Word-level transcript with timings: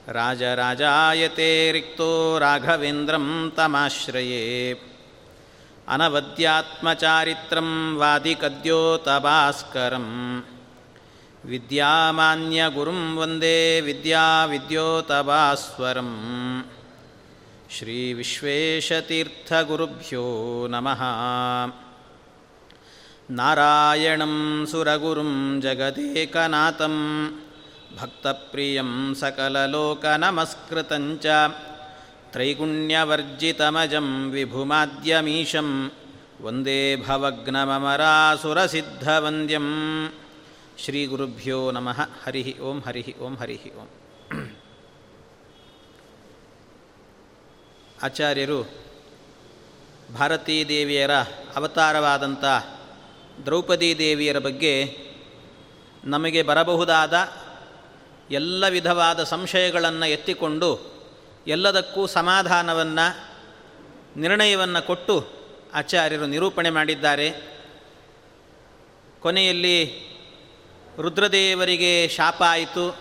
ರಾಜರಾಜಾಯತೆ 0.08 1.72
ರಿಕ್ತೋ 1.72 2.38
ರಾಘವೇಂದ್ರಂ 2.38 3.52
ತಮಾಶ್ರಯೇ. 3.56 4.74
ಅನವದ್ಯಾತ್ಮಚಾರಿತ್ರಂ 5.88 7.96
ವಾದಿಕದ್ಯೋತಭಾಸ್ಕರಂ 7.96 10.44
ವಿದ್ಯಾಮಾನ್ಯಗುರುಂ 11.44 13.16
ವಂದೇ 13.16 13.80
ವಿದ್ಯಾವಿದ್ಯೋತಭಾಸ್ವರಂ 13.80 16.14
ಶ್ರೀವಿಶ್ವೇಶತೀರ್ಥಗುರುಭ್ಯೋ 17.70 20.66
ನಮಃ. 20.66 21.02
ನಾರಾಯಣಂ 23.28 24.66
ಸುರಗುರುಂ 24.70 25.60
ಜಗದೇಕನಾಥಂ 25.60 26.94
ಭಕ್ತಪ್ರಿಯಂ 27.96 29.14
ಸಕಲಲೋಕನಮಸ್ಕೃತಂಚ 29.20 31.26
ತ್ರೈಗುಣ್ಯವರ್ಜಿತಮಜಂ 32.32 34.30
ವಿಭುಮಾದ್ಯಮೀಶಂ 34.30 35.92
ವಂದೇ 36.40 37.02
ಭವಗ್ನಮಮರಾಸುರಸಿದ್ಧವಂದ್ಯಂ 37.06 39.68
ಶ್ರೀಗುರುಭ್ಯೋ 40.84 41.70
ನಮಃ 41.70 42.08
ಹರಿ 42.24 42.60
ಓಂ 42.60 42.82
ಹರಿ 42.86 43.14
ಓಂ 43.20 43.34
ಹರಿ 43.34 43.72
ಓಂ 43.76 43.86
ಆಚಾರ್ಯರು 48.02 48.86
ಭಾರತೀ 50.14 50.68
ದೇವಿಯರ 50.68 51.10
ಅವತಾರವಾದಂಥ 51.56 52.44
ದ್ರೌಪದಿ 53.44 53.98
ದೇವಿಯರ 53.98 54.38
ಬಗ್ಗೆ 54.38 54.98
ನಮಗೆ 56.04 56.42
ಬರಬಹುದಾದ 56.42 57.14
ಎಲ್ಲ 58.30 58.68
ವಿಧವಾದ 58.68 59.24
ಸಂಶಯಗಳನ್ನು 59.24 60.06
ಎತ್ತಿಕೊಂಡು 60.06 60.96
ಎಲ್ಲದಕ್ಕೂ 61.46 62.06
ಸಮಾಧಾನವನ್ನು, 62.06 63.36
ನಿರ್ಣಯವನ್ನು 64.20 64.86
ಕೊಟ್ಟು 64.86 65.28
ಆಚಾರ್ಯರು 65.74 66.26
ನಿರೂಪಣೆ 66.26 66.70
ಮಾಡಿದ್ದಾರೆ. 66.70 67.32
ಕೊನೆಯಲ್ಲಿ 69.20 70.06
ರುದ್ರದೇವರಿಗೆ 71.00 72.08
ಶಾಪ 72.08 72.42
ಆಯಿತು. 72.46 72.98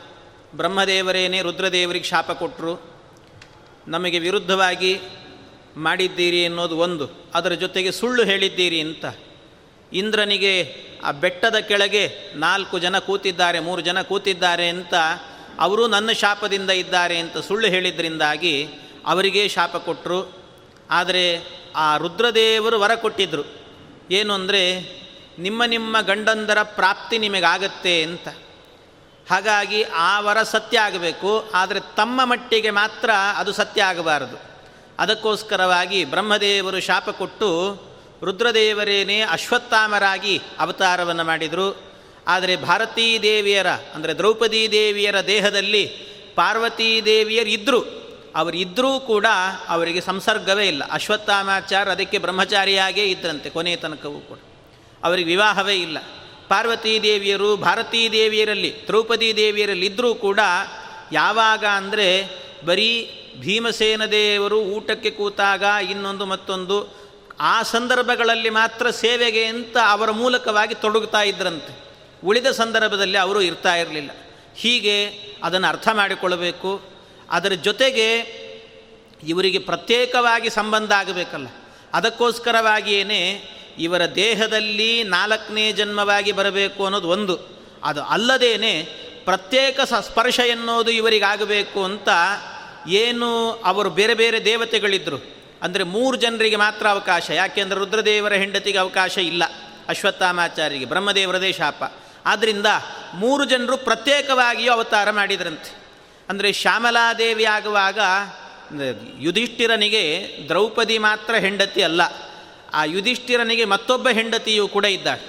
ಬ್ರಹ್ಮದೇವರೇನೇ 0.55 1.41
ರುದ್ರದೇವರಿಗೆ 1.41 2.05
ಶಾಪ 2.05 2.31
ಕೊಟ್ಟರು 2.31 2.95
ನಮಗೆ 3.87 4.19
ವಿರುದ್ಧವಾಗಿ 4.19 4.99
ಮಾಡಿದ್ದೀರಿ 5.77 6.45
ಅನ್ನೋದು 6.45 6.77
ಒಂದು. 6.77 7.09
ಅದರ 7.33 7.51
ಜೊತೆಗೆ 7.53 7.91
ಸುಳ್ಳು 7.91 8.23
ಹೇಳಿದ್ದೀರಿ 8.23 8.79
ಅಂತ. 8.79 9.05
ಇಂದ್ರನಿಗೆ 10.01 10.53
ಆ 11.03 11.11
ಬೆಟ್ಟದ 11.23 11.57
ಕೆಳಗೆ 11.69 12.03
ನಾಲ್ಕು 12.35 12.75
ಜನ 12.79 12.99
ಕೂತಿದ್ದಾರೆ, 12.99 13.59
ಮೂರು 13.59 13.81
ಜನ 13.81 13.99
ಕೂತಿದ್ದಾರೆ 14.01 14.67
ಅಂತ 14.69 14.93
ಅವರು 15.59 15.83
ನನ್ನ 15.87 16.11
ಶಾಪದಿಂದ 16.11 16.71
ಇದ್ದಾರೆ 16.81 17.17
ಅಂತ 17.23 17.37
ಸುಳ್ಳು 17.47 17.67
ಹೇಳಿದ್ರಿಂದಾಗಿ 17.67 18.55
ಅವರಿಗೆ 19.05 19.43
ಶಾಪ 19.47 19.75
ಕೊಟ್ಟರು 19.87 20.19
ಆದರೆ 20.91 21.25
ಆ 21.75 21.85
ರುದ್ರದೇವರು 21.97 22.77
ವರ 22.79 22.93
ಕೊಟ್ಟಿದ್ದರು 22.95 23.43
ಏನು 24.11 24.31
ಅಂದರೆ, 24.33 24.63
ನಿಮ್ಮ 25.39 25.61
ನಿಮ್ಮ 25.65 26.01
ಗಂಡಂದರ 26.01 26.59
ಪ್ರಾಪ್ತಿ 26.63 27.17
ನಿಮಗಾಗತ್ತೆ 27.17 27.93
ಅಂತ. 28.03 28.27
ಹಾಗಾಗಿ 29.27 29.79
ಆ 29.83 30.11
ವರ 30.19 30.39
ಸತ್ಯ 30.43 30.77
ಆಗಬೇಕು, 30.79 31.31
ಆದರೆ 31.53 31.79
ತಮ್ಮ 31.95 32.25
ಮಟ್ಟಿಗೆ 32.25 32.71
ಮಾತ್ರ 32.81 33.09
ಅದು 33.37 33.51
ಸತ್ಯ 33.51 33.83
ಆಗಬಾರದು. 33.83 34.37
ಅದಕ್ಕೋಸ್ಕರವಾಗಿ 34.99 35.99
ಬ್ರಹ್ಮದೇವರು 36.05 36.79
ಶಾಪ 36.79 37.09
ಕೊಟ್ಟು 37.21 37.49
ರುದ್ರದೇವರೇನೇ 38.23 39.21
ಅಶ್ವತ್ಥಾಮರಾಗಿ 39.21 40.41
ಅವತಾರವನ್ನು 40.59 41.23
ಮಾಡಿದರು. 41.23 41.95
ಆದರೆ 42.27 42.55
ಭಾರತೀ 42.55 43.19
ದೇವಿಯರ 43.19 43.67
ಅಂದರೆ 43.67 44.13
ದ್ರೌಪದಿ 44.13 44.71
ದೇವಿಯರ 44.71 45.21
ದೇಹದಲ್ಲಿ 45.21 45.87
ಪಾರ್ವತೀ 46.35 47.01
ದೇವಿಯರು 47.01 47.49
ಇದ್ದರು 47.49 48.05
ಅವರಿದ್ದರೂ 48.35 48.99
ಕೂಡ 48.99 49.25
ಅವರಿಗೆ 49.67 50.01
ಸಂಸರ್ಗವೇ 50.01 50.67
ಇಲ್ಲ. 50.67 50.83
ಅಶ್ವತ್ಥಾಮಾಚಾರ 50.91 51.91
ಅದಕ್ಕೆ 51.91 52.17
ಬ್ರಹ್ಮಚಾರಿಯಾಗೇ 52.17 53.03
ಇದ್ದರಂತೆ 53.03 53.49
ಕೊನೆಯ 53.49 53.75
ತನಕವೂ 53.75 54.19
ಕೂಡ. 54.19 54.37
ಅವರಿಗೆ 55.03 55.27
ವಿವಾಹವೇ 55.27 55.75
ಇಲ್ಲ. 55.75 55.97
ಪಾರ್ವತೀ 56.47 56.99
ದೇವಿಯರು 56.99 57.57
ಭಾರತೀ 57.57 58.09
ದೇವಿಯರಲ್ಲಿ 58.09 58.75
ದ್ರೌಪದಿ 58.87 59.35
ದೇವಿಯರಲ್ಲಿ 59.35 59.85
ಇದ್ದರೂ 59.85 60.15
ಕೂಡ 60.15 60.39
ಯಾವಾಗ 61.11 61.65
ಅಂದರೆ 61.65 62.29
ಬರೀ 62.65 63.21
ಭೀಮಸೇನ 63.39 64.05
ದೇವರು 64.05 64.61
ಊಟಕ್ಕೆ 64.61 65.09
ಕೂತಾಗ 65.09 65.63
ಇನ್ನೊಂದು 65.89 66.25
ಮತ್ತೊಂದು 66.25 67.04
ಆ 67.39 67.63
ಸಂದರ್ಭಗಳಲ್ಲಿ 67.63 68.49
ಮಾತ್ರ 68.49 68.89
ಸೇವೆಗೆ 68.89 69.45
ಅಂತ 69.45 69.77
ಅವರ 69.87 70.11
ಮೂಲಕವಾಗಿ 70.11 70.75
ತೊಡಗುತ್ತಾ 70.75 71.21
ಇದ್ರಂತೆ. 71.21 71.85
ಉಳಿದ 72.25 72.47
ಸಂದರ್ಭದಲ್ಲಿ 72.47 73.17
ಅವರು 73.17 73.41
ಇರ್ತಾ 73.41 73.75
ಇರಲಿಲ್ಲ. 73.75 74.11
ಹೀಗೆ 74.55 75.05
ಅದನ್ನು 75.43 75.67
ಅರ್ಥ 75.67 75.87
ಮಾಡಿಕೊಳ್ಳಬೇಕು. 75.93 76.81
ಅದರ 77.29 77.51
ಜೊತೆಗೆ 77.51 78.17
ಇವರಿಗೆ 79.27 79.59
ಪ್ರತ್ಯೇಕವಾಗಿ 79.59 80.49
ಸಂಬಂಧ 80.49 80.91
ಆಗಬೇಕಲ್ಲ. 80.91 81.47
ಅದಕ್ಕೋಸ್ಕರವಾಗಿಯೇ 81.93 83.49
ಇವರ 83.79 84.05
ದೇಹದಲ್ಲಿ 84.05 85.03
ನಾಲ್ಕನೇ 85.03 85.71
ಜನ್ಮವಾಗಿ 85.71 86.31
ಬರಬೇಕು 86.31 86.83
ಅನ್ನೋದು 86.83 87.09
ಒಂದು. 87.09 87.39
ಅದು 87.83 88.03
ಅಲ್ಲದೇನೆ 88.03 88.83
ಪ್ರತ್ಯೇಕ 89.25 89.79
ಸ್ಪರ್ಶ 89.81 90.39
ಎನ್ನುವುದು 90.39 90.91
ಇವರಿಗಾಗಬೇಕು 90.91 91.83
ಅಂತ 91.83 92.09
ಏನು 92.87 93.51
ಅವರು 93.51 93.89
ಬೇರೆ 93.89 94.13
ಬೇರೆ 94.13 94.45
ದೇವತೆಗಳಿದ್ದರು 94.45 95.35
ಅಂದರೆ 95.65 95.83
ಮೂರು 95.83 96.17
ಜನರಿಗೆ 96.17 96.55
ಮಾತ್ರ 96.55 96.87
ಅವಕಾಶ. 96.87 97.29
ಯಾಕೆಂದರೆ 97.29 97.79
ರುದ್ರದೇವರ 97.79 98.33
ಹೆಂಡತಿಗೆ 98.33 98.77
ಅವಕಾಶ 98.77 99.17
ಇಲ್ಲ. 99.17 99.43
ಅಶ್ವತ್ಥಾಮಾಚಾರ್ಯರಿಗೆ 99.87 100.85
ಬ್ರಹ್ಮದೇವರದೇ 100.85 101.51
ಶಾಪ 101.51 101.83
ಆದ್ದರಿಂದ 102.25 102.65
ಮೂರು 103.13 103.45
ಜನರು 103.45 103.77
ಪ್ರತ್ಯೇಕವಾಗಿಯೂ 103.77 104.73
ಅವತಾರ 104.73 105.11
ಮಾಡಿದ್ರಂತೆ. 105.11 105.71
ಅಂದರೆ 106.29 106.53
ಶ್ಯಾಮಲಾದೇವಿ 106.53 107.43
ಆಗುವಾಗ 107.43 107.99
ಯುಧಿಷ್ಠಿರನಿಗೆ 109.19 110.27
ದ್ರೌಪದಿ 110.47 110.97
ಮಾತ್ರ 110.97 111.35
ಹೆಂಡತಿ 111.35 111.83
ಅಲ್ಲ. 111.83 112.01
ಆ 112.73 112.83
ಯುಧಿಷ್ಠಿರನಿಗೆ 112.83 113.65
ಮತ್ತೊಬ್ಬ 113.65 114.09
ಹೆಂಡತಿಯೂ 114.09 114.67
ಕೂಡ 114.67 114.85
ಇದ್ದಾಳೆ. 114.85 115.23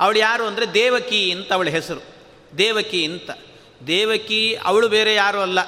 ಅವಳು 0.00 0.18
ಯಾರು 0.18 0.44
ಅಂದರೆ 0.46 0.74
ದೇವಕಿ 0.74 1.30
ಅಂತ 1.30 1.52
ಅವಳ 1.52 1.68
ಹೆಸರು. 1.68 2.02
ದೇವಕಿ 2.58 3.04
ಅಂತ. 3.04 3.30
ದೇವಕಿ 3.86 4.58
ಅವಳು 4.64 4.88
ಬೇರೆ 4.88 5.14
ಯಾರೂ 5.14 5.40
ಅಲ್ಲ. 5.40 5.58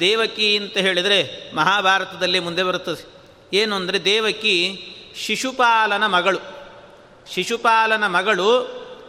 ದೇವಕಿ 0.00 0.56
ಅಂತ 0.56 0.76
ಹೇಳಿದರೆ 0.76 1.50
ಮಹಾಭಾರತದಲ್ಲಿ 1.56 2.40
ಮುಂದೆ 2.40 2.62
ಬರುತ್ತದೆ. 2.62 3.15
ಏನು 3.52 3.76
ಅಂದರೆ 3.76 4.04
ದೇವಕಿ 4.04 4.56
ಶಿಶುಪಾಲನ 5.24 6.06
ಮಗಳು. 6.06 6.40
ಶಿಶುಪಾಲನ 7.32 8.06
ಮಗಳು 8.06 8.48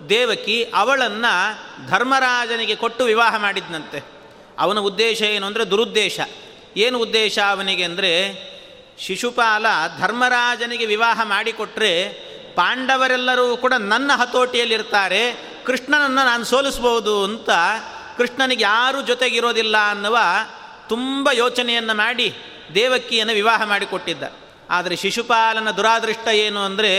ದೇವಕಿ 0.10 0.63
ಅವಳನ್ನು 0.63 1.34
ಧರ್ಮರಾಜನಿಗೆ 1.89 2.75
ಕೊಟ್ಟು 2.75 3.04
ವಿವಾಹ 3.04 3.36
ಮಾಡಿದ್ನಂತೆ. 3.38 4.00
ಅವನ 4.60 4.80
ಉದ್ದೇಶ 4.80 5.22
ಏನು 5.22 5.45
ಅಂದರೆ 5.45 5.66
ದುರುದ್ದೇಶ. 5.72 6.19
ಏನು 6.78 7.00
ಉದ್ದೇಶ 7.00 7.39
ಅವನಿಗೆ 7.50 7.84
ಅಂದರೆ 7.84 8.12
ಶಿಶುಪಾಲ 9.00 9.66
ಧರ್ಮರಾಜನಿಗೆ 10.00 10.86
ವಿವಾಹ 10.86 11.22
ಮಾಡಿಕೊಟ್ರೆ 11.24 11.92
ಪಾಂಡವರೆಲ್ಲರೂ 12.56 13.57
ಕೂಡ 13.57 13.74
ನನ್ನ 13.74 14.12
ಹತೋಟಿಯಲ್ಲಿರ್ತಾರೆ, 14.16 15.22
ಕೃಷ್ಣನನ್ನು 15.66 16.24
ನಾನು 16.25 16.44
ಸೋಲಿಸ್ಬೋದು 16.44 17.24
ಅಂತ 17.24 17.50
ಕೃಷ್ಣನಿಗೆ 18.18 18.63
ಯಾರೂ 18.63 19.01
ಜೊತೆಗಿರೋದಿಲ್ಲ 19.01 19.78
ಅನ್ನುವ 19.89 20.18
ತುಂಬ 20.89 21.30
ಯೋಚನೆಯನ್ನು 21.34 21.94
ಮಾಡಿ 21.94 22.34
ದೇವಕಿಯನ್ನು 22.75 23.34
ವಿವಾಹ 23.34 23.64
ಮಾಡಿಕೊಟ್ಟಿದ್ದ. 23.64 24.24
ಆದರೆ 24.69 24.96
ಶಿಶುಪಾಲನ 24.96 25.72
ದುರಾದೃಷ್ಟ 25.72 26.28
ಏನು 26.28 26.60
ಅಂದರೆ 26.60 26.92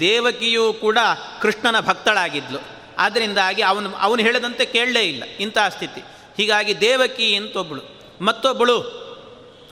ದೇವಕಿಯೂ 0.00 0.72
ಕೂಡ 0.72 0.98
ಕೃಷ್ಣನ 1.42 1.80
ಭಕ್ತಳಾಗಿದ್ಲು. 1.80 2.58
ಆದ್ದರಿಂದಾಗಿ 2.98 3.62
ಅವನು 3.62 3.94
ಅವನು 3.94 4.22
ಹೇಳದಂತೆ 4.22 4.64
ಕೇಳಲೇ 4.64 5.00
ಇಲ್ಲ. 5.00 5.24
ಇಂಥ 5.40 5.58
ಸ್ಥಿತಿ. 5.68 6.00
ಹೀಗಾಗಿ 6.36 6.80
ದೇವಕಿ 6.80 7.34
ಅಂತೊಬ್ಬಳು 7.34 7.82
ಮತ್ತೊಬ್ಬಳು 8.20 9.00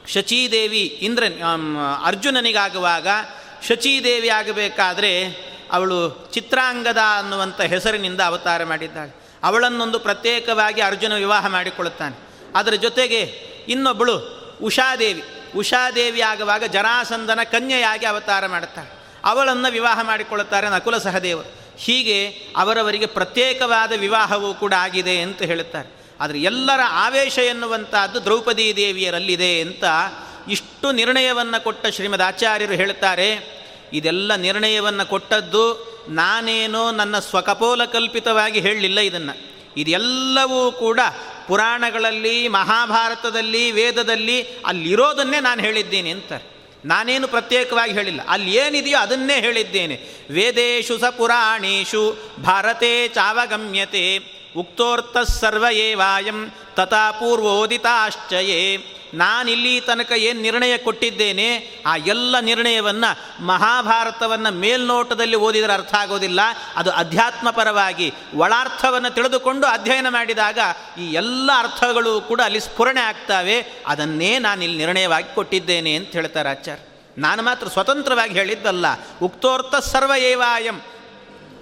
ಶಚೀದೇವಿ 0.09 0.81
ಇಂದ್ರ 0.81 1.25
ಅರ್ಜುನನಿಗಾಗುವಾಗ 2.05 3.09
ಶಚೀದೇವಿ 3.69 4.29
ಆಗಬೇಕಾದ್ರೆ 4.29 5.25
ಅವಳು 5.73 6.31
ಚಿತ್ರಾಂಗದ 6.35 6.99
ಅನ್ನುವಂಥ 7.19 7.61
ಹೆಸರಿನಿಂದ 7.61 8.21
ಅವತಾರ 8.21 8.65
ಮಾಡಿದ್ದಾಳೆ. 8.65 9.15
ಅವಳನ್ನೊಂದು 9.43 9.99
ಪ್ರತ್ಯೇಕವಾಗಿ 9.99 10.81
ಅರ್ಜುನ 10.81 11.15
ವಿವಾಹ 11.15 11.47
ಮಾಡಿಕೊಳ್ಳುತ್ತಾನೆ. 11.47 12.17
ಅದರ 12.55 12.73
ಜೊತೆಗೆ 12.73 13.21
ಇನ್ನೊಬ್ಬಳು 13.69 14.39
ಉಷಾದೇವಿ. 14.63 15.23
ಉಷಾದೇವಿ 15.59 16.21
ಆಗುವಾಗ 16.21 16.65
ಜರಾಸಂದನ 16.65 17.41
ಕನ್ಯೆಯಾಗಿ 17.43 18.07
ಅವತಾರ 18.07 18.47
ಮಾಡುತ್ತಾಳೆ 18.47 18.99
ಅವಳನ್ನು 19.25 19.73
ವಿವಾಹ 19.73 20.03
ಮಾಡಿಕೊಳ್ಳುತ್ತಾರೆ 20.03 20.71
ನಕುಲ 20.71 20.99
ಸಹದೇವರು. 20.99 21.59
ಹೀಗೆ 21.79 22.29
ಅವರವರಿಗೆ 22.57 23.07
ಪ್ರತ್ಯೇಕವಾದ 23.07 23.93
ವಿವಾಹವೂ 23.93 24.55
ಕೂಡ 24.55 24.75
ಆಗಿದೆ 24.79 25.21
ಅಂತ 25.21 25.43
ಹೇಳುತ್ತಾರೆ. 25.43 25.89
ಆದರೆ 26.21 26.41
ಎಲ್ಲರ 26.43 26.81
ಆವೇಶ 26.89 27.39
ಎನ್ನುವಂಥದ್ದು 27.39 28.25
ದ್ರೌಪದಿ 28.25 28.77
ದೇವಿಯರಲ್ಲಿದೆ 28.77 29.61
ಅಂತ 29.61 29.85
ಇಷ್ಟು 30.49 30.93
ನಿರ್ಣಯವನ್ನು 30.93 31.65
ಕೊಟ್ಟ 31.65 31.87
ಶ್ರೀಮದ್ 31.87 32.23
ಆಚಾರ್ಯರು 32.23 32.73
ಹೇಳುತ್ತಾರೆ. 32.73 33.59
ಇದೆಲ್ಲ 33.93 34.35
ನಿರ್ಣಯವನ್ನು 34.35 35.09
ಕೊಟ್ಟದ್ದು 35.09 35.99
ನಾನೇನೋ 36.09 36.91
ನನ್ನ 36.91 37.19
ಸ್ವಕಪೋಲ 37.19 37.85
ಕಲ್ಪಿತವಾಗಿ 37.85 38.61
ಹೇಳಲಿಲ್ಲ 38.61 39.01
ಇದನ್ನು. 39.01 39.58
ಇದೆಲ್ಲವೂ 39.77 40.73
ಕೂಡ 40.73 41.01
ಪುರಾಣಗಳಲ್ಲಿ, 41.47 42.49
ಮಹಾಭಾರತದಲ್ಲಿ, 42.49 43.71
ವೇದದಲ್ಲಿ 43.71 44.43
ಅಲ್ಲಿರೋದನ್ನೇ 44.43 45.41
ನಾನು 45.41 45.61
ಹೇಳಿದ್ದೀನಿ 45.61 46.11
ಅಂತಾರೆ. 46.11 46.59
ನಾನೇನು 46.85 47.29
ಪ್ರತ್ಯೇಕವಾಗಿ 47.29 47.93
ಹೇಳಿಲ್ಲ. 47.93 48.21
ಅಲ್ಲಿ 48.29 48.55
ಏನಿದೆಯೋ 48.55 48.99
ಅದನ್ನೇ 48.99 49.41
ಹೇಳಿದ್ದೇನೆ. 49.41 50.27
ವೇದೇಶು 50.31 50.99
ಸ 50.99 51.05
ಪುರಾಣೇಶು, 51.05 52.17
ಭಾರತೇ 52.43 53.09
ಚಾವಗಮ್ಯತೆ 53.09 54.39
ಉಕ್ತೋರ್ಥ 54.57 55.19
ಸರ್ವ 55.19 55.67
ಏವಾಯಂ 55.73 56.51
ತಥಾ 56.75 57.11
ಪೂರ್ವೋದಿತಾಶ್ಚಯೇ. 57.11 58.77
ನಾನಿಲ್ಲಿ 59.15 59.81
ತನಕ 59.81 60.13
ಏನು 60.13 60.41
ನಿರ್ಣಯ 60.41 60.79
ಕೊಟ್ಟಿದ್ದೇನೆ, 60.79 61.79
ಆ 61.87 61.97
ಎಲ್ಲ 61.97 62.41
ನಿರ್ಣಯವನ್ನು 62.41 63.45
ಮಹಾಭಾರತವನ್ನು 63.47 64.55
ಮೇಲ್ನೋಟದಲ್ಲಿ 64.55 65.37
ಓದಿದರೆ 65.37 65.73
ಅರ್ಥ 65.73 65.95
ಆಗೋದಿಲ್ಲ. 65.95 66.41
ಅದು 66.77 66.91
ಅಧ್ಯಾತ್ಮಪರವಾಗಿ 66.91 68.13
ಒಳಾರ್ಥವನ್ನು 68.35 69.11
ತಿಳಿದುಕೊಂಡು 69.11 69.67
ಅಧ್ಯಯನ 69.67 70.09
ಮಾಡಿದಾಗ 70.09 70.59
ಈ 71.01 71.05
ಎಲ್ಲ 71.05 71.51
ಅರ್ಥಗಳು 71.59 72.21
ಕೂಡ 72.21 72.41
ಅಲ್ಲಿ 72.41 72.61
ಸ್ಫುರಣೆ 72.61 73.01
ಆಗ್ತವೆ. 73.01 73.83
ಅದನ್ನೇ 73.87 74.39
ನಾನು 74.39 74.65
ಇಲ್ಲಿ 74.65 74.79
ನಿರ್ಣಯವಾಗಿ 74.79 75.35
ಕೊಟ್ಟಿದ್ದೇನೆ 75.35 75.95
ಅಂತ 75.95 76.09
ಹೇಳ್ತಾರೆ 76.09 76.49
ಆಚಾರ್ಯ. 76.49 76.83
ನಾನು 77.19 77.43
ಮಾತ್ರ 77.43 77.69
ಸ್ವತಂತ್ರವಾಗಿ 77.69 78.35
ಹೇಳಿದ್ದಲ್ಲ. 78.35 78.87
ಉಕ್ತೋರ್ಥ 79.23 79.75
ಸರ್ವ 79.75 80.13
ಏವಾಯಂ 80.19 80.83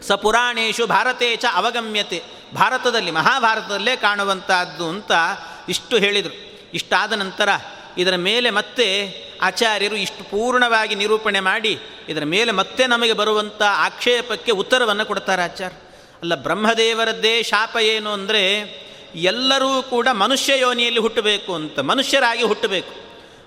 ಸ 0.03 0.13
ಪುರಾಣೇಶು 0.13 0.87
ಭಾರತೇ 0.87 1.37
ಚ 1.37 1.45
ಅವಗಮ್ಯತೆ. 1.53 2.23
ಭಾರತದಲ್ಲಿ, 2.55 3.11
ಮಹಾಭಾರತದಲ್ಲೇ 3.11 3.97
ಕಾಣುವಂತಹದ್ದು 3.97 4.89
ಅಂತ 4.89 5.13
ಇಷ್ಟು 5.69 5.97
ಹೇಳಿದರು. 5.97 6.46
ಇಷ್ಟಾದ 6.75 7.13
ನಂತರ 7.13 7.49
ಇದರ 7.99 8.17
ಮೇಲೆ 8.17 8.51
ಮತ್ತೆ 8.51 8.87
ಆಚಾರ್ಯರು 9.43 9.97
ಇಷ್ಟು 9.97 10.31
ಪೂರ್ಣವಾಗಿ 10.31 10.95
ನಿರೂಪಣೆ 10.95 11.41
ಮಾಡಿ 11.41 11.79
ಇದರ 12.09 12.25
ಮೇಲೆ 12.25 12.53
ಮತ್ತೆ 12.53 12.87
ನಮಗೆ 12.87 13.13
ಬರುವಂಥ 13.13 13.63
ಆಕ್ಷೇಪಕ್ಕೆ 13.63 14.53
ಉತ್ತರವನ್ನು 14.53 15.07
ಕೊಡ್ತಾರೆ 15.07 15.43
ಆಚಾರ್ಯ. 15.43 15.77
ಅಲ್ಲ, 16.21 16.35
ಬ್ರಹ್ಮದೇವರದ್ದೇ 16.35 17.43
ಶಾಪ 17.43 17.77
ಏನು 17.77 18.11
ಅಂದರೆ 18.11 18.43
ಎಲ್ಲರೂ 19.15 19.83
ಕೂಡ 19.83 20.09
ಮನುಷ್ಯ 20.13 20.59
ಯೋನಿಯಲ್ಲಿ 20.59 21.01
ಹುಟ್ಟಬೇಕು 21.01 21.55
ಅಂತ, 21.55 21.79
ಮನುಷ್ಯರಾಗಿ 21.79 22.43
ಹುಟ್ಟಬೇಕು. 22.43 22.95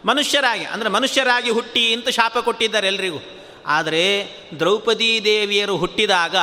ಮನುಷ್ಯರಾಗಿ, 0.08 0.66
ಅಂದರೆ 0.66 0.90
ಮನುಷ್ಯರಾಗಿ 0.90 1.50
ಹುಟ್ಟಿ 1.50 1.94
ಅಂತ 1.94 2.10
ಶಾಪ 2.10 2.38
ಕೊಟ್ಟಿದ್ದಾರೆ 2.38 2.88
ಎಲ್ರಿಗೂ. 2.88 3.20
ಆದರೆ 3.66 4.26
ದ್ರೌಪದೀ 4.60 5.20
ದೇವಿಯರು 5.24 5.78
ಹುಟ್ಟಿದಾಗ 5.78 6.36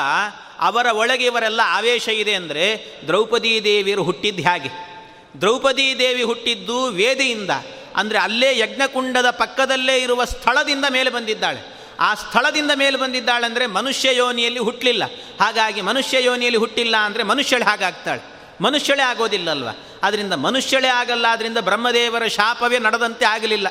ಅವರ 0.58 0.86
ಒಳಗೆ 0.92 1.24
ಇವರೆಲ್ಲ 1.24 1.60
ಆವೇಶ 1.64 2.08
ಇದೆ 2.08 2.34
ಅಂದರೆ 2.34 2.84
ದ್ರೌಪದೀ 3.06 3.60
ದೇವಿಯರು 3.60 4.02
ಹುಟ್ಟಿದ್ದು 4.02 4.42
ಹೇಗೆ 4.42 4.95
ದ್ರೌಪದೀ 5.40 5.86
ದೇವಿ 5.98 6.22
ಹುಟ್ಟಿದ್ದು 6.22 6.76
ವೇದಿಯಿಂದ, 6.90 7.52
ಅಂದರೆ 7.96 8.18
ಅಲ್ಲೇ 8.18 8.58
ಯಜ್ಞಕುಂಡದ 8.58 9.30
ಪಕ್ಕದಲ್ಲೇ 9.30 9.96
ಇರುವ 9.96 10.24
ಸ್ಥಳದಿಂದ 10.24 10.86
ಮೇಲೆ 10.90 11.10
ಬಂದಿದ್ದಾಳೆ. 11.10 11.60
ಆ 12.00 12.14
ಸ್ಥಳದಿಂದ 12.14 12.70
ಮೇಲೆ 12.74 12.96
ಬಂದಿದ್ದಾಳೆ 12.96 13.46
ಅಂದರೆ 13.46 13.66
ಮನುಷ್ಯ 13.66 14.08
ಯೋನಿಯಲ್ಲಿ 14.16 14.58
ಹುಟ್ಟಲಿಲ್ಲ 14.58 15.04
ಹಾಗಾಗಿ 15.40 15.80
ಮನುಷ್ಯ 15.80 16.16
ಯೋನಿಯಲ್ಲಿ 16.24 16.58
ಹುಟ್ಟಿಲ್ಲ 16.58 16.96
ಅಂದರೆ 16.96 17.22
ಮನುಷ್ಯಳೆ 17.22 17.64
ಹಾಗಾಗ್ತಾಳೆ. 17.64 18.22
ಮನುಷ್ಯಳೆ 18.60 19.02
ಆಗೋದಿಲ್ಲಲ್ವ? 19.02 19.68
ಅದರಿಂದ 20.02 20.32
ಮನುಷ್ಯಳೆ 20.32 20.88
ಆಗಲ್ಲ 20.88 21.26
ಅದರಿಂದ 21.26 21.58
ಬ್ರಹ್ಮದೇವರ 21.58 22.26
ಶಾಪವೇ 22.26 22.78
ನಡೆದಂತೆ 22.78 23.24
ಆಗಲಿಲ್ಲ. 23.24 23.68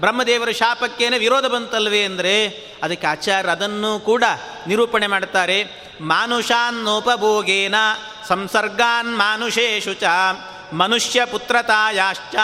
ಬ್ರಹ್ಮದೇವರ 0.00 0.50
ಶಾಪಕ್ಕೇನೆ 0.50 1.18
ವಿರೋಧ 1.18 1.46
ಬಂತಲ್ವೇ 1.46 2.02
ಅಂದರೆ 2.02 2.34
ಅದಕ್ಕೆ 2.82 3.06
ಆಚಾರ್ಯ 3.06 3.50
ಅದನ್ನು 3.50 4.00
ಕೂಡ 4.00 4.24
ನಿರೂಪಣೆ 4.66 5.06
ಮಾಡ್ತಾರೆ. 5.06 5.58
ಮಾನುಷಾನ್ನೋಪಭೋಗೇನ 6.00 7.74
ಸಂಸರ್ಗಾನ್ 8.28 9.10
ಮಾನುಷೇಶು 9.16 9.94
ಚ. 9.94 10.04
ಮನುಷ್ಯ 10.72 11.24
ಪುತ್ರತಾಯಾಶ್ಚ 11.24 12.34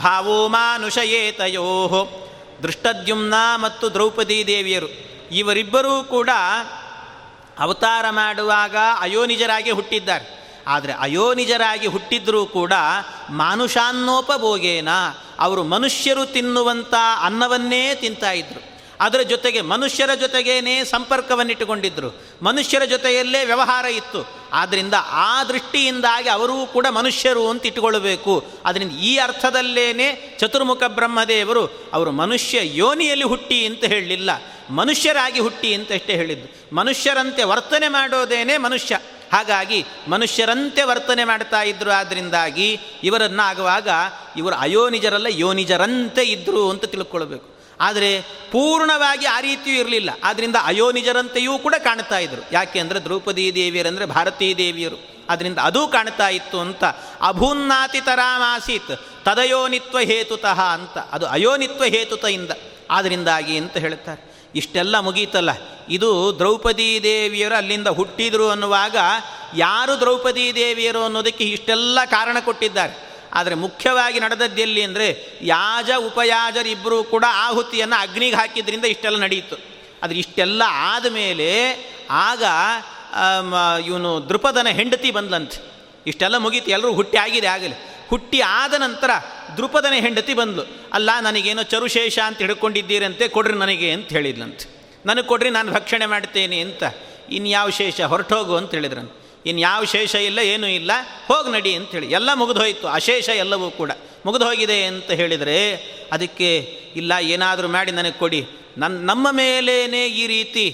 ಭಾವೋ 0.00 0.48
ಮಾನುಷಯೇತಯೋ. 0.48 1.90
ದೃಷ್ಟದ್ಯುಮ್ನ 2.62 3.34
ಮತ್ತು 3.56 3.92
ದ್ರೌಪದಿ 3.92 4.46
ದೇವಿಯರು. 4.46 4.86
ಇವರಿಬ್ಬರೂ 5.32 6.02
ಕೂಡ 6.02 6.30
ಅವತಾರ 7.58 8.04
ಮಾಡುವಾಗ 8.10 8.76
ಅಯೋನಿಜರಾಗಿ 9.00 9.70
ಹುಟ್ಟಿದ್ದಾರೆ. 9.70 10.44
ಆದರೆ 10.66 10.92
ಅಯೋನಿಜರಾಗಿ 10.92 11.86
ಹುಟ್ಟಿದ್ರೂ 11.86 12.46
ಕೂಡ 12.46 12.72
ಮಾನುಷಾನ್ನೋಪಭೋಗೇನ. 13.30 14.88
ಅವರು 15.38 15.64
ಮನುಷ್ಯರು 15.64 16.26
ತಿನ್ನುವಂಥ 16.26 16.94
ಅನ್ನವನ್ನೇ 17.22 17.94
ತಿಂತಾ 17.94 18.32
ಇದ್ರು. 18.32 18.73
ಅದರ 19.00 19.20
ಜೊತೆಗೆ 19.20 19.60
ಮನುಷ್ಯರ 19.60 20.14
ಜೊತೆಗೇನೆ 20.14 20.84
ಸಂಪರ್ಕವನ್ನಿಟ್ಟುಕೊಂಡಿದ್ದರು 20.84 22.22
ಮನುಷ್ಯರ 22.42 22.84
ಜೊತೆಯಲ್ಲೇ 22.84 23.44
ವ್ಯವಹಾರ 23.44 23.84
ಇತ್ತು. 23.84 24.28
ಆದ್ದರಿಂದ 24.52 24.94
ಆ 25.08 25.44
ದೃಷ್ಟಿಯಿಂದಾಗಿ 25.44 26.28
ಅವರೂ 26.28 26.66
ಕೂಡ 26.66 26.86
ಮನುಷ್ಯರು 26.86 27.48
ಅಂತ 27.48 27.66
ಇಟ್ಟುಕೊಳ್ಳಬೇಕು. 27.66 28.44
ಅದರಿಂದ 28.64 28.92
ಈ 28.92 29.16
ಅರ್ಥದಲ್ಲೇನೆ 29.16 30.36
ಚತುರ್ಮುಖ 30.40 30.82
ಬ್ರಹ್ಮದೇವರು 30.88 31.66
ಅವರು 31.92 32.10
ಮನುಷ್ಯ 32.10 32.58
ಯೋನಿಯಲ್ಲಿ 32.62 33.24
ಹುಟ್ಟಿ 33.24 33.66
ಅಂತ 33.66 33.84
ಹೇಳಲಿಲ್ಲ. 33.84 34.30
ಮನುಷ್ಯರಾಗಿ 34.70 35.40
ಹುಟ್ಟಿ 35.40 35.74
ಅಂತ 35.74 35.92
ಅಷ್ಟೇ 35.92 36.12
ಹೇಳಿದ್ದು. 36.12 36.76
ಮನುಷ್ಯರಂತೆ 36.76 37.42
ವರ್ತನೆ 37.42 37.88
ಮಾಡೋದೇನೆ 37.88 38.58
ಮನುಷ್ಯ. 38.58 38.98
ಹಾಗಾಗಿ 39.32 39.84
ಮನುಷ್ಯರಂತೆ 40.08 40.82
ವರ್ತನೆ 40.82 41.24
ಮಾಡ್ತಾ 41.24 41.62
ಇದ್ದರು 41.62 41.90
ಆದ್ದರಿಂದಾಗಿ 41.90 42.80
ಇವರನ್ನಾಗುವಾಗ 43.04 43.88
ಇವರು 44.36 44.54
ಅಯೋನಿಜರಲ್ಲ 44.54 45.26
ಯೋನಿಜರಂತೆ 45.30 46.22
ಇದ್ದರು 46.22 46.70
ಅಂತ 46.70 46.84
ತಿಳ್ಕೊಳ್ಬೇಕು. 46.84 47.53
ಆದರೆ 47.80 48.20
ಪೂರ್ಣವಾಗಿ 48.50 49.26
ಆ 49.26 49.40
ರೀತಿಯೂ 49.40 49.76
ಇರಲಿಲ್ಲ. 49.76 50.10
ಆದ್ದರಿಂದ 50.24 50.56
ಅಯೋನಿಜರಂತೆಯೂ 50.64 51.58
ಕೂಡ 51.58 51.74
ಕಾಣ್ತಾ 51.78 52.18
ಇದ್ರು. 52.18 52.42
ಯಾಕೆ 52.52 52.78
ಅಂದರೆ 52.78 52.98
ದ್ರೌಪದಿ 52.98 53.54
ದೇವಿಯರಂದರೆ 53.54 54.06
ಭಾರತೀ 54.06 54.54
ದೇವಿಯರು. 54.54 55.26
ಅದರಿಂದ 55.28 55.58
ಅದೂ 55.58 55.88
ಕಾಣ್ತಾ 55.88 56.28
ಇತ್ತು 56.28 56.60
ಅಂತ 56.60 56.84
ಅಭೂನ್ನಾತಿ 57.22 58.00
ತರಾಮಾಸೀತ್ 58.00 59.24
ತದಯೋನಿತ್ವ 59.24 59.98
ಹೇತುತಃ 59.98 60.60
ಅಂತ. 60.60 60.98
ಅದು 60.98 61.26
ಅಯೋನಿತ್ವ 61.26 61.84
ಹೇತುತೆಯಿಂದ. 61.84 62.50
ಆದ್ದರಿಂದಾಗಿ 62.90 63.56
ಅಂತ 63.56 63.76
ಹೇಳ್ತಾರೆ. 63.76 64.34
ಇಷ್ಟೆಲ್ಲ 64.54 64.98
ಮುಗೀತಲ್ಲ. 64.98 65.50
ಇದು 65.88 66.34
ದ್ರೌಪದಿ 66.38 67.00
ದೇವಿಯರು 67.02 67.54
ಅಲ್ಲಿಂದ 67.54 67.86
ಹುಟ್ಟಿದರು 67.86 68.50
ಅನ್ನುವಾಗ 68.50 68.96
ಯಾರು 69.56 70.00
ದ್ರೌಪದಿ 70.00 70.54
ದೇವಿಯರು 70.54 71.04
ಅನ್ನೋದಕ್ಕೆ 71.04 71.44
ಇಷ್ಟೆಲ್ಲ 71.44 71.98
ಕಾರಣ 72.04 72.36
ಕೊಟ್ಟಿದ್ದಾರೆ. 72.40 73.13
ಆದರೆ 73.38 73.54
ಮುಖ್ಯವಾಗಿ 73.64 74.18
ನಡೆದದ್ದೆಲ್ಲಿ 74.24 74.82
ಅಂದರೆ 74.88 75.06
ಯಾಜ 75.52 75.90
ಉಪಯಾಜರಿಬ್ಬರೂ 76.08 76.98
ಕೂಡ 77.12 77.24
ಆಹುತಿಯನ್ನು 77.46 77.96
ಅಗ್ನಿಗೆ 78.04 78.36
ಹಾಕಿದ್ರಿಂದ 78.40 78.86
ಇಷ್ಟೆಲ್ಲ 78.94 79.18
ನಡೆಯಿತು. 79.26 79.56
ಆದರೆ 80.02 80.18
ಇಷ್ಟೆಲ್ಲ 80.24 80.62
ಆದಮೇಲೆ 80.90 81.48
ಆಗ 82.26 82.44
ಇವನು 83.88 84.10
ದೃಪದನ 84.30 84.68
ಹೆಂಡತಿ 84.78 85.10
ಬಂದ್ಲಂತೆ. 85.16 85.58
ಇಷ್ಟೆಲ್ಲ 86.10 86.38
ಮುಗೀತು 86.44 86.70
ಎಲ್ಲರೂ 86.76 86.92
ಹುಟ್ಟಿ 87.00 87.18
ಆಗಿದೆ 87.24 87.48
ಆಗಲಿ. 87.56 87.76
ಹುಟ್ಟಿ 88.10 88.38
ಆದ 88.60 88.74
ನಂತರ 88.84 89.10
ದೃಪದನ 89.58 89.94
ಹೆಂಡತಿ 90.06 90.34
ಬಂದ್ಲು. 90.40 90.62
ಅಲ್ಲ, 90.96 91.10
ನನಗೇನೋ 91.26 91.62
ಚರುಶೇಷ 91.72 92.16
ಅಂತ 92.28 92.38
ಹಿಡ್ಕೊಂಡಿದ್ದೀರಂತೆ, 92.44 93.24
ಕೊಡ್ರಿ 93.36 93.56
ನನಗೆ 93.62 93.88
ಅಂತ 93.96 94.08
ಹೇಳಿದ್ಲಂತೆ. 94.16 94.66
ನನಗೆ 95.08 95.26
ಕೊಡ್ರಿ, 95.32 95.50
ನಾನು 95.58 95.68
ಭಕ್ಷಣೆ 95.76 96.06
ಮಾಡ್ತೇನೆ 96.12 96.58
ಅಂತ. 96.66 96.82
ಇನ್ಯಾವ 97.38 97.68
ಶೇಷ, 97.78 97.98
ಹೊರಟೋಗು 98.12 98.54
ಅಂತ 98.60 98.70
ಹೇಳಿದ್ರಂತೆ. 98.78 99.23
ಇನ್ಯಾವ 99.46 99.84
ಶೇಷ 99.84 100.14
ಇಲ್ಲ, 100.28 100.40
ಏನೂ 100.52 100.66
ಇಲ್ಲ, 100.66 100.92
ಹೋಗಿ 101.28 101.50
ನಡಿ 101.52 101.72
ಅಂಥೇಳಿ 101.74 102.08
ಎಲ್ಲ 102.10 102.30
ಮುಗಿದು 102.34 102.60
ಹೋಯಿತು. 102.60 102.86
ಅಶೇಷ 102.88 103.28
ಎಲ್ಲವೂ 103.28 103.68
ಕೂಡ. 103.70 103.90
ಮುಗಿದು 104.26 104.44
ಹೋಗಿದೆ 104.44 104.78
ಅಂತ 104.84 105.10
ಹೇಳಿದರೆ, 105.10 105.58
ಅದಕ್ಕೆ, 106.12 106.50
ಇಲ್ಲ, 106.96 107.12
ಏನಾದರೂ 107.34 107.68
ಮಾಡಿ 107.68 107.92
ನನಗೆ 107.92 108.18
ಕೊಡಿ. 108.18 108.40
ನನ್ನ 108.78 108.96
ನಮ್ಮ 109.10 109.26
ಮೇಲೇ 109.30 110.04
ಈ 110.22 110.26
ರೀತಿ 110.26 110.66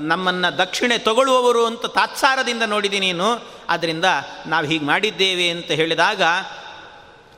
ನಮ್ಮನ್ನು 0.00 0.48
ದಕ್ಷಿಣೆ 0.58 0.96
ತಗೊಳ್ಳುವವರು 0.98 1.62
ಅಂತ 1.66 1.86
ತಾತ್ಸಾರದಿಂದ 1.86 2.64
ನೋಡಿದ್ದೀನಿ 2.66 3.06
ನೀನು. 3.06 3.28
ಆದ್ದರಿಂದ 3.68 4.08
ನಾವು 4.46 4.66
ಹೀಗೆ 4.66 4.84
ಮಾಡಿದ್ದೇವೆ 4.84 5.46
ಅಂತ 5.48 5.70
ಹೇಳಿದಾಗ, 5.70 6.22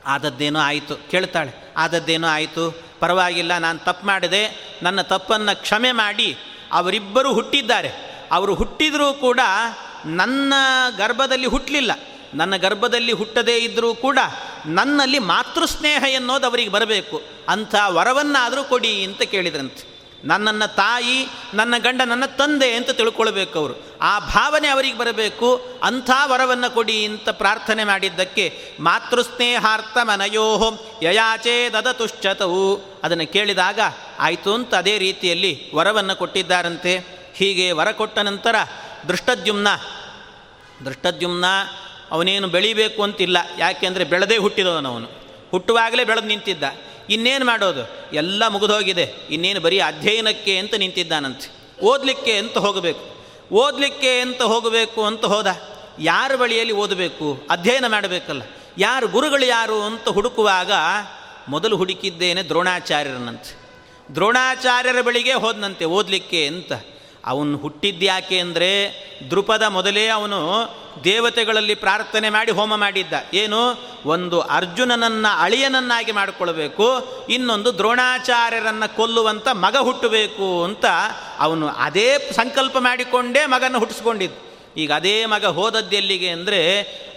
ಆದದ್ದೇನೋ 0.05 0.59
ಆಯಿತು. 0.59 0.95
ಕೇಳ್ತಾಳೆ, 1.11 1.51
ಆದದ್ದೇನೋ 1.77 2.27
ಆಯಿತು. 2.27 2.65
ಪರವಾಗಿಲ್ಲ, 2.99 3.53
ನಾನು 3.57 3.79
ತಪ್ಪು 3.79 4.05
ಮಾಡಿದೆ. 4.07 4.43
ನನ್ನ 4.83 5.01
ತಪ್ಪನ್ನು 5.11 5.53
ಕ್ಷಮೆ 5.61 5.91
ಮಾಡಿ 5.91 6.29
ಅವರಿಬ್ಬರು 6.71 7.29
ಹುಟ್ಟಿದ್ದಾರೆ. 7.33 7.91
ಅವರು 8.31 8.53
ಹುಟ್ಟಿದರೂ 8.55 9.07
ಕೂಡ 9.25 9.39
ನನ್ನ 10.05 10.53
ಗರ್ಭದಲ್ಲಿ 10.97 11.47
ಹುಟ್ಟಲಿಲ್ಲ 11.47 11.91
ನನ್ನ 12.33 12.55
ಗರ್ಭದಲ್ಲಿ 12.55 13.11
ಹುಟ್ಟದೇ 13.11 13.57
ಇದ್ದರೂ 13.57 13.95
ಕೂಡ 13.95 14.19
ನನ್ನಲ್ಲಿ 14.65 15.19
ಮಾತೃಸ್ನೇಹ 15.19 16.03
ಎನ್ನೋದು 16.07 16.47
ಅವರಿಗೆ 16.47 16.69
ಬರಬೇಕು. 16.69 17.21
ಅಂಥ 17.49 17.75
ವರವನ್ನಾದರೂ 17.87 18.63
ಕೊಡಿ 18.63 19.03
ಅಂತ 19.03 19.21
ಕೇಳಿದ್ರಂತೆ. 19.21 19.89
ನನ್ನನ್ನು 20.23 20.75
ತಾಯಿ, 20.75 21.27
ನನ್ನ 21.53 21.73
ಗಂಡ, 21.77 22.01
ನನ್ನ 22.05 22.25
ತಂದೆ 22.25 22.73
ಅಂತ 22.73 22.89
ತಿಳ್ಕೊಳ್ಬೇಕು 22.89 23.59
ಅವರು. 23.59 23.99
ಆ 24.01 24.19
ಭಾವನೆ 24.19 24.67
ಅವರಿಗೆ 24.67 24.97
ಬರಬೇಕು. 24.97 25.67
ಅಂಥ 25.83 26.09
ವರವನ್ನು 26.25 26.73
ಕೊಡಿ 26.73 27.05
ಅಂತ 27.05 27.29
ಪ್ರಾರ್ಥನೆ 27.29 27.83
ಮಾಡಿದ್ದಕ್ಕೆ 27.83 28.73
ಮಾತೃಸ್ನೇಹಾರ್ಥ 28.79 29.97
ಮನಯೋಹೋ 30.01 30.99
ಯಯಾಚೇ 31.03 31.69
ದದತುಶ್ಚತವು 31.69 32.81
ಅದನ್ನು 33.03 33.27
ಕೇಳಿದಾಗ 33.27 33.79
ಆಯಿತು 34.19 34.53
ಅಂತ 34.53 34.75
ಅದೇ 34.75 34.97
ರೀತಿಯಲ್ಲಿ 34.97 35.75
ವರವನ್ನು 35.75 36.15
ಕೊಟ್ಟಿದ್ದಾರಂತೆ. 36.15 37.19
ಹೀಗೆ 37.35 37.71
ವರ 37.71 37.91
ಕೊಟ್ಟ 37.91 38.19
ನಂತರ 38.19 38.55
ದೃಷ್ಟದ್ಯುಮ್ನ. 39.07 39.67
ದೃಷ್ಟದ್ಯುಮ್ನ 40.85 41.45
ಅವನೇನು 42.11 42.47
ಬೆಳಿಬೇಕು 42.47 43.03
ಅಂತಿಲ್ಲ. 43.03 43.37
ಯಾಕೆಂದರೆ 43.57 44.03
ಬೆಳೆದೇ 44.03 44.37
ಹುಟ್ಟಿದವನವನು 44.37 45.07
ಹುಟ್ಟುವಾಗಲೇ 45.51 46.03
ಬೆಳೆದು 46.03 46.27
ನಿಂತಿದ್ದ. 46.27 46.63
ಇನ್ನೇನು 47.09 47.45
ಮಾಡೋದು? 47.45 48.15
ಎಲ್ಲ 48.15 48.47
ಮುಗಿದೋಗಿದೆ. 48.47 49.13
ಇನ್ನೇನು 49.29 49.59
ಬರೀ 49.59 49.79
ಅಧ್ಯಯನಕ್ಕೆ 49.79 50.57
ಅಂತ 50.57 50.73
ನಿಂತಿದ್ದಾನಂತೆ. 50.73 51.59
ಓದಲಿಕ್ಕೆ 51.81 52.37
ಅಂತ 52.37 52.57
ಹೋಗಬೇಕು. 52.57 53.25
ಓದಲಿಕ್ಕೆ 53.51 54.21
ಅಂತ 54.21 54.41
ಹೋಗಬೇಕು 54.41 55.05
ಅಂತ 55.05 55.25
ಹೋದ. 55.25 55.47
ಯಾರ 55.99 56.35
ಬಳಿಯಲ್ಲಿ 56.35 56.73
ಓದಬೇಕು? 56.73 57.47
ಅಧ್ಯಯನ 57.49 57.87
ಮಾಡಬೇಕಲ್ಲ. 57.87 58.41
ಯಾರು 58.77 59.07
ಗುರುಗಳು 59.07 59.45
ಯಾರು 59.45 59.81
ಅಂತ 59.81 60.09
ಹುಡುಕುವಾಗ 60.09 60.71
ಮೊದಲು 61.47 61.77
ಹುಡುಕಿದ್ದೇನೆ 61.77 62.43
ದ್ರೋಣಾಚಾರ್ಯರನ್ನಂತೆ. 62.43 63.59
ದ್ರೋಣಾಚಾರ್ಯರ 64.15 65.01
ಬಳಿಗೆ 65.01 65.33
ಹೋದನಂತೆ 65.33 65.85
ಓದಲಿಕ್ಕೆ 65.85 66.47
ಅಂತ. 66.47 66.71
ಅವನು 67.25 67.57
ಹುಟ್ಟಿದ್ಯಾಕೆ 67.57 68.39
ಅಂದರೆ 68.39 68.69
ದೃಪದ 69.31 69.61
ಮೊದಲೇ 69.61 70.07
ಅವನು 70.07 70.39
ದೇವತೆಗಳಲ್ಲಿ 71.03 71.75
ಪ್ರಾರ್ಥನೆ 71.75 72.29
ಮಾಡಿ 72.29 72.51
ಹೋಮ 72.51 72.75
ಮಾಡಿದ್ದ. 72.75 73.13
ಏನು? 73.33 73.89
ಒಂದು 74.05 74.41
ಅರ್ಜುನನನ್ನು 74.41 75.41
ಅಳಿಯನನ್ನಾಗಿ 75.41 76.11
ಮಾಡಿಕೊಳ್ಬೇಕು, 76.11 76.85
ಇನ್ನೊಂದು 77.29 77.77
ದ್ರೋಣಾಚಾರ್ಯರನ್ನು 77.77 78.95
ಕೊಲ್ಲುವಂಥ 78.95 79.47
ಮಗ 79.47 79.77
ಹುಟ್ಟಬೇಕು 79.77 80.63
ಅಂತ 80.63 80.85
ಅವನು 81.39 81.67
ಅದೇ 81.67 82.29
ಸಂಕಲ್ಪ 82.31 82.77
ಮಾಡಿಕೊಂಡೇ 82.77 83.45
ಮಗನ 83.45 83.77
ಹುಟ್ಟಿಸ್ಕೊಂಡಿದ್ದು. 83.77 84.49
ಈಗ 84.77 84.91
ಅದೇ 84.91 85.25
ಮಗ 85.25 85.45
ಹೋದದ್ದೆಲ್ಲಿಗೆ 85.45 86.29
ಅಂದರೆ 86.29 86.59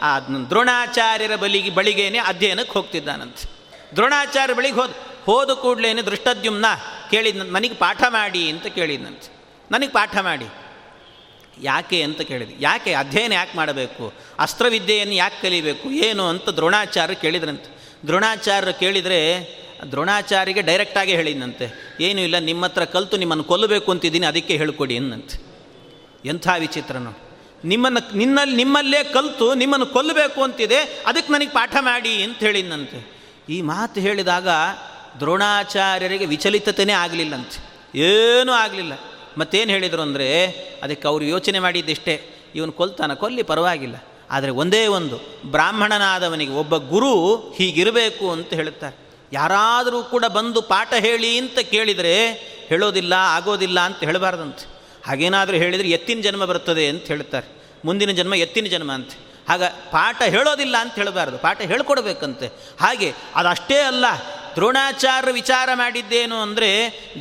ಆ 0.02 0.20
ದ್ರೋಣಾಚಾರ್ಯರ 0.20 1.36
ಬಲಿಗೆ 1.36 1.70
ಬಳಿಗೇನೆ 1.70 2.18
ಅಧ್ಯಯನಕ್ಕೆ 2.18 2.72
ಹೋಗ್ತಿದ್ದಾನಂತೆ. 2.72 3.50
ದ್ರೋಣಾಚಾರ್ಯ 3.96 4.54
ಬಳಿಗೆ 4.54 4.74
ಹೋದ. 4.74 4.90
ಹೋದ 5.24 5.50
ಕೂಡಲೇನೆ 5.50 6.02
ದೃಷ್ಟದ್ಯುಮ್ನ 6.02 6.66
ಕೇಳಿದ 7.10 7.36
ನನಗೆ 7.36 7.74
ಪಾಠ 7.74 8.02
ಮಾಡಿ 8.08 8.50
ಅಂತ 8.50 8.66
ಕೇಳಿದ್ನಂತೆ. 8.66 9.31
ನನಗೆ 9.72 9.90
ಪಾಠ 9.90 10.18
ಮಾಡಿ. 10.18 10.46
ಯಾಕೆ 11.62 12.02
ಅಂತ 12.02 12.20
ಕೇಳಿದೆ. 12.20 12.54
ಯಾಕೆ 12.60 12.92
ಅಧ್ಯಯನ 12.92 13.32
ಯಾಕೆ 13.32 13.56
ಮಾಡಬೇಕು? 13.56 14.12
ಅಸ್ತ್ರವಿದ್ಯೆಯನ್ನು 14.38 15.14
ಯಾಕೆ 15.14 15.42
ಕಲಿಬೇಕು? 15.42 15.90
ಏನು 15.90 16.28
ಅಂತ 16.28 16.48
ದ್ರೋಣಾಚಾರ್ಯ 16.48 17.14
ಕೇಳಿದ್ರಂತೆ. 17.14 17.82
ದ್ರೋಣಾಚಾರ್ಯರು 18.06 18.78
ಕೇಳಿದರೆ 18.78 19.22
ದ್ರೋಣಾಚಾರ್ಯಗೆ 19.90 20.62
ಡೈರೆಕ್ಟಾಗಿ 20.62 21.12
ಹೇಳಿದಂತೆ 21.12 21.96
ಏನೂ 22.00 22.20
ಇಲ್ಲ 22.20 22.38
ನಿಮ್ಮ 22.38 22.64
ಹತ್ರ 22.64 22.84
ಕಲಿತು 22.84 23.16
ನಿಮ್ಮನ್ನು 23.16 23.44
ಕೊಲ್ಲಬೇಕು 23.44 23.90
ಅಂತಿದ್ದೀನಿ, 23.90 24.26
ಅದಕ್ಕೆ 24.26 24.56
ಹೇಳಿಕೊಡಿ 24.56 24.96
ಅನ್ನಂತೆ 24.96 25.38
ಎಂಥ 26.24 26.48
ವಿಚಿತ್ರ 26.58 26.96
ನೋಡಿ. 26.96 27.22
ನಿಮ್ಮನ್ನು, 27.68 28.16
ನಿನ್ನಲ್ಲಿ, 28.16 28.56
ನಿಮ್ಮಲ್ಲೇ 28.56 29.04
ಕಲಿತು 29.04 29.54
ನಿಮ್ಮನ್ನು 29.54 29.86
ಕೊಲ್ಲಬೇಕು 29.86 30.42
ಅಂತಿದೆ, 30.42 31.02
ಅದಕ್ಕೆ 31.06 31.32
ನನಗೆ 31.32 31.50
ಪಾಠ 31.50 31.76
ಮಾಡಿ 31.80 32.22
ಅಂತ 32.22 32.38
ಹೇಳಿದ್ನಂತೆ. 32.38 33.22
ಈ 33.48 33.62
ಮಾತು 33.62 34.00
ಹೇಳಿದಾಗ 34.00 34.48
ದ್ರೋಣಾಚಾರ್ಯರಿಗೆ 35.20 36.26
ವಿಚಲಿತತೆಯೇ 36.26 36.92
ಆಗಲಿಲ್ಲಂತೆ. 36.92 37.58
ಏನೂ 37.98 38.52
ಆಗಲಿಲ್ಲ. 38.52 38.92
ಮತ್ತೇನು 39.38 39.70
ಹೇಳಿದರು 39.70 40.02
ಅಂದರೆ, 40.02 40.46
ಅದಕ್ಕೆ 40.82 41.08
ಅವರು 41.08 41.24
ಯೋಚನೆ 41.24 41.58
ಮಾಡಿದ್ದಿಷ್ಟೇ. 41.58 42.20
ಇವನು 42.54 42.72
ಕೊಲ್ತಾನ, 42.72 43.14
ಕೊಲ್ಲಿ 43.14 43.42
ಪರವಾಗಿಲ್ಲ. 43.42 43.96
ಆದರೆ 44.30 44.50
ಒಂದೇ 44.50 44.86
ಒಂದು, 44.86 45.20
ಬ್ರಾಹ್ಮಣನಾದವನಿಗೆ 45.46 46.52
ಒಬ್ಬ 46.52 46.76
ಗುರು 46.76 47.36
ಹೀಗಿರಬೇಕು 47.36 48.30
ಅಂತ 48.30 48.54
ಹೇಳುತ್ತಾರೆ. 48.54 48.96
ಯಾರಾದರೂ 49.32 50.02
ಕೂಡ 50.02 50.24
ಬಂದು 50.24 50.62
ಪಾಠ 50.62 50.94
ಹೇಳಿ 50.94 51.38
ಅಂತ 51.38 51.58
ಕೇಳಿದರೆ, 51.58 52.32
ಹೇಳೋದಿಲ್ಲ, 52.66 53.12
ಆಗೋದಿಲ್ಲ 53.12 53.80
ಅಂತ 53.80 53.98
ಹೇಳಬಾರ್ದಂತೆ. 53.98 54.72
ಹಾಗೇನಾದರೂ 55.06 55.56
ಹೇಳಿದರೆ 55.56 55.88
ಎತ್ತಿನ 55.88 56.20
ಜನ್ಮ 56.20 56.44
ಬರ್ತದೆ 56.44 56.88
ಅಂತ 56.88 57.02
ಹೇಳ್ತಾರೆ 57.02 57.62
ಮುಂದಿನ 57.84 58.10
ಜನ್ಮ 58.10 58.34
ಎತ್ತಿನ 58.34 58.64
ಜನ್ಮ 58.64 58.92
ಅಂತ. 58.92 59.10
ಹಾಗ 59.48 59.64
ಪಾಠ 59.64 60.22
ಹೇಳೋದಿಲ್ಲ 60.22 60.76
ಅಂತ 60.76 60.94
ಹೇಳಬಾರ್ದು. 60.94 61.38
ಪಾಠ 61.38 61.60
ಹೇಳ್ಕೊಡ್ಬೇಕಂತೆ. 61.60 62.46
ಹಾಗೆ 62.80 63.14
ಅದಷ್ಟೇ 63.34 63.76
ಅಲ್ಲ. 63.76 64.04
ದ್ರೋಣಾಚಾರ್ಯ 64.56 65.32
ವಿಚಾರ 65.32 65.68
ಮಾಡಿದ್ದೇನು 65.74 66.36
ಅಂದರೆ, 66.42 66.70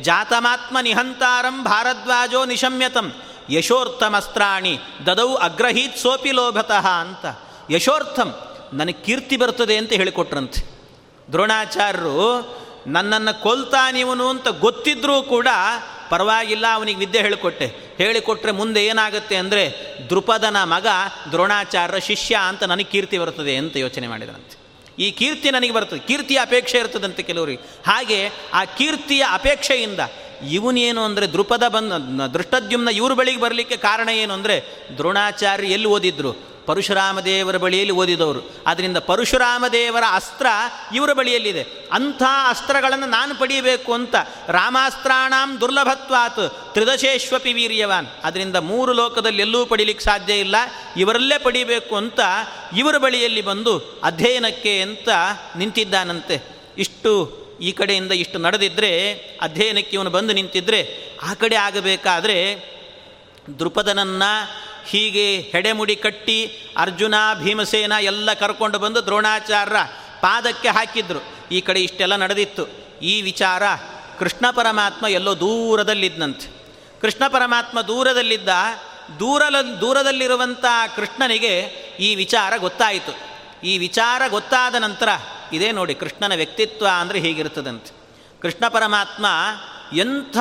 ಜಾತಮಾತ್ಮ 0.00 0.76
ನಿಹಂತಾರಂ 0.80 1.64
ಭಾರದ್ವಾಜೋ 1.64 2.44
ನಿಶಮ್ಯತಂ 2.44 3.12
ಯಶೋರ್ಥಮಸ್ತ್ರಾಣಿ 3.50 4.78
ದದೌ 5.06 5.34
ಅಗ್ರಹೀತ್ 5.34 5.96
ಸೋಪಿ 5.96 6.30
ಲೋಭತಃ 6.30 6.88
ಅಂತ. 6.88 7.24
ಯಶೋರ್ಥಂ, 7.70 8.30
ನನಗೆ 8.72 9.04
ಕೀರ್ತಿ 9.04 9.36
ಬರ್ತದೆ 9.36 9.76
ಅಂತ 9.76 9.92
ಹೇಳಿಕೊಟ್ರಂತೆ. 9.92 10.60
ದ್ರೋಣಾಚಾರ್ಯರು, 11.32 12.18
ನನ್ನನ್ನು 12.86 13.42
ಕೊಲ್ತಾನಿವನು 13.42 14.28
ಅಂತ 14.28 14.48
ಗೊತ್ತಿದ್ರೂ 14.48 15.22
ಕೂಡ 15.22 15.48
ಪರವಾಗಿಲ್ಲ, 16.10 16.66
ಅವನಿಗೆ 16.74 16.98
ವಿದ್ಯೆ 16.98 17.20
ಹೇಳಿಕೊಟ್ಟೆ. 17.22 17.66
ಹೇಳಿಕೊಟ್ರೆ 17.98 18.52
ಮುಂದೆ 18.52 18.86
ಏನಾಗುತ್ತೆ 18.86 19.36
ಅಂದರೆ 19.36 19.62
ದೃಪದನ 20.10 20.58
ಮಗ 20.64 20.86
ದ್ರೋಣಾಚಾರ್ಯ 21.30 22.00
ಶಿಷ್ಯ 22.00 22.34
ಅಂತ 22.48 22.62
ನನಗೆ 22.62 22.90
ಕೀರ್ತಿ 22.90 23.18
ಬರ್ತದೆ 23.18 23.56
ಅಂತ 23.56 23.76
ಯೋಚನೆ 23.76 24.08
ಮಾಡಿದರಂತೆ. 24.08 24.61
ಈ 24.98 25.10
ಕೀರ್ತಿ 25.10 25.50
ನನಗೆ 25.50 25.70
ಬರ್ತದೆ, 25.70 25.98
ಕೀರ್ತಿಯ 25.98 26.38
ಅಪೇಕ್ಷೆ 26.38 26.78
ಇರ್ತದಂತೆ 26.78 27.22
ಕೆಲವರಿಗೆ. 27.22 27.62
ಹಾಗೆ 27.86 28.30
ಆ 28.52 28.64
ಕೀರ್ತಿಯ 28.64 29.24
ಅಪೇಕ್ಷೆಯಿಂದ 29.30 30.00
ಇವನೇನು 30.50 31.00
ಅಂದರೆ 31.04 31.26
ದೃಪದ 31.26 31.68
ಬಂದ 31.68 31.92
ದೃಷ್ಟದ್ಯುಮ್ನ 32.26 32.88
ಇವ್ರ 32.88 33.12
ಬಳಿಗೆ 33.12 33.40
ಬರಲಿಕ್ಕೆ 33.40 33.76
ಕಾರಣ 33.76 34.08
ಏನು 34.08 34.34
ಅಂದರೆ 34.34 34.56
ದ್ರೋಣಾಚಾರ್ಯ 34.96 35.68
ಎಲ್ಲಿ 35.68 35.88
ಓದಿದ್ರು? 35.88 36.51
ಪರಶುರಾಮ 36.66 37.20
ದೇವರ 37.20 37.56
ಬಳಿಯಲ್ಲಿ 37.56 37.92
ಓದಿದವರು. 37.92 38.40
ಆದ್ದರಿಂದ 38.66 38.96
ಪರಶುರಾಮ 38.96 39.64
ದೇವರ 39.72 40.04
ಅಸ್ತ್ರ 40.12 40.46
ಇವರ 40.94 41.12
ಬಳಿಯಲ್ಲಿದೆ. 41.12 41.66
ಅಂಥ 41.92 42.22
ಅಸ್ತ್ರಗಳನ್ನು 42.48 43.06
ನಾನು 43.06 43.38
ಪಡೆಯಬೇಕು 43.38 43.92
ಅಂತ 43.92 44.14
ರಾಮಾಸ್ತ್ರಾಣಾಂ 44.48 45.60
ದುರ್ಲಭತ್ವಾತ್ 45.60 46.72
ತ್ರಿದಶೇಶ್ವಪಿ 46.72 47.52
ವೀರ್ಯವಾನ್. 47.52 48.06
ಅದರಿಂದ 48.24 48.56
ಮೂರು 48.56 48.92
ಲೋಕದಲ್ಲಿ 48.92 49.42
ಎಲ್ಲೂ 49.42 49.66
ಪಡೀಲಿಕ್ಕೆ 49.66 50.04
ಸಾಧ್ಯ 50.04 50.34
ಇಲ್ಲ. 50.34 50.56
ಇವರಲ್ಲೇ 50.96 51.38
ಪಡಿಬೇಕು 51.38 51.96
ಅಂತ 51.96 52.20
ಇವರ 52.76 52.98
ಬಳಿಯಲ್ಲಿ 52.98 53.42
ಬಂದು 53.42 54.00
ಅಧ್ಯಯನಕ್ಕೆ 54.02 54.82
ಅಂತ 54.82 55.08
ನಿಂತಿದ್ದಾನಂತೆ. 55.56 56.42
ಇಷ್ಟು 56.78 57.42
ಈ 57.60 57.72
ಕಡೆಯಿಂದ 57.72 58.12
ಇಷ್ಟು 58.12 58.38
ನಡೆದಿದ್ದರೆ 58.38 59.12
ಅಧ್ಯಯನಕ್ಕೆ 59.42 59.96
ಇವನು 59.96 60.10
ಬಂದು 60.10 60.32
ನಿಂತಿದ್ದರೆ 60.32 61.12
ಆ 61.22 61.34
ಕಡೆ 61.34 61.56
ಆಗಬೇಕಾದ್ರೆ 61.56 62.72
ದೃಪದನನ್ನು 63.58 64.61
ಹೀಗೆ 64.86 65.40
ಹೆಡೆಮುಡಿ 65.40 65.96
ಕಟ್ಟಿ 65.96 66.70
ಅರ್ಜುನ, 66.76 67.14
ಭೀಮಸೇನ 67.42 67.92
ಎಲ್ಲ 68.00 68.32
ಕರ್ಕೊಂಡು 68.32 68.78
ಬಂದು 68.78 69.04
ದ್ರೋಣಾಚಾರ್ಯ 69.04 69.76
ಪಾದಕ್ಕೆ 70.20 70.68
ಹಾಕಿದ್ರು. 70.68 71.20
ಈ 71.52 71.60
ಕಡೆ 71.60 71.82
ಇಷ್ಟೆಲ್ಲ 71.82 72.16
ನಡೆದಿತ್ತು. 72.16 72.66
ಈ 73.02 73.22
ವಿಚಾರ 73.22 73.62
ಕೃಷ್ಣ 74.18 74.50
ಪರಮಾತ್ಮ 74.50 75.06
ಎಲ್ಲೋ 75.06 75.40
ದೂರದಲ್ಲಿದ್ದಂತೆ 75.40 76.62
ಕೃಷ್ಣ 77.00 77.28
ಪರಮಾತ್ಮ 77.28 77.80
ದೂರದಲ್ಲಿದ್ದ, 77.80 78.48
ದೂರಲ 79.18 79.54
ದೂರದಲ್ಲಿರುವಂಥ 79.80 80.64
ಕೃಷ್ಣನಿಗೆ 80.96 81.58
ಈ 82.00 82.14
ವಿಚಾರ 82.14 82.52
ಗೊತ್ತಾಯಿತು. 82.56 83.32
ಈ 83.64 83.78
ವಿಚಾರ 83.78 84.22
ಗೊತ್ತಾದ 84.28 84.74
ನಂತರ 84.74 85.08
ಇದೇ 85.52 85.72
ನೋಡಿ 85.72 85.94
ಕೃಷ್ಣನ 85.94 86.34
ವ್ಯಕ್ತಿತ್ವ 86.34 86.86
ಅಂದರೆ 86.98 87.18
ಹೀಗಿರ್ತದಂತೆ. 87.20 87.90
ಕೃಷ್ಣ 88.40 88.68
ಪರಮಾತ್ಮ 88.68 89.26
ಎಂಥ 89.96 90.36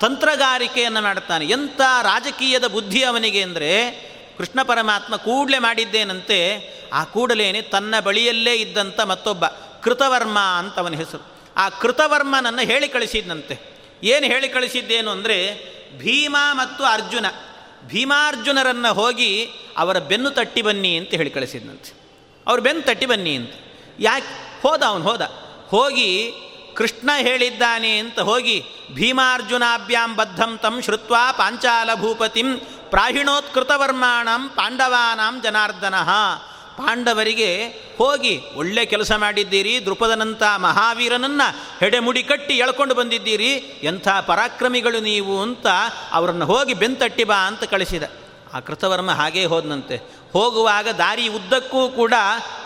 ತಂತ್ರಗಾರಿಕೆಯನ್ನು 0.00 1.02
ಮಾಡ್ತಾನೆ 1.02 1.46
ಎಂಥ 1.46 1.80
ರಾಜಕೀಯದ 2.02 2.66
ಬುದ್ಧಿ 2.66 3.04
ಅವನಿಗೆ 3.04 3.42
ಅಂದರೆ, 3.42 3.90
ಕೃಷ್ಣ 4.38 4.62
ಪರಮಾತ್ಮ 4.62 5.16
ಕೂಡಲೇ 5.16 5.58
ಮಾಡಿದ್ದೇನಂತೆ, 5.58 6.38
ಆ 6.92 7.04
ಕೂಡಲೇನೆ 7.04 7.62
ತನ್ನ 7.62 8.00
ಬಳಿಯಲ್ಲೇ 8.00 8.54
ಇದ್ದಂಥ 8.54 9.00
ಮತ್ತೊಬ್ಬ 9.00 9.46
ಕೃತವರ್ಮ 9.82 10.38
ಅಂತ 10.38 10.78
ಅವನ 10.78 10.94
ಹೆಸರು. 10.94 11.26
ಆ 11.56 11.68
ಕೃತವರ್ಮನನ್ನು 11.68 12.62
ಹೇಳಿ 12.62 12.88
ಕಳಿಸಿದ್ನಂತೆ. 12.88 13.58
ಏನು 14.02 14.26
ಹೇಳಿ 14.26 14.48
ಕಳಿಸಿದ್ದೇನು 14.48 15.10
ಅಂದರೆ, 15.10 15.54
ಭೀಮ 15.98 16.36
ಮತ್ತು 16.52 16.84
ಅರ್ಜುನ, 16.84 17.26
ಭೀಮಾರ್ಜುನರನ್ನು 17.86 18.94
ಹೋಗಿ 18.94 19.50
ಅವರ 19.76 19.98
ಬೆನ್ನು 19.98 20.30
ತಟ್ಟಿ 20.30 20.62
ಬನ್ನಿ 20.62 20.96
ಅಂತ 20.96 21.10
ಹೇಳಿ 21.10 21.30
ಕಳಿಸಿದ್ನಂತೆ. 21.30 21.92
ಅವ್ರ 22.46 22.60
ಬೆನ್ನು 22.60 22.82
ತಟ್ಟಿ 22.82 23.06
ಬನ್ನಿ 23.06 23.36
ಅಂತ. 23.36 23.52
ಯಾಕೆ? 23.98 24.62
ಹೋದ 24.62 24.82
ಅವನು, 24.82 25.04
ಹೋದ. 25.04 25.22
ಹೋಗಿ 25.68 26.32
ಕೃಷ್ಣ 26.78 27.10
ಹೇಳಿದ್ದಾನೆ 27.26 27.92
ಅಂತ 28.02 28.18
ಹೋಗಿ 28.28 28.56
ಭೀಮಾರ್ಜುನಾಭ್ಯಾಂ 28.96 30.10
ಬದ್ಧಂ 30.18 30.52
ತಂ 30.62 30.74
ಶ್ರುತ್ವಾ 30.84 31.22
ಪಾಂಚಾಲ 31.38 31.90
ಭೂಪತಿಂ 32.02 32.50
ಪ್ರಾಹಿಣೋತ್ಕೃತವರ್ಮಾಣಂ 32.92 34.42
ಪಾಂಡವಾನಾಂ 34.58 35.34
ಜನಾರ್ದನಃ. 35.44 36.10
ಪಾಂಡವರಿಗೆ 36.78 37.50
ಹೋಗಿ 37.98 38.32
ಒಳ್ಳೆ 38.54 38.82
ಕೆಲಸ 38.86 39.12
ಮಾಡಿದ್ದೀರಿ 39.22 39.72
ದೃಪದನಂಥ 39.86 40.42
ಮಹಾವೀರನನ್ನು 40.66 41.48
ಹೆಡೆಮುಡಿ 41.80 42.22
ಕಟ್ಟಿ 42.22 42.54
ಎಳ್ಕೊಂಡು 42.64 42.94
ಬಂದಿದ್ದೀರಿ, 42.94 43.50
ಎಂಥ 43.90 44.08
ಪರಾಕ್ರಮಿಗಳು 44.28 45.00
ನೀವು 45.10 45.34
ಅಂತ 45.46 45.66
ಅವರನ್ನು 46.12 46.46
ಹೋಗಿ 46.46 46.74
ಬೆಂತಟ್ಟಿ 46.74 47.24
ಬಾ 47.30 47.38
ಅಂತ 47.50 47.64
ಕಳಿಸಿದ. 47.74 48.04
ಆ 48.54 48.60
ಕೃತವರ್ಮ 48.66 49.10
ಹಾಗೇ 49.20 49.44
ಹೋದನಂತೆ. 49.44 49.96
ಹೋಗುವಾಗ 50.32 50.88
ದಾರಿ 50.88 51.28
ಉದ್ದಕ್ಕೂ 51.28 51.88
ಕೂಡ 51.88 52.14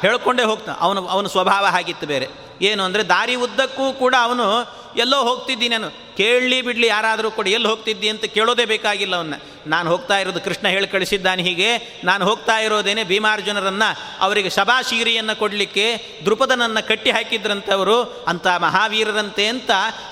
ಹೇಳ್ಕೊಂಡೇ 0.00 0.42
ಹೋಗ್ತಾನೆ. 0.42 0.78
ಅವನು, 0.80 1.06
ಅವನ 1.06 1.26
ಸ್ವಭಾವ 1.26 1.66
ಹಾಗಿತ್ತು 1.66 2.06
ಬೇರೆ. 2.06 2.28
ಏನು 2.62 2.82
ಅಂದರೆ 2.82 3.02
ದಾರಿ 3.02 3.34
ಉದ್ದಕ್ಕೂ 3.34 3.92
ಕೂಡ 3.92 4.14
ಅವನು 4.22 4.72
ಎಲ್ಲೋ 4.96 5.22
ಹೋಗ್ತಿದ್ದೀನಿ 5.22 5.78
ನಾನು. 5.78 6.16
ಕೇಳಲಿ 6.16 6.62
ಬಿಡಲಿ 6.62 6.86
ಯಾರಾದರೂ 6.86 7.30
ಕೂಡ 7.30 7.48
ಎಲ್ಲಿ 7.48 7.68
ಹೋಗ್ತಿದ್ದಿ 7.68 8.08
ಅಂತ 8.08 8.24
ಕೇಳೋದೇ 8.24 8.64
ಬೇಕಾಗಿಲ್ಲ 8.64 9.16
ಅವನ್ನ. 9.16 9.34
ನಾನು 9.66 9.90
ಹೋಗ್ತಾ 9.90 10.18
ಇರೋದು 10.18 10.40
ಕೃಷ್ಣ 10.40 10.68
ಹೇಳಿ 10.68 10.86
ಕಳಿಸಿದ್ದಾನೆ 10.86 11.42
ಹೀಗೆ. 11.42 12.00
ನಾನು 12.04 12.24
ಹೋಗ್ತಾ 12.24 12.58
ಇರೋದೇನೆ 12.58 13.04
ಭೀಮಾರ್ಜುನರನ್ನು, 13.04 14.18
ಅವರಿಗೆ 14.20 14.50
ಶಬಾಶೀರಿಯನ್ನು 14.50 15.38
ಕೊಡಲಿಕ್ಕೆ 15.38 16.18
ದೃಪದನನ್ನು 16.26 16.88
ಕಟ್ಟಿ 16.88 17.10
ಹಾಕಿದ್ರಂಥವರು 17.10 18.02
ಅಂಥ 18.02 18.46
ಮಹಾವೀರರಂತೆ 18.46 19.46
ಅಂತ 19.46 19.70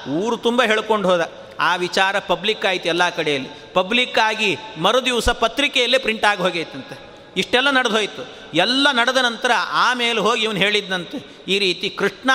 ಊರು 0.08 0.36
ತುಂಬ 0.36 0.62
ಹೇಳ್ಕೊಂಡು 0.62 1.08
ಹೋದ. 1.08 1.32
ಆ 1.60 1.76
ವಿಚಾರ 1.76 2.18
ಪಬ್ಲಿಕ್ 2.18 2.66
ಆಯಿತು 2.66 2.88
ಎಲ್ಲ 2.88 3.08
ಕಡೆಯಲ್ಲಿ. 3.08 3.48
ಪಬ್ಲಿಕ್ 3.74 4.18
ಆಗಿ 4.18 4.58
ಮರುದಿವಸ 4.78 5.28
ಪತ್ರಿಕೆಯಲ್ಲೇ 5.28 5.98
ಪ್ರಿಂಟ್ 5.98 6.24
ಆಗಿ 6.24 6.42
ಹೋಗೈತಂತೆ. 6.42 7.09
ಇಷ್ಟೆಲ್ಲ 7.36 7.70
ನಡೆದು 7.70 7.94
ಹೋಯಿತು 7.94 8.22
ಎಲ್ಲ 8.54 8.86
ನಡೆದ 8.92 9.16
ನಂತರ 9.16 9.50
ಆಮೇಲೆ 9.72 10.20
ಹೋಗಿ 10.20 10.42
ಇವನು 10.42 10.58
ಹೇಳಿದ್ದಂತೆ 10.58 11.44
ಈ 11.48 11.58
ರೀತಿ 11.58 11.90
ಕೃಷ್ಣ 11.90 12.30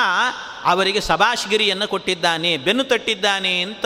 ಅವರಿಗೆ 0.64 1.02
ಸಭಾಶ್ಗಿರಿಯನ್ನು 1.02 1.88
ಕೊಟ್ಟಿದ್ದಾನೆ, 1.88 2.58
ಬೆನ್ನು 2.58 2.84
ತಟ್ಟಿದ್ದಾನೆ 2.84 3.62
ಅಂತ 3.62 3.86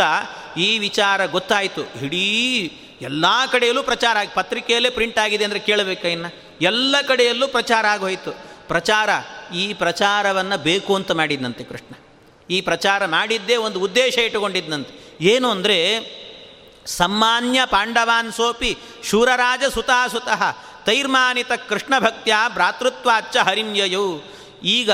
ಈ 0.57 0.79
ವಿಚಾರ 0.79 1.25
ಗೊತ್ತಾಯಿತು. 1.25 2.05
ಇಡೀ 2.05 2.71
ಎಲ್ಲ 3.01 3.25
ಕಡೆಯಲ್ಲೂ 3.51 3.83
ಪ್ರಚಾರ 3.83 4.17
ಆಗಿ, 4.17 4.31
ಪತ್ರಿಕೆಯಲ್ಲೇ 4.33 4.89
ಪ್ರಿಂಟ್ 4.89 5.19
ಆಗಿದೆ 5.19 5.43
ಅಂದರೆ 5.43 5.59
ಕೇಳಬೇಕು 5.59 6.07
ಇನ್ನು. 6.07 6.57
ಎಲ್ಲ 6.61 6.95
ಕಡೆಯಲ್ಲೂ 7.07 7.47
ಪ್ರಚಾರ 7.47 7.85
ಆಗೋಯ್ತು. 7.85 8.31
ಪ್ರಚಾರ, 8.67 9.09
ಈ 9.55 9.73
ಪ್ರಚಾರವನ್ನು 9.73 10.57
ಬೇಕು 10.57 10.95
ಅಂತ 10.95 11.11
ಮಾಡಿದ್ದಂತೆ 11.11 11.63
ಕೃಷ್ಣ. 11.63 11.95
ಈ 12.49 12.61
ಪ್ರಚಾರ 12.61 13.05
ಮಾಡಿದ್ದೇ 13.05 13.55
ಒಂದು 13.55 13.79
ಉದ್ದೇಶ 13.79 14.17
ಇಟ್ಟುಕೊಂಡಿದ್ದಂತೆ 14.17 15.15
ಏನು 15.21 15.49
ಅಂದರೆ, 15.49 15.77
ಸಮ್ಮಾನ್ಯ 16.85 17.59
ಪಾಂಡವಾನ್ 17.65 18.31
ಸೋಪಿ 18.31 18.77
ಶೂರರಾಜ 19.09 19.63
ಸುತಾಸುತಃ 19.73 20.68
ತೈರ್ಮಾನಿತ 20.89 21.51
ಕೃಷ್ಣ 21.69 21.93
ಭಕ್ತ್ಯ 21.99 22.35
ಭ್ರಾತೃತ್ವಾಚ್ಚ 22.53 23.37
ಹರಿಂಜಯು 23.47 24.05
ಈಗ 24.77 24.91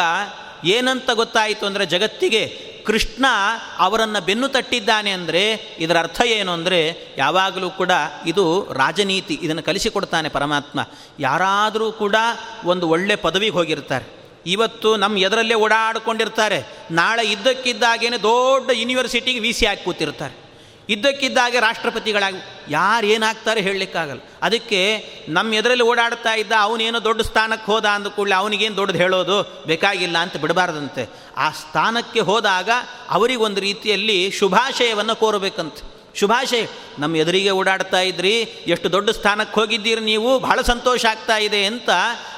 ಏನಂತ 0.75 1.09
ಗೊತ್ತಾಯಿತು 1.11 1.63
ಅಂದರೆ 1.65 1.85
ಜಗತ್ತಿಗೆ 1.85 2.41
ಕೃಷ್ಣ 2.87 3.25
ಅವರನ್ನು 3.79 4.19
ಬೆನ್ನು 4.25 4.47
ತಟ್ಟಿದ್ದಾನೆ 4.55 5.11
ಅಂದರೆ 5.11 5.43
ಇದರ 5.79 5.97
ಅರ್ಥ 5.99 6.21
ಏನು 6.37 6.51
ಅಂದರೆ 6.51 6.79
ಯಾವಾಗಲೂ 7.17 7.69
ಕೂಡ 7.69 7.91
ಇದು 8.27 8.45
ರಾಜನೀತಿ, 8.73 9.39
ಇದನ್ನು 9.41 9.63
ಕಲಿಸಿಕೊಡ್ತಾನೆ 9.63 10.29
ಪರಮಾತ್ಮ. 10.29 10.79
ಯಾರಾದರೂ 11.19 11.91
ಕೂಡ 11.91 12.15
ಒಂದು 12.65 12.89
ಒಳ್ಳೆ 12.89 13.15
ಪದವಿಗೆ 13.15 13.55
ಹೋಗಿರ್ತಾರೆ. 13.57 14.05
ಇವತ್ತು 14.45 14.89
ನಮ್ಮ 14.95 15.17
ಎದರಲ್ಲೇ 15.17 15.55
ಓಡಾಡಿಕೊಂಡಿರ್ತಾರೆ. 15.65 16.59
ನಾಳೆ 16.91 17.25
ಇದ್ದಕ್ಕಿದ್ದಾಗೇನೆ 17.27 18.17
ದೊಡ್ಡ 18.17 18.69
ಯೂನಿವರ್ಸಿಟಿಗೆ 18.73 19.39
ವಿ 19.39 19.53
ಸಿ 19.53 19.65
ಹಾಕಿ 19.65 19.85
ಕೂತಿರ್ತಾರೆ. 19.85 20.44
ಇದ್ದಕ್ಕಿದ್ದಾಗೆ 20.89 21.59
ರಾಷ್ಟ್ರಪತಿಗಳಾಗಿ 21.59 22.37
ಯಾರು 22.69 23.05
ಏನಾಗ್ತಾರೆ 23.07 23.61
ಹೇಳಲಿಕ್ಕಾಗಲ್ಲ. 23.61 24.21
ಅದಕ್ಕೆ 24.41 24.81
ನಮ್ಮ 25.29 25.53
ಎದುರಲ್ಲಿ 25.53 25.83
ಓಡಾಡ್ತಾ 25.83 26.33
ಇದ್ದ 26.33 26.51
ಅವನೇನೋ 26.59 27.03
ದೊಡ್ಡ 27.03 27.21
ಸ್ಥಾನಕ್ಕೆ 27.21 27.71
ಹೋದ 27.71 27.85
ಅಂದ 27.85 28.07
ಕೂಡಲೇ 28.07 28.35
ಅವನಿಗೇನು 28.35 28.77
ದೊಡ್ಡದು 28.77 28.97
ಹೇಳೋದು 28.97 29.63
ಬೇಕಾಗಿಲ್ಲ 29.67 30.17
ಅಂತ 30.17 30.37
ಬಿಡಬಾರ್ದಂತೆ. 30.37 31.09
ಆ 31.37 31.51
ಸ್ಥಾನಕ್ಕೆ 31.51 32.19
ಹೋದಾಗ 32.19 32.69
ಅವರಿಗೊಂದು 33.09 33.61
ರೀತಿಯಲ್ಲಿ 33.61 34.31
ಶುಭಾಶಯವನ್ನು 34.31 35.15
ಕೋರಬೇಕಂತೆ. 35.15 35.95
ಶುಭಾಶಯ 36.19 36.65
ನಮ್ಮ 36.99 37.15
ಎದುರಿಗೆ 37.15 37.49
ಓಡಾಡ್ತಾ 37.49 37.99
ಇದ್ರಿ, 37.99 38.41
ಎಷ್ಟು 38.67 38.91
ದೊಡ್ಡ 38.91 39.09
ಸ್ಥಾನಕ್ಕೆ 39.09 39.59
ಹೋಗಿದ್ದೀರಿ 39.59 40.01
ನೀವು, 40.01 40.39
ಬಹಳ 40.39 40.61
ಸಂತೋಷ 40.61 41.05
ಆಗ್ತಾ 41.05 41.37
ಇದೆ 41.37 41.65
ಅಂತ 41.65 41.89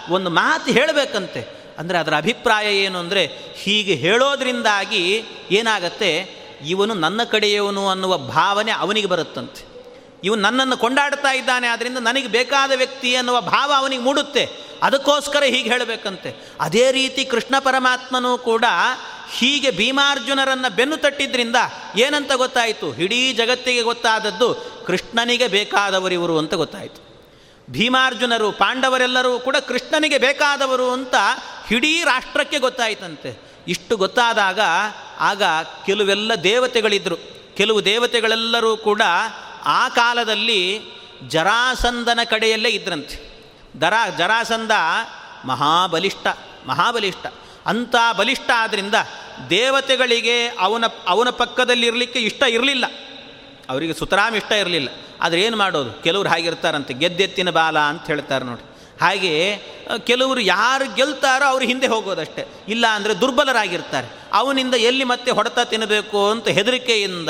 ಒಂದು 0.09 0.29
ಮಾತು 0.29 0.71
ಹೇಳಬೇಕಂತೆ. 0.71 1.57
ಅಂದರೆ 1.77 1.97
ಅದರ 1.97 2.15
ಅಭಿಪ್ರಾಯ 2.15 2.75
ಏನು 2.75 2.99
ಅಂದರೆ, 2.99 3.25
ಹೀಗೆ 3.55 3.95
ಹೇಳೋದ್ರಿಂದಾಗಿ 3.95 5.23
ಏನಾಗತ್ತೆ 5.51 6.37
ಇವನು 6.65 6.93
ನನ್ನ 6.93 7.23
ಕಡೆಯವನು 7.23 7.89
ಅನ್ನುವ 7.89 8.17
ಭಾವನೆ 8.17 8.71
ಅವನಿಗೆ 8.71 9.07
ಬರುತ್ತಂತೆ. 9.07 9.77
ಇವನು 10.23 10.41
ನನ್ನನ್ನು 10.41 10.77
ಕೊಂಡಾಡ್ತಾ 10.77 11.33
ಇದ್ದಾನೆ 11.33 11.67
ಆದ್ದರಿಂದ 11.67 11.97
ನನಗೆ 11.97 12.27
ಬೇಕಾದ 12.27 12.71
ವ್ಯಕ್ತಿ 12.75 13.15
ಅನ್ನುವ 13.15 13.41
ಭಾವ 13.41 13.73
ಅವನಿಗೆ 13.77 14.01
ಮೂಡುತ್ತೆ. 14.01 14.49
ಅದಕ್ಕೋಸ್ಕರ 14.83 15.43
ಹೀಗೆ 15.43 15.69
ಹೇಳಬೇಕಂತೆ. 15.69 16.51
ಅದೇ 16.61 16.91
ರೀತಿ 16.91 17.25
ಕೃಷ್ಣ 17.25 17.55
ಪರಮಾತ್ಮನೂ 17.59 18.37
ಕೂಡ 18.37 18.65
ಹೀಗೆ 19.31 19.71
ಭೀಮಾರ್ಜುನರನ್ನು 19.71 20.75
ಬೆನ್ನು 20.75 20.97
ತಟ್ಟಿದ್ರಿಂದ 20.97 21.55
ಏನಂತ 21.97 22.31
ಗೊತ್ತಾಯಿತು? 22.33 22.95
ಇಡೀ 22.95 23.33
ಜಗತ್ತಿಗೆ 23.33 23.81
ಗೊತ್ತಾದದ್ದು 23.81 24.77
ಕೃಷ್ಣನಿಗೆ 24.87 25.47
ಬೇಕಾದವರಿವರು 25.47 26.37
ಅಂತ 26.37 26.53
ಗೊತ್ತಾಯಿತು. 26.53 27.07
ಭೀಮಾರ್ಜುನರು, 27.71 28.51
ಪಾಂಡವರೆಲ್ಲರೂ 28.51 29.39
ಕೂಡ 29.39 29.55
ಕೃಷ್ಣನಿಗೆ 29.55 30.17
ಬೇಕಾದವರು 30.17 30.91
ಅಂತ 30.91 31.15
ಇಡೀ 31.71 32.03
ರಾಷ್ಟ್ರಕ್ಕೆ 32.03 32.59
ಗೊತ್ತಾಯಿತಂತೆ. 32.59 33.47
ಇಷ್ಟು 33.67 33.97
ಗೊತ್ತಾದಾಗ 33.97 34.59
ಆಗ 35.19 35.43
ಕೆಲವೆಲ್ಲ 35.85 36.31
ದೇವತೆಗಳಿದ್ದರು 36.43 37.17
ಕೆಲವು 37.55 37.85
ದೇವತೆಗಳೆಲ್ಲರೂ 37.85 38.77
ಕೂಡ 38.77 39.01
ಆ 39.65 39.89
ಕಾಲದಲ್ಲಿ 39.89 40.81
ಜರಾಸಂದನ 41.27 42.19
ಕಡೆಯಲ್ಲೇ 42.25 42.69
ಇದ್ರಂತೆ. 42.69 43.43
ದರ, 43.81 43.93
ಜರಾಸಂದ 44.17 44.71
ಮಹಾಬಲಿಷ್ಠ 45.45 46.27
ಮಹಾಬಲಿಷ್ಠ. 46.67 47.25
ಅಂಥ 47.65 47.95
ಬಲಿಷ್ಠ 48.17 48.49
ಆದ್ದರಿಂದ 48.55 48.93
ದೇವತೆಗಳಿಗೆ 49.49 50.47
ಅವನ 50.47 50.83
ಅವನ 51.07 51.29
ಪಕ್ಕದಲ್ಲಿ 51.29 51.87
ಇರಲಿಕ್ಕೆ 51.87 52.19
ಇಷ್ಟ 52.19 52.43
ಇರಲಿಲ್ಲ. 52.49 52.85
ಅವರಿಗೆ 53.69 53.93
ಸುತರಾಮ್ 53.93 54.35
ಇಷ್ಟ 54.35 54.51
ಇರಲಿಲ್ಲ. 54.51 54.89
ಆದರೆ 55.21 55.41
ಏನು 55.41 55.57
ಮಾಡೋದು? 55.57 56.03
ಕೆಲವ್ರು 56.03 56.29
ಹಾಗಿರ್ತಾರಂತೆ. 56.29 56.93
ಗೆದ್ದೆತ್ತಿನ 56.93 57.49
ಬಾಲ 57.49 57.79
ಅಂತ 57.79 58.07
ಹೇಳ್ತಾರೆ 58.07 58.45
ನೋಡಿ. 58.45 58.76
ಹಾಗೆ 59.01 59.61
ಕೆಲವರು 60.03 60.39
ಯಾರು 60.39 60.95
ಗೆಲ್ತಾರೋ 60.95 61.45
ಅವ್ರ 61.45 61.63
ಹಿಂದೆ 61.63 61.87
ಹೋಗೋದಷ್ಟೆ. 61.87 62.45
ಇಲ್ಲ 62.67 62.87
ಅಂದರೆ 62.87 63.21
ದುರ್ಬಲರಾಗಿರ್ತಾರೆ. 63.21 64.07
ಅವನಿಂದ 64.33 64.73
ಎಲ್ಲಿ 64.73 65.03
ಮತ್ತೆ 65.03 65.31
ಹೊಡೆತ 65.31 65.59
ತಿನ್ನಬೇಕು 65.59 66.29
ಅಂತ 66.29 66.47
ಹೆದರಿಕೆಯಿಂದ 66.47 67.29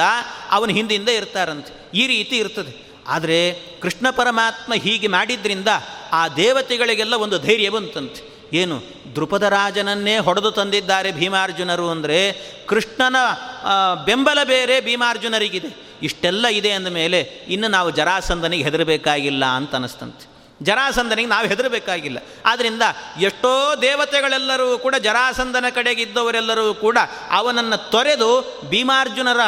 ಅವನ 0.51 0.69
ಹಿಂದಿಂದ 0.69 1.09
ಇರ್ತಾರಂತೆ. 1.09 1.91
ಈ 1.93 2.07
ರೀತಿ 2.07 2.37
ಇರ್ತದೆ. 2.37 2.87
ಆದರೆ 3.07 3.53
ಕೃಷ್ಣ 3.81 4.09
ಪರಮಾತ್ಮ 4.09 4.73
ಹೀಗೆ 4.73 5.07
ಮಾಡಿದ್ರಿಂದ 5.07 5.67
ಆ 6.11 6.27
ದೇವತೆಗಳಿಗೆಲ್ಲ 6.27 7.13
ಒಂದು 7.13 7.39
ಧೈರ್ಯ 7.39 7.69
ಬಂತಂತೆ. 7.69 8.21
ಏನು? 8.53 8.81
ದೃಪದ 9.15 9.43
ರಾಜನನ್ನೇ 9.43 10.17
ಹೊಡೆದು 10.17 10.51
ತಂದಿದ್ದಾರೆ 10.51 11.11
ಭೀಮಾರ್ಜುನರು 11.11 11.89
ಅಂದರೆ 11.89 12.19
ಕೃಷ್ಣನ 12.67 13.15
ಬೆಂಬಲ 14.05 14.43
ಬೇರೆ 14.43 14.81
ಭೀಮಾರ್ಜುನರಿಗಿದೆ. 14.81 15.87
ಇಷ್ಟೆಲ್ಲ 16.03 16.47
ಇದೆ 16.47 16.71
ಅಂದ 16.71 16.87
ಮೇಲೆ 16.87 17.19
ಇನ್ನು 17.47 17.67
ನಾವು 17.67 17.91
ಜರಾಸಂದನಿಗೆ 17.91 18.63
ಹೆದರಬೇಕಾಗಿಲ್ಲ 18.63 19.45
ಅಂತ 19.45 19.75
ಅನಿಸ್ತಂತೆ. 19.75 20.36
ಜರಾಸಂದನಿಗೆ 20.63 21.29
ನಾವು 21.29 21.47
ಹೆದರಬೇಕಾಗಿಲ್ಲ. 21.47 22.17
ಆದ್ದರಿಂದ 22.45 22.81
ಎಷ್ಟೋ 23.19 23.75
ದೇವತೆಗಳೆಲ್ಲರೂ 23.81 24.77
ಕೂಡ 24.77 24.95
ಜರಾಸಂದನ 24.95 25.65
ಕಡೆಗಿದ್ದವರೆಲ್ಲರೂ 25.69 26.73
ಕೂಡ 26.73 26.97
ಅವನನ್ನು 27.31 27.91
ತೊರೆದು 27.91 28.61
ಭೀಮಾರ್ಜುನರ 28.69 29.39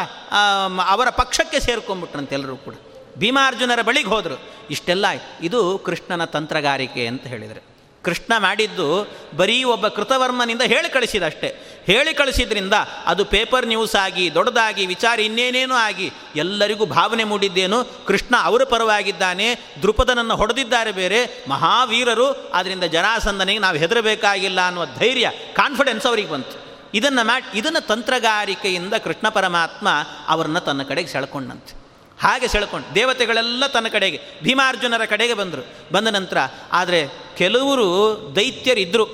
ಅವರ 0.88 1.10
ಪಕ್ಷಕ್ಕೆ 1.10 1.60
ಸೇರ್ಕೊಂಡ್ಬಿಟ್ರಂತೆ 1.60 2.36
ಎಲ್ಲರೂ 2.36 2.56
ಕೂಡ. 2.56 2.74
ಭೀಮಾರ್ಜುನರ 3.17 3.82
ಬಳಿಗೆ 3.82 4.10
ಹೋದರು. 4.10 4.41
ಇಷ್ಟೆಲ್ಲ 4.72 5.06
ಇದು 5.41 5.78
ಕೃಷ್ಣನ 5.78 6.26
ತಂತ್ರಗಾರಿಕೆ 6.26 7.08
ಅಂತ 7.08 7.28
ಹೇಳಿದರೆ. 7.28 7.69
ಕೃಷ್ಣ 8.04 8.34
ಮಾಡಿದ್ದು 8.38 9.08
ಬರೀ 9.36 9.64
ಒಬ್ಬ 9.64 9.88
ಕೃತವರ್ಮನಿಂದ 9.88 10.62
ಹೇಳಿ 10.62 10.90
ಕಳಿಸಿದಷ್ಟೇ 10.90 11.82
ಹೇಳಿ 11.86 12.14
ಕಳಿಸಿದ್ರಿಂದ 12.14 12.74
ಅದು 13.06 13.26
ಪೇಪರ್ 13.26 13.68
ನ್ಯೂಸ್ 13.68 13.96
ಆಗಿ, 13.96 14.34
ದೊಡ್ಡದಾಗಿ, 14.34 14.86
ವಿಚಾರ 14.86 15.20
ಇನ್ನೇನೇನೋ 15.20 15.76
ಆಗಿ 15.76 16.12
ಎಲ್ಲರಿಗೂ 16.36 16.86
ಭಾವನೆ 16.86 17.24
ಮೂಡಿದ್ದೇನು. 17.24 18.06
ಕೃಷ್ಣ 18.06 18.36
ಅವರ 18.42 18.64
ಪರವಾಗಿದ್ದಾನೆ 18.64 19.56
ದೃಪದನನ್ನು 19.82 20.36
ಹೊಡೆದಿದ್ದಾರೆ 20.36 20.92
ಬೇರೆ. 20.92 21.46
ಮಹಾವೀರರು 21.50 22.50
ಆದ್ದರಿಂದ 22.50 22.84
ಜನಾಸಂದನಿಗೆ 22.84 23.60
ನಾವು 23.60 23.78
ಹೆದರಬೇಕಾಗಿಲ್ಲ 23.78 24.68
ಅನ್ನುವ 24.68 24.86
ಧೈರ್ಯ 24.86 25.32
ಕಾನ್ಫಿಡೆನ್ಸ್ 25.54 26.06
ಅವರಿಗೆ 26.06 26.30
ಬಂತು. 26.30 26.70
ಇದನ್ನು 26.94 27.26
ಮ್ಯಾಟ್ 27.26 27.56
ಇದನ್ನು 27.56 27.88
ತಂತ್ರಗಾರಿಕೆಯಿಂದ 27.88 28.94
ಕೃಷ್ಣ 28.94 29.30
ಪರಮಾತ್ಮ 29.30 29.88
ಅವರನ್ನು 30.28 30.60
ತನ್ನ 30.60 30.84
ಕಡೆಗೆ 30.84 31.08
ಸೆಳ್ಕೊಂಡಂತೆ. 31.08 31.88
ಹಾಗೆ 32.22 32.48
ಸೆಳ್ಕೊಂಡು 32.48 32.96
ದೇವತೆಗಳೆಲ್ಲ 32.96 33.68
ತನ್ನ 33.68 33.88
ಕಡೆಗೆ, 33.88 34.20
ಭೀಮಾರ್ಜುನರ 34.44 35.06
ಕಡೆಗೆ 35.06 35.34
ಬಂದರು. 35.34 35.64
ಬಂದ 35.94 36.08
ನಂತರ 36.08 36.38
ಆದರೆ 36.72 37.02
ಕೆಲವರು 37.38 37.88
ದೈತ್ಯರಿದ್ದರು 38.36 39.06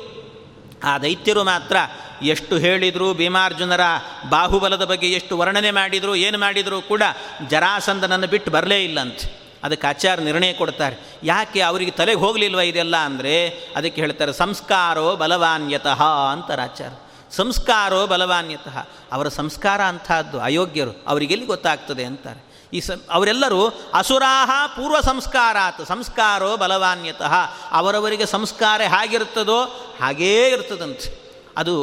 ಆ 0.83 0.97
ದೈತ್ಯರು 0.97 1.43
ಮಾತ್ರ 1.43 1.75
ಎಷ್ಟು 2.21 2.57
ಹೇಳಿದರು 2.57 3.13
ಭೀಮಾರ್ಜುನರ 3.13 3.81
ಬಾಹುಬಲದ 4.29 4.83
ಬಗ್ಗೆ 4.85 5.07
ಎಷ್ಟು 5.11 5.37
ವರ್ಣನೆ 5.37 5.71
ಮಾಡಿದರು, 5.71 6.15
ಏನು 6.15 6.37
ಮಾಡಿದರೂ 6.37 6.81
ಕೂಡ 6.81 7.03
ಜರಾಸಂದನನ್ನು 7.49 8.27
ಬಿಟ್ಟು 8.27 8.51
ಬರಲೇ 8.51 8.83
ಇಲ್ಲ 8.83 8.99
ಅಂತ 8.99 9.19
ಅದಕ್ಕೆ 9.63 9.87
ಆಚಾರ 9.87 10.19
ನಿರ್ಣಯ 10.19 10.53
ಕೊಡ್ತಾರೆ. 10.53 10.95
ಯಾಕೆ 11.23 11.61
ಅವರಿಗೆ 11.61 11.91
ತಲೆಗೆ 11.91 12.19
ಹೋಗಲಿಲ್ವ 12.19 12.59
ಇದೆಲ್ಲ 12.59 12.97
ಅಂದರೆ 12.97 13.49
ಅದಕ್ಕೆ 13.49 14.01
ಹೇಳ್ತಾರೆ, 14.01 14.33
ಸಂಸ್ಕಾರೋ 14.33 15.15
ಬಲವಾನ್ಯತಃ 15.15 16.03
ಅಂತಾರೆ 16.31 16.61
ಆಚಾರ 16.61 16.91
ಸಂಸ್ಕಾರೋ 17.31 18.07
ಬಲವಾನ್ಯತಃ. 18.07 18.77
ಅವರ 19.11 19.27
ಸಂಸ್ಕಾರ 19.27 19.81
ಅಂಥದ್ದು 19.81 20.39
ಅಯೋಗ್ಯರು. 20.39 21.03
ಅವರಿಗೆಲ್ಲಿ 21.07 21.45
ಗೊತ್ತಾಗ್ತದೆ 21.45 22.03
ಅಂತಾರೆ. 22.03 22.54
ಈ 22.75 22.79
ಸ, 22.79 22.91
ಅವರೆಲ್ಲರೂ 23.11 23.73
ಅಸುರಾಹ 23.93 24.67
ಪೂರ್ವ 24.67 25.01
ಸಂಸ್ಕಾರಾತ್, 25.01 25.85
ಸಂಸ್ಕಾರೋ 25.85 26.57
ಬಲವಾನ್ಯತಃ. 26.57 27.33
ಅವರವರಿಗೆ 27.71 28.25
ಸಂಸ್ಕಾರ 28.25 28.81
ಹೇಗಿರ್ತದೋ 28.81 29.63
ಹಾಗೇ 30.01 30.47
ಇರ್ತದಂತೆ 30.47 31.25
ಅದು 31.57 31.75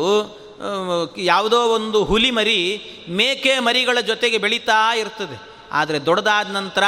ಯಾವುದೋ 1.18 1.61
ಒಂದು 1.61 2.05
ಹುಲಿ 2.05 2.31
ಮರಿ 2.31 2.59
ಮೇಕೆ 3.09 3.59
ಮರಿಗಳ 3.59 4.00
ಜೊತೆಗೆ 4.00 4.38
ಬೆಳೀತಾ 4.38 4.94
ಇರ್ತದೆ. 4.94 5.50
ಆದರೆ 5.72 6.07
ದೊಡ್ಡದಾದ 6.07 6.50
ನಂತರ 6.50 6.83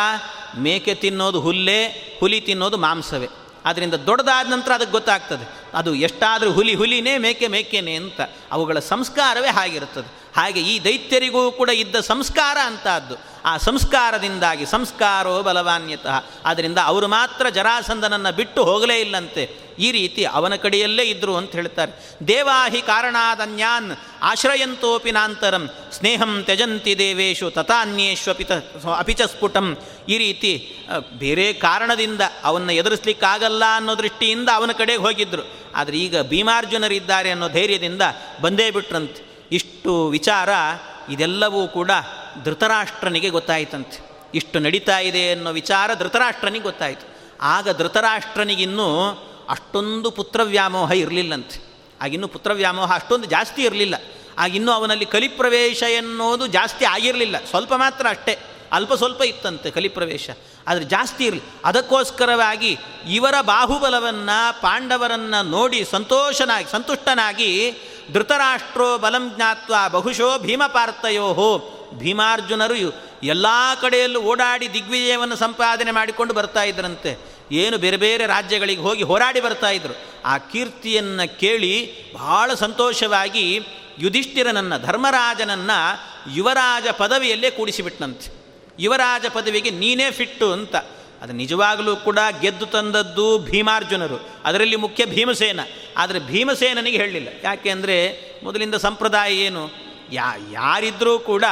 ಮೇಕೆ 0.58 0.94
ತಿನ್ನೋದು 0.94 1.40
ಹುಲ್ಲೇ, 1.40 1.80
ಹುಲಿ 2.20 2.40
ತಿನ್ನೋದು 2.40 2.76
ಮಾಂಸವೇ. 2.76 3.28
ಆದ್ದರಿಂದ 3.64 3.94
ದೊಡ್ಡದಾದ 3.94 4.46
ನಂತರ 4.50 4.72
ಅದಕ್ಕೆ 4.72 4.92
ಗೊತ್ತಾಗ್ತದೆ. 4.92 5.46
ಅದು 5.74 5.94
ಎಷ್ಟಾದರೂ 5.94 6.52
ಹುಲಿ 6.52 6.74
ಹುಲಿನೇ, 6.74 7.18
ಮೇಕೆ 7.18 7.46
ಮೇಕೆನೇ 7.46 7.94
ಅಂತ. 7.94 8.20
ಅವುಗಳ 8.52 8.78
ಸಂಸ್ಕಾರವೇ 8.78 9.48
ಹಾಗಿರುತ್ತದೆ. 9.48 10.24
ಹಾಗೆ 10.36 10.60
ಈ 10.60 10.84
ದೈತ್ಯರಿಗೂ 10.84 11.52
ಕೂಡ 11.52 11.68
ಇದ್ದ 11.68 11.96
ಸಂಸ್ಕಾರ 12.00 12.56
ಅಂತಹದ್ದು 12.64 13.33
ಆ 13.44 13.56
ಸಂಸ್ಕಾರದಿಂದಾಗಿ 13.58 14.66
ಸಂಸ್ಕಾರೋ 14.66 15.42
ಬಲವಾನ್ಯತಃ. 15.42 16.16
ಆದ್ದರಿಂದ 16.44 16.78
ಅವರು 16.84 17.08
ಮಾತ್ರ 17.08 17.48
ಜರಾಸಂದನನ್ನು 17.48 18.36
ಬಿಟ್ಟು 18.36 18.64
ಹೋಗಲೇ 18.64 18.96
ಇಲ್ಲಂತೆ. 19.00 19.44
ಈ 19.78 19.88
ರೀತಿ 19.92 20.24
ಅವನ 20.24 20.54
ಕಡೆಯಲ್ಲೇ 20.54 21.02
ಇದ್ದರು 21.02 21.36
ಅಂತ 21.36 21.52
ಹೇಳ್ತಾರೆ. 21.52 21.92
ದೇವಾಹಿ 22.28 22.80
ಕಾರಣಾದನ್ಯಾನ್ 22.82 23.90
ಆಶ್ರಯಂತೋಪಿ 24.22 25.12
ನಾಂತರಂ. 25.12 25.64
ಸ್ನೇಹಂ 25.92 26.32
ತ್ಯಜಂತಿ 26.44 26.92
ದೇವೇಶು 26.98 27.50
ತಥಾನ್ಯೇಶ್ವಪಿತ 27.50 28.52
ಅಪಿಚ 28.98 29.22
ಸ್ಫುಟಂ 29.22 29.76
ಈ 30.08 30.18
ರೀತಿ 30.18 30.52
ಬೇರೆ 31.18 31.46
ಕಾರಣದಿಂದ 31.52 32.20
ಅವನ್ನ 32.44 32.70
ಎದುರಿಸ್ಲಿಕ್ಕಾಗಲ್ಲ 32.70 33.64
ಅನ್ನೋ 33.76 33.98
ದೃಷ್ಟಿಯಿಂದ 33.98 34.48
ಅವನ 34.54 34.72
ಕಡೆಗೆ 34.72 35.02
ಹೋಗಿದ್ದರು 35.02 35.44
ಆದರೆ 35.74 35.96
ಈಗ 35.96 36.16
ಭೀಮಾರ್ಜುನರಿದ್ದಾರೆ 36.22 37.30
ಅನ್ನೋ 37.30 37.48
ಧೈರ್ಯದಿಂದ 37.48 38.02
ಬಂದೇ 38.40 38.70
ಬಿಟ್ರಂತೆ. 38.70 39.22
ಇಷ್ಟು 39.52 39.92
ವಿಚಾರ 40.08 40.48
ಇದೆಲ್ಲವೂ 41.10 41.68
ಕೂಡ 41.68 41.90
ಧೃತರಾಷ್ಟ್ರನಿಗೆ 42.44 43.28
ಗೊತ್ತಾಯಿತಂತೆ. 43.28 44.14
ಇಷ್ಟು 44.34 44.58
ನಡೀತಾ 44.58 44.98
ಇದೆ 44.98 45.32
ಅನ್ನೋ 45.32 45.50
ವಿಚಾರ 45.52 45.90
ಧೃತರಾಷ್ಟ್ರನಿಗೆ 45.94 46.64
ಗೊತ್ತಾಯಿತು. 46.64 47.14
ಆಗ 47.40 47.78
ಧೃತರಾಷ್ಟ್ರನಿಗಿನ್ನೂ 47.78 49.10
ಅಷ್ಟೊಂದು 49.48 50.10
ಪುತ್ರವ್ಯಾಮೋಹ 50.10 50.92
ಇರಲಿಲ್ಲಂತೆ. 50.92 51.74
ಆಗಿನ್ನೂ 52.02 52.28
ಪುತ್ರವ್ಯಾಮೋಹ 52.28 52.94
ಅಷ್ಟೊಂದು 52.94 53.26
ಜಾಸ್ತಿ 53.26 53.62
ಇರಲಿಲ್ಲ. 53.62 53.94
ಆಗಿನ್ನೂ 54.38 54.72
ಅವನಲ್ಲಿ 54.72 55.06
ಕಲಿಪ್ರವೇಶ 55.06 55.82
ಎನ್ನುವುದು 55.82 56.46
ಜಾಸ್ತಿ 56.46 56.84
ಆಗಿರಲಿಲ್ಲ. 56.84 57.36
ಸ್ವಲ್ಪ 57.50 57.72
ಮಾತ್ರ 57.74 58.06
ಅಷ್ಟೇ. 58.10 58.38
ಅಲ್ಪ 58.72 58.94
ಸ್ವಲ್ಪ 58.94 59.22
ಇತ್ತಂತೆ 59.22 59.70
ಕಲಿಪ್ರವೇಶ. 59.70 60.30
ಆದರೆ 60.68 60.84
ಜಾಸ್ತಿ 60.84 61.24
ಇರಲಿ. 61.24 61.42
ಅದಕ್ಕೋಸ್ಕರವಾಗಿ 61.64 62.78
ಇವರ 63.08 63.34
ಬಾಹುಬಲವನ್ನು, 63.40 64.62
ಪಾಂಡವರನ್ನು 64.62 65.42
ನೋಡಿ 65.48 65.84
ಸಂತೋಷನಾಗಿ, 65.84 66.72
ಸಂತುಷ್ಟನಾಗಿ 66.72 67.72
ಧೃತರಾಷ್ಟ್ರೋ 68.12 68.98
ಬಲಂ 68.98 69.32
ಜ್ಞಾತ್ವ 69.34 69.74
ಬಹುಶೋ 69.88 70.38
ಭೀಮಪಾರ್ಥಯೋ 70.38 71.32
ಭೀಮಾರ್ಜುನರು 71.98 72.74
ಎಲ್ಲ 73.22 73.46
ಕಡೆಯಲ್ಲೂ 73.80 74.20
ಓಡಾಡಿ 74.20 74.72
ದಿಗ್ವಿಜಯವನ್ನು 74.72 75.36
ಸಂಪಾದನೆ 75.36 75.90
ಮಾಡಿಕೊಂಡು 75.90 76.34
ಬರ್ತಾ 76.34 76.62
ಇದ್ರಂತೆ. 76.62 77.18
ಏನು 77.52 77.78
ಬೇರೆ 77.78 77.96
ಬೇರೆ 77.96 78.26
ರಾಜ್ಯಗಳಿಗೆ 78.26 78.80
ಹೋಗಿ 78.80 79.02
ಹೋರಾಡಿ 79.02 79.40
ಬರ್ತಾ 79.40 79.70
ಇದ್ರು. 79.70 79.94
ಆ 80.24 80.38
ಕೀರ್ತಿಯನ್ನು 80.38 81.40
ಕೇಳಿ 81.40 81.94
ಬಹಳ 82.14 82.54
ಸಂತೋಷವಾಗಿ 82.54 83.60
ಯುಧಿಷ್ಠಿರನನ್ನು, 83.98 84.86
ಧರ್ಮರಾಜನನ್ನು 84.86 86.14
ಯುವರಾಜ 86.34 86.86
ಪದವಿಯಲ್ಲೇ 86.88 87.50
ಕೂಡಿಸಿಬಿಟ್ನಂತೆ. 87.50 88.44
ಯುವರಾಜ 88.80 89.26
ಪದವಿಗೆ 89.26 89.70
ನೀನೇ 89.70 90.10
ಫಿಟ್ಟು 90.10 90.52
ಅಂತ. 90.52 90.76
ಅದು 91.22 91.32
ನಿಜವಾಗಲೂ 91.32 91.96
ಕೂಡ 91.96 92.18
ಗೆದ್ದು 92.40 92.66
ತಂದದ್ದು 92.66 93.38
ಭೀಮಾರ್ಜುನರು. 93.38 94.28
ಅದರಲ್ಲಿ 94.44 94.76
ಮುಖ್ಯ 94.76 95.06
ಭೀಮಸೇನ. 95.06 95.60
ಆದರೆ 95.96 96.18
ಭೀಮಸೇನನಿಗೆ 96.18 96.96
ಹೇಳಲಿಲ್ಲ. 96.96 97.28
ಯಾಕೆ 97.42 97.70
ಅಂದರೆ 97.70 98.20
ಮೊದಲಿಂದ 98.44 98.74
ಸಂಪ್ರದಾಯ 98.74 99.34
ಏನು? 99.34 99.70
ಯಾ 100.12 100.34
ಯಾರಿದ್ರೂ 100.52 101.18
ಕೂಡ 101.18 101.44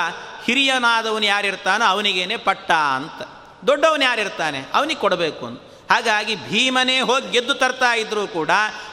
ಹಿರಿಯನಾದವನು 0.45 1.25
ಯಾರಿರ್ತಾನೋ 1.25 1.85
ಅವನಿಗೇನೆ 1.85 2.37
ಪಟ್ಟ 2.37 2.71
ಅಂತ. 2.71 3.29
ದೊಡ್ಡವನು 3.67 4.05
ಯಾರಿರ್ತಾನೆ? 4.05 4.65
ಅವನಿಗೆ 4.75 5.01
ಕೊಡಬೇಕು 5.01 5.47
ಅಂತ. 5.47 5.61
ಹಾಗಾಗಿ 5.91 6.37
ಭೀಮನೇ 6.37 7.01
ಹೋಗಿ 7.01 7.31
ಗೆದ್ದು 7.31 7.55
ತರ್ತಾ 7.55 7.95
ಇದ್ದರೂ 7.95 8.27
ಕೂಡ 8.27 8.51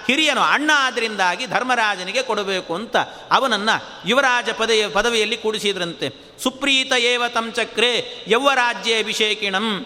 ಹಿರಿಯನು 0.07 0.41
ಅಣ್ಣ 0.41 0.71
ಆದ್ದರಿಂದಾಗಿ 0.75 1.45
ಧರ್ಮರಾಜನಿಗೆ 1.47 2.23
ಕೊಡಬೇಕು 2.23 2.75
ಅಂತ 2.75 2.95
ಅವನನ್ನು 3.31 4.09
ಯುವರಾಜ 4.09 4.49
ಪದವಿ, 4.49 4.87
ಪದವಿಯಲ್ಲಿ 4.87 5.37
ಕೂಡಿಸಿದ್ರಂತೆ. 5.37 6.39
ಸುಪ್ರೀತ 6.43 6.93
ಏವ 6.93 7.23
ತಂಚಕ್ರೆ 7.27 8.25
ಯೌವರಾಜ್ಯ 8.27 8.99
ಅಭಿಷೇಕಿಣಂ 8.99 9.85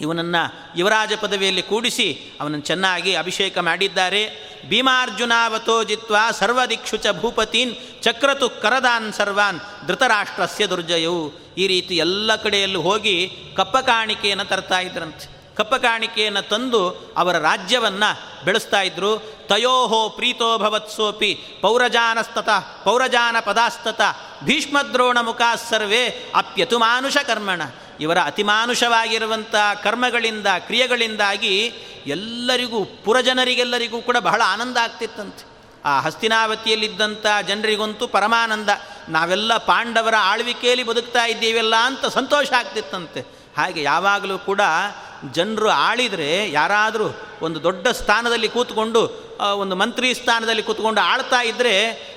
ಇವನನ್ನು 0.00 0.42
ಯುವರಾಜ 0.76 1.12
ಪದವಿಯಲ್ಲಿ 1.20 1.62
ಕೂಡಿಸಿ 1.62 2.32
ಅವನನ್ನು 2.40 2.64
ಚೆನ್ನಾಗಿ 2.64 3.14
ಅಭಿಷೇಕ 3.14 3.58
ಮಾಡಿದ್ದಾರೆ. 3.58 4.22
ಭೀಮಾರ್ಜುನಾವತೋ 4.68 5.84
ಜಿತ್ವ 5.84 6.16
ಸರ್ವದಿಕ್ಷುಚ 6.38 7.06
ಭೂಪತೀನ್ 7.20 8.02
ಚಕ್ರತು 8.02 8.48
ಕರದಾನ್ 8.50 9.12
ಸರ್ವಾನ್ 9.12 9.60
ಧೃತರಾಷ್ಟ್ರಸ್ಯ 9.86 10.66
ದುರ್ಜಯವು 10.66 11.32
ಈ 11.58 11.66
ರೀತಿ 11.66 11.96
ಎಲ್ಲ 11.96 12.36
ಕಡೆಯಲ್ಲೂ 12.36 12.80
ಹೋಗಿ 12.80 13.16
ಕಪ್ಪ 13.56 13.76
ಕಾಣಿಕೆಯನ್ನು 13.76 14.44
ತರ್ತಾ 14.44 14.78
ಇದ್ರಂತೆ. 14.80 15.38
ಕಪ್ಪ 15.56 15.74
ಕಾಣಿಕೆಯನ್ನು 15.74 16.48
ತಂದು 16.48 17.12
ಅವರ 17.16 17.38
ರಾಜ್ಯವನ್ನು 17.38 18.44
ಬೆಳೆಸ್ತಾ 18.44 18.82
ಇದ್ದರು 18.82 19.12
ತಯೋಹೋ 19.48 20.08
ಪ್ರೀತೋ 20.08 20.58
ಭವತ್ಸೋಪಿ 20.58 21.34
ಪೌರಜಾನಸ್ತತ 21.60 22.48
ಪೌರಜಾನ 22.84 23.36
ಪದಾಸ್ತತ 23.40 24.00
ಭೀಷ್ಮದ್ರೋಣ 24.44 25.18
ಮುಖಾ 25.20 25.56
ಸರ್ವೇ 25.56 26.32
ಅಪ್ಯತು 26.34 26.78
ಮಾನುಷ 26.78 27.16
ಕರ್ಮಣ. 27.16 27.62
ಇವರ 28.00 28.18
ಅತಿಮಾನುಷವಾಗಿರುವಂಥ 28.24 29.54
ಕರ್ಮಗಳಿಂದ, 29.82 30.46
ಕ್ರಿಯೆಗಳಿಂದಾಗಿ 30.58 31.72
ಎಲ್ಲರಿಗೂ, 32.06 32.84
ಪುರಜನರಿಗೆಲ್ಲರಿಗೂ 32.84 34.02
ಕೂಡ 34.02 34.16
ಬಹಳ 34.16 34.42
ಆನಂದ 34.46 34.76
ಆಗ್ತಿತ್ತಂತೆ. 34.76 35.48
ಆ 35.84 36.00
ಹಸ್ತಿನಾವತಿಯಲ್ಲಿದ್ದಂಥ 36.00 37.26
ಜನರಿಗಂತೂ 37.48 38.06
ಪರಮಾನಂದ. 38.06 38.68
ನಾವೆಲ್ಲ 39.08 39.56
ಪಾಂಡವರ 39.56 40.14
ಆಳ್ವಿಕೆಯಲ್ಲಿ 40.18 40.82
ಬದುಕ್ತಾ 40.82 41.24
ಇದ್ದೀವೆಲ್ಲ 41.24 41.76
ಅಂತ 41.76 42.06
ಸಂತೋಷ 42.06 42.52
ಆಗ್ತಿತ್ತಂತೆ. 42.52 43.20
ಹಾಗೆ 43.56 43.82
ಯಾವಾಗಲೂ 43.82 44.38
ಕೂಡ 44.38 44.60
ಜನರು 45.32 45.68
ಆಳಿದರೆ 45.68 46.50
ಯಾರಾದರೂ 46.50 47.16
ಒಂದು 47.42 47.62
ದೊಡ್ಡ 47.62 47.88
ಸ್ಥಾನದಲ್ಲಿ 47.88 48.48
ಕೂತ್ಕೊಂಡು 48.48 49.28
ಒಂದು 49.54 49.76
ಮಂತ್ರಿ 49.76 50.14
ಸ್ಥಾನದಲ್ಲಿ 50.14 50.62
ಕೂತ್ಕೊಂಡು 50.62 51.00
ಆಳ್ತಾ 51.00 51.42
ಇದ್ದರೆ 51.42 51.74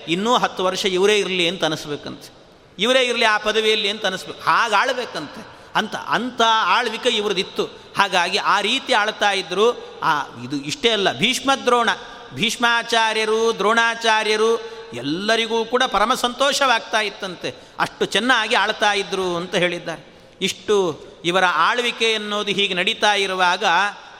ಇನ್ನೂ 0.07 0.37
ಹತ್ತು 0.37 0.63
ವರ್ಷ 0.63 0.85
ಇವರೇ 0.85 1.17
ಇರಲಿ 1.17 1.47
ಅಂತ 1.47 1.65
ಅನಿಸ್ಬೇಕಂತೆ. 1.65 2.33
ಇವರೇ 2.79 3.01
ಇರಲಿ 3.01 3.25
ಆ 3.25 3.37
ಪದವಿಯಲ್ಲಿ 3.37 3.89
ಅಂತ 3.89 4.05
ಅನಿಸ್ಬೇಕು. 4.05 4.41
ಹಾಗೆ 4.41 4.75
ಆಳ್ಬೇಕಂತೆ 4.75 5.60
ಅಂತ 5.75 5.95
ಅಂಥ 5.95 6.41
ಆಳ್ವಿಕೆ 6.65 7.09
ಇವ್ರದ್ದಿತ್ತು 7.09 7.65
ಹಾಗಾಗಿ 7.97 8.37
ಆ 8.37 8.61
ರೀತಿ 8.61 8.93
ಆಳ್ತಾ 8.93 9.31
ಇದ್ದರು 9.31 9.99
ಆ, 10.03 10.21
ಇದು 10.43 10.55
ಇಷ್ಟೇ 10.55 10.89
ಅಲ್ಲ, 10.89 11.17
ಭೀಷ್ಮದ್ರೋಣ, 11.17 11.89
ಭೀಷ್ಮಾಚಾರ್ಯರು, 12.33 13.57
ದ್ರೋಣಾಚಾರ್ಯರು, 13.57 14.81
ಎಲ್ಲರಿಗೂ 14.93 15.65
ಕೂಡ 15.65 15.83
ಪರಮ 15.83 16.13
ಸಂತೋಷವಾಗ್ತಾ 16.13 17.01
ಇತ್ತಂತೆ. 17.01 17.55
ಅಷ್ಟು 17.79 18.05
ಚೆನ್ನಾಗಿ 18.05 18.55
ಆಳ್ತಾ 18.55 18.93
ಇದ್ದರು 18.93 19.35
ಅಂತ 19.35 19.55
ಹೇಳಿದ್ದಾರೆ. 19.55 20.31
ಇಷ್ಟು 20.41 21.01
ಇವರ 21.25 21.43
ಆಳ್ವಿಕೆ 21.45 22.13
ಅನ್ನೋದು 22.13 22.51
ಹೀಗೆ 22.51 22.73
ನಡೀತಾ 22.73 23.13
ಇರುವಾಗ 23.13 23.63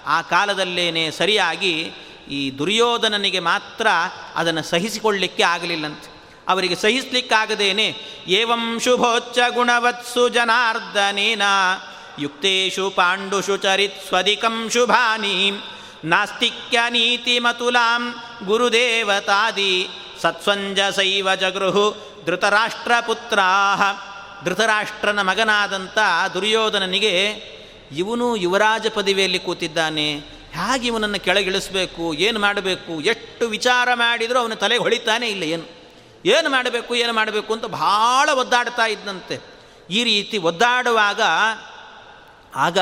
ಆ 0.05 0.21
ಕಾಲದಲ್ಲೇನೆ 0.21 1.11
ಸರಿಯಾಗಿ 1.11 1.91
ಈ 2.29 2.57
ದುರ್ಯೋಧನನಿಗೆ 2.57 3.39
ಮಾತ್ರ 3.39 3.87
ಅದನ್ನು 4.35 4.63
ಸಹಿಸಿಕೊಳ್ಳಿಕ್ಕೆ 4.63 5.43
ಆಗಲಿಲ್ಲಂತೆ. 5.43 6.10
ಅವರಿಗೆ 6.51 6.75
ಸಹಿಸ್ಲಿಕ್ಕಾಗದೇನೆ. 6.75 7.87
ಏವಂ 8.27 8.79
ಶುಭೋಚ್ಚ 8.79 9.39
ಗುಣವತ್ಸು 9.53 10.29
ಜನಾರ್ದನೇನ. 10.29 11.41
ಯುಕ್ತೇಶು 12.19 12.89
ಪಾಂಡುಷು 12.89 13.57
ಚರಿತ್ 13.57 14.07
ಸ್ವದಿಕಂ 14.07 14.69
ಶುಭಾನಿ. 14.73 15.51
ನಾಸ್ತಿಕ್ಯ 16.05 16.79
ನೀತಿ 16.89 17.39
ಮತುಲಾಂ 17.39 18.03
ಗುರುದೇವತಾದಿ. 18.45 19.89
ಸತ್ಸಂಜಸೈವ 20.21 21.35
ಜಗೃಹು 21.35 21.85
ಧೃತರಾಷ್ಟ್ರಪುತ್ರ 22.25 23.39
ಧೃತರಾಷ್ಟ್ರನ 24.45 25.19
ಮಗನಾದಂಥ 25.21 25.97
ದುರ್ಯೋಧನನಿಗೆ 26.33 27.13
ಇವನು 27.97 28.35
ಯುವರಾಜ 28.35 28.87
ಪದವಿಯಲ್ಲಿ 28.87 29.39
ಕೂತಿದ್ದಾನೆ. 29.39 30.07
ಹೇಗೆ 30.57 30.87
ಇವನನ್ನು 30.87 31.19
ಕೆಳಗಿಳಿಸಬೇಕು, 31.19 32.13
ಏನು 32.13 32.39
ಮಾಡಬೇಕು, 32.39 32.93
ಎಷ್ಟು 33.01 33.47
ವಿಚಾರ 33.47 33.87
ಮಾಡಿದರೂ 33.93 34.39
ಅವನ 34.39 34.53
ತಲೆ 34.53 34.77
ಹೊಳಿತಾನೆ 34.77 35.27
ಇಲ್ಲ 35.27 35.43
ಏನು. 35.43 35.80
ಏನು 36.25 36.49
ಮಾಡಬೇಕು 36.49 36.95
ಏನು 36.95 37.13
ಮಾಡಬೇಕು 37.13 37.53
ಅಂತ 37.53 37.65
ಭಾಳ 37.65 38.29
ಒದ್ದಾಡ್ತಾ 38.29 38.85
ಇದ್ದಂತೆ 38.85 39.41
ಈ 39.89 40.03
ರೀತಿ 40.03 40.37
ಒದ್ದಾಡುವಾಗ 40.37 41.21
ಆಗ 42.55 42.79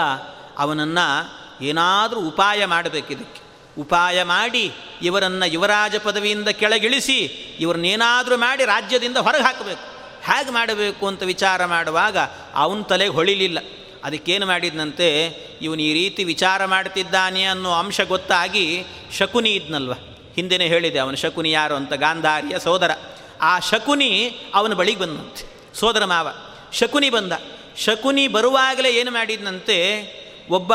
ಅವನನ್ನು 0.57 1.39
ಏನಾದರೂ 1.63 2.19
ಉಪಾಯ 2.19 2.65
ಮಾಡಬೇಕಿದಕ್ಕೆ 2.65 3.49
ಉಪಾಯ 3.81 4.23
ಮಾಡಿ 4.23 4.73
ಇವರನ್ನು 5.01 5.53
ಯುವರಾಜ 5.53 5.95
ಪದವಿಯಿಂದ 5.95 6.47
ಕೆಳಗಿಳಿಸಿ 6.47 7.17
ಇವರನ್ನೇನಾದರೂ 7.59 8.37
ಮಾಡಿ 8.37 8.65
ರಾಜ್ಯದಿಂದ 8.65 9.17
ಹೊರಗೆ 9.17 9.43
ಹಾಕಬೇಕು. 9.43 9.99
ಹೇಗೆ 10.23 10.51
ಮಾಡಬೇಕು 10.51 11.07
ಅಂತ 11.07 11.23
ವಿಚಾರ 11.23 11.65
ಮಾಡುವಾಗ 11.65 12.17
ಅವನ 12.55 12.81
ತಲೆಗೆ 12.81 13.11
ಹೊಳಿಲಿಲ್ಲ. 13.11 13.57
ಅದಕ್ಕೇನು 14.03 14.45
ಮಾಡಿದ್ನಂತೆ, 14.45 15.25
ಇವನು 15.61 15.81
ಈ 15.81 15.93
ರೀತಿ 15.93 16.23
ವಿಚಾರ 16.23 16.65
ಮಾಡ್ತಿದ್ದಾನೆ 16.65 17.43
ಅನ್ನೋ 17.43 17.71
ಅಂಶ 17.71 18.01
ಗೊತ್ತಾಗಿ 18.01 18.85
ಶಕುನಿ 19.17 19.49
ಇದ್ನಲ್ವ. 19.49 19.93
ಹಿಂದೆನೇ 20.35 20.67
ಹೇಳಿದೆ, 20.67 20.99
ಅವನು 20.99 21.17
ಶಕುನಿ 21.17 21.51
ಯಾರು 21.51 21.75
ಅಂತ, 21.75 21.93
ಗಾಂಧಾರಿಯ 21.93 22.59
ಸೋದರ. 22.59 22.91
ಆ 23.41 23.59
ಶಕುನಿ 23.59 24.11
ಅವನ 24.55 24.73
ಬಳಿಗೆ 24.73 24.99
ಬಂದಂತೆ. 24.99 25.43
ಸೋದರ 25.79 26.05
ಮಾವ, 26.05 26.27
ಶಕುನಿ 26.73 27.09
ಬಂದ. 27.09 27.33
ಶಕುನಿ 27.77 28.27
ಬರುವಾಗಲೇ 28.27 28.89
ಏನು 28.89 29.11
ಮಾಡಿದ್ನಂತೆ? 29.11 29.77
ಒಬ್ಬ 30.49 30.73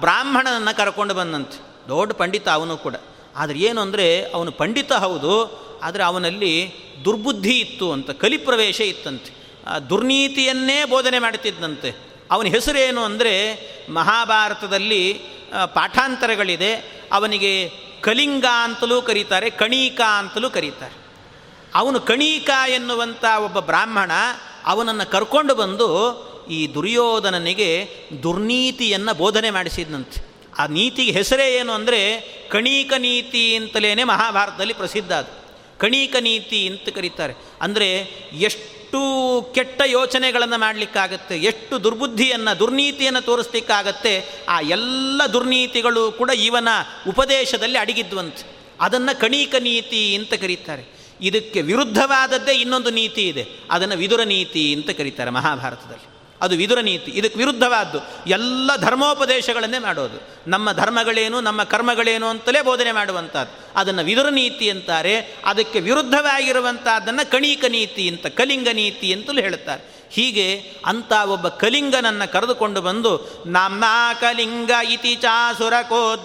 ಬ್ರಾಹ್ಮಣನನ್ನು 0.00 0.76
ಕರ್ಕೊಂಡು 0.76 1.14
ಬಂದಂತೆ. 1.14 1.58
ದೊಡ್ಡ 1.88 2.12
ಪಂಡಿತ 2.12 2.48
ಅವನು 2.48 2.76
ಕೂಡ. 2.76 2.96
ಆದರೆ 3.36 3.58
ಏನು 3.58 3.80
ಅಂದರೆ, 3.80 4.22
ಅವನು 4.22 4.52
ಪಂಡಿತ 4.52 4.92
ಹೌದು, 4.92 5.34
ಆದರೆ 5.82 6.02
ಅವನಲ್ಲಿ 6.02 6.74
ದುರ್ಬುದ್ಧಿ 7.04 7.54
ಇತ್ತು 7.58 7.92
ಅಂತ, 7.92 8.10
ಕಲಿಪ್ರವೇಶ 8.10 8.80
ಇತ್ತಂತೆ. 8.80 9.30
ದುರ್ನೀತಿಯನ್ನೇ 9.88 10.84
ಬೋಧನೆ 10.84 11.18
ಮಾಡುತ್ತಿದ್ದಂತೆ 11.18 11.90
ಅವನ 12.30 12.46
ಹೆಸರೇನು 12.46 13.04
ಅಂದರೆ, 13.04 13.34
ಮಹಾಭಾರತದಲ್ಲಿ 13.88 15.12
ಪಾಠಾಂತರಗಳಿದೆ. 15.74 16.72
ಅವನಿಗೆ 17.12 17.70
ಕಲಿಂಗ 18.00 18.46
ಅಂತಲೂ 18.62 19.02
ಕರೀತಾರೆ, 19.02 19.50
ಕಣಿಕಾ 19.50 20.18
ಅಂತಲೂ 20.18 20.50
ಕರೀತಾರೆ. 20.50 21.01
ಅವನು 21.74 22.00
ಕಣೀಕ 22.00 22.50
ಎನ್ನುವಂಥ 22.68 23.24
ಒಬ್ಬ 23.44 23.58
ಬ್ರಾಹ್ಮಣ 23.58 24.10
ಅವನನ್ನು 24.66 25.10
ಕರ್ಕೊಂಡು 25.10 25.54
ಬಂದು 25.54 25.88
ಈ 26.50 26.74
ದುರ್ಯೋಧನನಿಗೆ 26.74 27.88
ದುರ್ನೀತಿಯನ್ನು 28.22 29.16
ಬೋಧನೆ 29.16 29.50
ಮಾಡಿಸಿದ್ನಂತೆ. 29.50 30.24
ಆ 30.58 30.66
ನೀತಿಗೆ 30.66 31.12
ಹೆಸರೇ 31.12 31.54
ಏನು 31.54 31.72
ಅಂದರೆ 31.72 32.20
ಕಣೀಕ 32.50 32.92
ನೀತಿ 32.98 33.56
ಅಂತಲೇ 33.56 34.04
ಮಹಾಭಾರತದಲ್ಲಿ 34.04 34.72
ಪ್ರಸಿದ್ಧ 34.72 35.12
ಅದು. 35.12 35.42
ಕಣೀಕ 35.78 36.16
ನೀತಿ 36.20 36.66
ಅಂತ 36.66 36.88
ಕರೀತಾರೆ. 36.88 37.34
ಅಂದರೆ 37.60 37.96
ಎಷ್ಟು 38.34 39.00
ಕೆಟ್ಟ 39.54 39.82
ಯೋಚನೆಗಳನ್ನು 39.86 40.58
ಮಾಡಲಿಕ್ಕಾಗತ್ತೆ, 40.58 41.38
ಎಷ್ಟು 41.38 41.84
ದುರ್ಬುದ್ಧಿಯನ್ನು, 41.84 42.58
ದುರ್ನೀತಿಯನ್ನು 42.58 43.20
ತೋರಿಸ್ಲಿಕ್ಕಾಗತ್ತೆ, 43.20 44.44
ಆ 44.48 44.60
ಎಲ್ಲ 44.60 45.22
ದುರ್ನೀತಿಗಳು 45.32 46.12
ಕೂಡ 46.12 46.30
ಇವನ 46.30 46.68
ಉಪದೇಶದಲ್ಲಿ 47.08 47.78
ಅಡಗಿದ್ವಂತೆ. 47.78 48.44
ಅದನ್ನು 48.80 49.20
ಕಣೀಕ 49.20 49.54
ನೀತಿ 49.54 50.14
ಅಂತ 50.14 50.34
ಕರೀತಾರೆ. 50.34 51.01
ಇದಕ್ಕೆ 51.22 51.62
ವಿರುದ್ಧವಾದದ್ದೇ 51.62 52.52
ಇನ್ನೊಂದು 52.52 52.90
ನೀತಿ 52.90 53.28
ಇದೆ. 53.28 53.46
ಅದನ್ನು 53.70 53.96
ವಿದುರ 53.96 54.22
ನೀತಿ 54.22 54.74
ಅಂತ 54.74 54.90
ಕರೀತಾರೆ 54.90 55.30
ಮಹಾಭಾರತದಲ್ಲಿ. 55.30 56.12
ಅದು 56.40 56.56
ವಿದುರ 56.56 56.80
ನೀತಿ. 56.80 57.10
ಇದಕ್ಕೆ 57.10 57.38
ವಿರುದ್ಧವಾದ್ದು. 57.38 57.98
ಎಲ್ಲ 58.26 58.76
ಧರ್ಮೋಪದೇಶಗಳನ್ನೇ 58.76 59.78
ಮಾಡೋದು. 59.78 60.28
ನಮ್ಮ 60.46 60.72
ಧರ್ಮಗಳೇನು, 60.72 61.40
ನಮ್ಮ 61.40 61.62
ಕರ್ಮಗಳೇನು 61.62 62.26
ಅಂತಲೇ 62.26 62.62
ಬೋಧನೆ 62.62 62.92
ಮಾಡುವಂಥದ್ದು. 62.92 63.68
ಅದನ್ನು 63.76 64.04
ವಿದುರ 64.04 64.28
ನೀತಿ 64.28 64.70
ಅಂತಾರೆ. 64.70 65.36
ಅದಕ್ಕೆ 65.44 65.80
ವಿರುದ್ಧವಾಗಿರುವಂಥದ್ದನ್ನು 65.80 67.30
ಕಣಿಕ 67.30 67.64
ನೀತಿ 67.68 68.08
ಅಂತ, 68.08 68.26
ಕಲಿಂಗ 68.26 68.68
ನೀತಿ 68.72 69.12
ಅಂತಲೂ 69.12 69.40
ಹೇಳುತ್ತಾರೆ. 69.40 70.08
ಹೀಗೆ 70.10 70.72
ಅಂತ 70.86 71.12
ಒಬ್ಬ 71.12 71.48
ಕಲಿಂಗನನ್ನು 71.48 72.32
ಕರೆದುಕೊಂಡು 72.32 72.80
ಬಂದು, 72.80 73.42
ನಮ್ಮ 73.46 73.84
ಕಲಿಂಗ 74.20 74.70
ಇತಿ 74.90 75.16
ಚಾಸುರಕೋ 75.16 76.16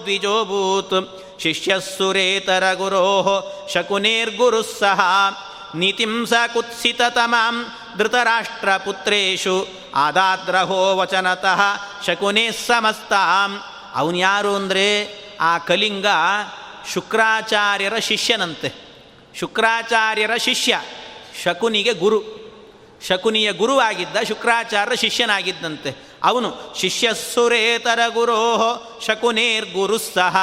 ದ್ವಿಜೋಭೂತ್ 1.38 1.42
ಶಿಷ್ಯಸ್ಸುರೇತರ 1.42 2.74
ಗುರೋ 2.74 3.68
ಶಕುನೇರ್ಗುರು 3.72 4.62
ಸಹ 4.62 5.00
ನೀತಿಂ 5.74 6.26
ಕುತ್ಸಿತತಮಾಂ 6.52 7.56
ಧೃತರಾಷ್ಟ್ರಪುತ್ರೇಷು 7.98 9.68
ಆದಾದ್ರಹೋ 9.94 10.96
ವಚನತಃ 10.96 11.60
ಶಕುನೇ 12.06 12.50
ಸಮಸ್ತಾಂ. 12.50 13.50
ಅವನು 13.94 14.18
ಯಾರು 14.18 14.54
ಅಂದರೆ 14.54 14.86
ಆ 15.40 15.58
ಕಲಿಂಗ 15.58 16.06
ಶುಕ್ರಾಚಾರ್ಯರ 16.92 17.96
ಶಿಷ್ಯನಂತೆ. 17.98 18.70
ಶುಕ್ರಾಚಾರ್ಯರ 19.38 20.34
ಶಿಷ್ಯ, 20.36 20.80
ಶಕುನಿಗೆ 21.44 21.92
ಗುರು. 21.92 22.20
ಶಕುನಿಯ 23.08 23.52
ಗುರುವಾಗಿದ್ದ 23.52 24.16
ಶುಕ್ರಾಚಾರ್ಯರ 24.28 24.94
ಶಿಷ್ಯನಾಗಿದ್ದಂತೆ. 24.94 26.07
ಅವನು 26.22 26.74
ಶಿಷ್ಯ 26.76 27.14
ಸುರೇತರ 27.34 27.98
ಗುರೋ 28.14 28.76
ಶಕುನೇರ್ 29.06 29.72
ಗುರು 29.72 29.98
ಸಹ 29.98 30.36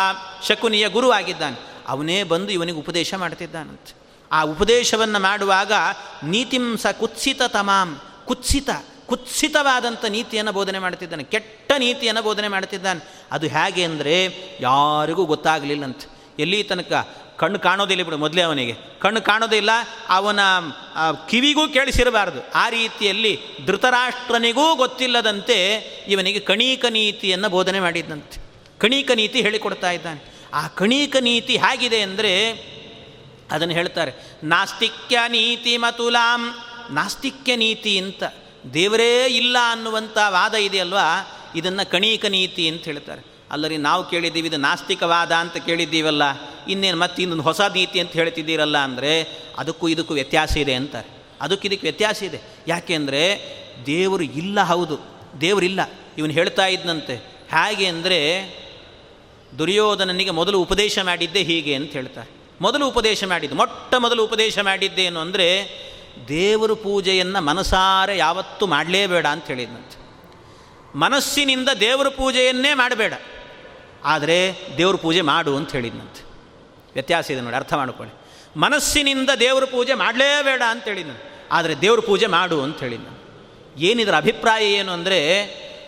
ಶಕುನಿಯ 0.47 0.89
ಗುರು 0.89 1.11
ಆಗಿದ್ದಾನೆ. 1.11 1.59
ಅವನೇ 1.88 2.23
ಬಂದು 2.23 2.51
ಇವನಿಗೆ 2.51 2.77
ಉಪದೇಶ 2.77 3.13
ಮಾಡ್ತಿದ್ದಾನಂತೆ. 3.13 3.93
ಆ 4.31 4.41
ಉಪದೇಶವನ್ನು 4.43 5.19
ಮಾಡುವಾಗ 5.19 5.71
ನೀತಿಂಸ 6.23 6.88
ಕುತ್ಸಿತ 6.88 7.41
ತಮಾಂ, 7.47 8.01
ಕುತ್ಸಿತ 8.25 8.69
ಕುತ್ಸಿತವಾದಂಥ 9.05 10.05
ನೀತಿಯನ್ನು 10.05 10.51
ಬೋಧನೆ 10.51 10.79
ಮಾಡ್ತಿದ್ದಾನೆ. 10.79 11.23
ಕೆಟ್ಟ 11.23 11.71
ನೀತಿಯನ್ನು 11.77 12.21
ಬೋಧನೆ 12.21 12.47
ಮಾಡ್ತಿದ್ದಾನೆ. 12.47 13.07
ಅದು 13.31 13.47
ಹೇಗೆ 13.47 13.83
ಅಂದರೆ 13.83 14.25
ಯಾರಿಗೂ 14.61 15.25
ಗೊತ್ತಾಗಲಿಲ್ಲಂತೆ. 15.25 16.15
ಎಲ್ಲಿ 16.39 16.63
ತನಕ 16.63 16.91
ಕಣ್ಣು 17.39 17.58
ಕಾಣೋದಿಲ್ಲ 17.60 18.04
ಬಿಡು 18.04 18.17
ಮೊದಲೇ 18.17 18.41
ಅವನಿಗೆ. 18.41 18.74
ಕಣ್ಣು 19.02 19.19
ಕಾಣೋದಿಲ್ಲ 19.21 19.71
ಅವನ 20.10 20.39
ಕಿವಿಗೂ 21.30 21.63
ಕೇಳಿಸಿರಬಾರ್ದು. 21.67 22.39
ಆ 22.56 22.65
ರೀತಿಯಲ್ಲಿ 22.69 23.34
ಧೃತರಾಷ್ಟ್ರನಿಗೂ 23.65 24.65
ಗೊತ್ತಿಲ್ಲದಂತೆ 24.76 25.58
ಇವನಿಗೆ 26.08 26.39
ಕಣೀಕ 26.39 26.86
ನೀತಿಯನ್ನು 26.89 27.50
ಬೋಧನೆ 27.50 27.80
ಮಾಡಿದ್ದಂತೆ 27.80 28.38
ಕಣೀಕ 28.80 29.12
ನೀತಿ 29.12 29.41
ಹೇಳಿಕೊಡ್ತಾ 29.41 29.91
ಇದ್ದಾನೆ. 29.91 30.21
ಆ 30.54 30.63
ಕಣೀಕ 30.67 31.15
ನೀತಿ 31.21 31.54
ಹೇಗಿದೆ 31.58 32.00
ಅಂದರೆ 32.02 32.34
ಅದನ್ನು 33.52 33.74
ಹೇಳ್ತಾರೆ, 33.74 34.12
ನಾಸ್ತಿಕ್ಯ 34.43 35.17
ನೀತಿ 35.28 35.74
ಮತುಲಾಂ. 35.78 36.41
ನಾಸ್ತಿಕ್ಯ 36.91 37.52
ನೀತಿ 37.56 37.93
ಅಂತ 37.98 38.24
ದೇವರೇ 38.74 39.13
ಇಲ್ಲ 39.26 39.58
ಅನ್ನುವಂಥ 39.71 40.17
ವಾದ 40.30 40.56
ಇದೆಯಲ್ವಾ? 40.67 41.08
ಇದನ್ನು 41.56 41.84
ಕಣೀಕ 41.91 42.26
ನೀತಿ 42.36 42.63
ಅಂತ 42.69 42.84
ಹೇಳ್ತಾರೆ. 42.86 43.21
ಅಲ್ಲರಿ 43.51 43.77
ನಾವು 43.88 44.01
ಕೇಳಿದ್ದೀವಿ 44.12 44.47
ಇದು 44.51 44.60
ನಾಸ್ತಿಕವಾದ 44.65 45.31
ಅಂತ 45.43 45.58
ಕೇಳಿದ್ದೀವಲ್ಲ, 45.67 46.23
ಇನ್ನೇನು 46.71 46.97
ಮತ್ತೆ 47.03 47.19
ಇನ್ನೊಂದು 47.23 47.45
ಹೊಸ 47.47 47.62
ನೀತಿ 47.75 47.97
ಅಂತ 48.03 48.13
ಹೇಳ್ತಿದ್ದೀರಲ್ಲ 48.19 48.77
ಅಂದರೆ 48.88 49.12
ಅದಕ್ಕೂ 49.62 49.86
ಇದಕ್ಕೂ 49.93 50.13
ವ್ಯತ್ಯಾಸ 50.19 50.53
ಇದೆ 50.63 50.75
ಅಂತಾರೆ. 50.81 51.10
ಅದಕ್ಕೆ 51.45 51.65
ಇದಕ್ಕೆ 51.69 51.86
ವ್ಯತ್ಯಾಸ 51.89 52.17
ಇದೆ. 52.29 52.39
ಯಾಕೆಂದರೆ 52.67 53.23
ದೇವರು 53.88 54.25
ಇಲ್ಲ, 54.41 54.58
ಹೌದು 54.71 54.97
ದೇವರಿಲ್ಲ 55.41 55.81
ಇವನು 56.17 56.34
ಹೇಳ್ತಾ 56.39 56.65
ಇದ್ದಂತೆ 56.75 57.15
ಹೇಗೆ 57.53 57.86
ಅಂದರೆ 57.93 58.19
ದುರ್ಯೋಧನನಿಗೆ 59.60 60.34
ಮೊದಲು 60.38 60.58
ಉಪದೇಶ 60.65 60.99
ಮಾಡಿದ್ದೆ 61.10 61.41
ಹೀಗೆ 61.49 61.73
ಅಂತ 61.79 61.91
ಹೇಳ್ತಾರೆ. 61.97 62.29
ಮೊದಲು 62.62 62.84
ಉಪದೇಶ 62.88 63.23
ಮಾಡಿದ್ದು, 63.31 63.55
ಮೊಟ್ಟ 63.55 63.93
ಮೊದಲು 64.05 64.21
ಉಪದೇಶ 64.27 64.58
ಮಾಡಿದ್ದೇನು 64.69 65.19
ಅಂದರೆ 65.25 65.47
ದೇವರು 66.29 66.75
ಪೂಜೆಯನ್ನು 66.84 67.39
ಮನಸಾರೆ 67.49 68.13
ಯಾವತ್ತೂ 68.17 68.65
ಮಾಡಲೇಬೇಡ 68.73 69.25
ಅಂತ 69.36 69.45
ಹೇಳಿದಂತೆ 69.53 69.97
ಮನಸ್ಸಿನಿಂದ 70.95 71.69
ದೇವರ 71.79 72.08
ಪೂಜೆಯನ್ನೇ 72.08 72.73
ಮಾಡಬೇಡ. 72.73 73.13
ಆದರೆ 74.03 74.58
ದೇವ್ರ 74.77 74.95
ಪೂಜೆ 74.95 75.21
ಮಾಡು 75.21 75.58
ಅಂತ 75.58 75.71
ಹೇಳಿದ್ನಂತೆ. 75.71 76.25
ವ್ಯತ್ಯಾಸ 76.93 77.31
ಇದೆ 77.31 77.41
ನೋಡಿ, 77.41 77.55
ಅರ್ಥ 77.55 77.73
ಮಾಡ್ಕೊಳ್ಳಿ. 77.73 78.13
ಮನಸ್ಸಿನಿಂದ 78.60 79.29
ದೇವ್ರ 79.39 79.65
ಪೂಜೆ 79.65 79.93
ಮಾಡಲೇಬೇಡ 79.93 80.62
ಅಂತ 80.69 80.84
ಹೇಳಿದ್ನು 80.84 81.13
ಆದರೆ 81.51 81.81
ದೇವ್ರ 81.81 81.99
ಪೂಜೆ 81.99 82.25
ಮಾಡು 82.25 82.62
ಅಂತ 82.62 82.79
ಹೇಳಿದ್ನು 82.79 83.25
ಏನಿದ್ರ 83.77 84.15
ಅಭಿಪ್ರಾಯ 84.15 84.65
ಏನು 84.65 84.91
ಅಂದರೆ, 84.91 85.19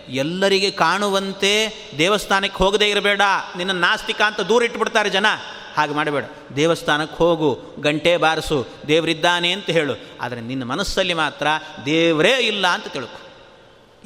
ಎಲ್ಲರಿಗೆ 0.09 0.71
ಕಾಣುವಂತೆ 0.71 1.73
ದೇವಸ್ಥಾನಕ್ಕೆ 1.97 2.57
ಹೋಗದೇ 2.57 2.89
ಇರಬೇಡ, 2.89 3.21
ನಿನ್ನ 3.57 3.71
ನಾಸ್ತಿಕ 3.71 4.21
ಅಂತ 4.21 4.39
ದೂರ 4.39 4.63
ಇಟ್ಬಿಡ್ತಾರೆ 4.63 5.09
ಜನ. 5.09 5.25
ಹಾಗೆ 5.75 5.93
ಮಾಡಬೇಡ. 5.93 6.23
ದೇವಸ್ಥಾನಕ್ಕೆ 6.55 7.17
ಹೋಗು, 7.17 7.61
ಗಂಟೆ 7.79 8.17
ಬಾರಿಸು, 8.17 8.67
ದೇವರಿದ್ದಾನೆ 8.87 9.51
ಅಂತ 9.51 9.69
ಹೇಳು. 9.69 9.93
ಆದರೆ 10.21 10.41
ನಿನ್ನ 10.41 10.63
ಮನಸ್ಸಲ್ಲಿ 10.63 11.13
ಮಾತ್ರ 11.13 11.47
ದೇವರೇ 11.85 12.31
ಇಲ್ಲ 12.31 12.67
ಅಂತ 12.67 12.87
ತಿಳ್ಕೊ. 12.87 13.26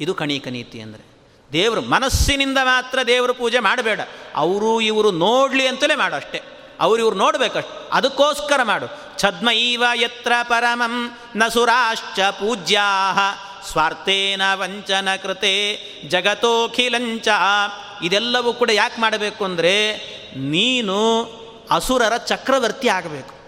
ಇದು 0.02 0.14
ಕಣಿಕ 0.14 0.48
ನೀತಿ 0.48 0.80
ಅಂದರೆ. 0.80 1.04
ದೇವರು 1.52 1.80
ಮನಸ್ಸಿನಿಂದ 1.80 2.58
ಮಾತ್ರ 2.62 2.98
ದೇವರು 3.06 3.34
ಪೂಜೆ 3.34 3.58
ಮಾಡಬೇಡ. 3.58 4.00
ಅವರು 4.34 4.80
ಇವರು 4.80 5.10
ನೋಡಲಿ 5.10 5.66
ಅಂತಲೇ 5.66 5.94
ಮಾಡು 5.94 6.16
ಅಷ್ಟೇ. 6.16 6.40
ಅವರು 6.80 7.00
ಇವ್ರು 7.02 7.16
ನೋಡಬೇಕಷ್ಟು 7.16 7.90
ಅದಕ್ಕೋಸ್ಕರ 7.92 8.60
ಮಾಡು. 8.62 8.86
ಛದ್ಮೈವ 9.18 9.84
ಯತ್ರ 9.94 10.32
ಪರಮಂ 10.42 10.94
ನಸುರಾಶ್ಚ 11.36 12.04
ಸುರಾಶ್ಚ 12.04 12.20
ಪೂಜ್ಯಾ 12.20 12.86
ಸ್ವಾರ್ಥೇನ 13.70 14.42
ವಂಚನ 14.54 15.08
ಕೃತೆ 15.22 15.54
ಜಗತೋಖಿಲಂಚ. 16.08 17.28
ಇದೆಲ್ಲವೂ 18.02 18.52
ಕೂಡ 18.52 18.70
ಯಾಕೆ 18.70 19.00
ಮಾಡಬೇಕು 19.00 19.44
ಅಂದರೆ 19.44 19.74
ನೀನು 20.36 20.98
ಅಸುರರ 21.70 22.16
ಚಕ್ರವರ್ತಿ 22.16 22.88
ಆಗಬೇಕು. 22.88 23.41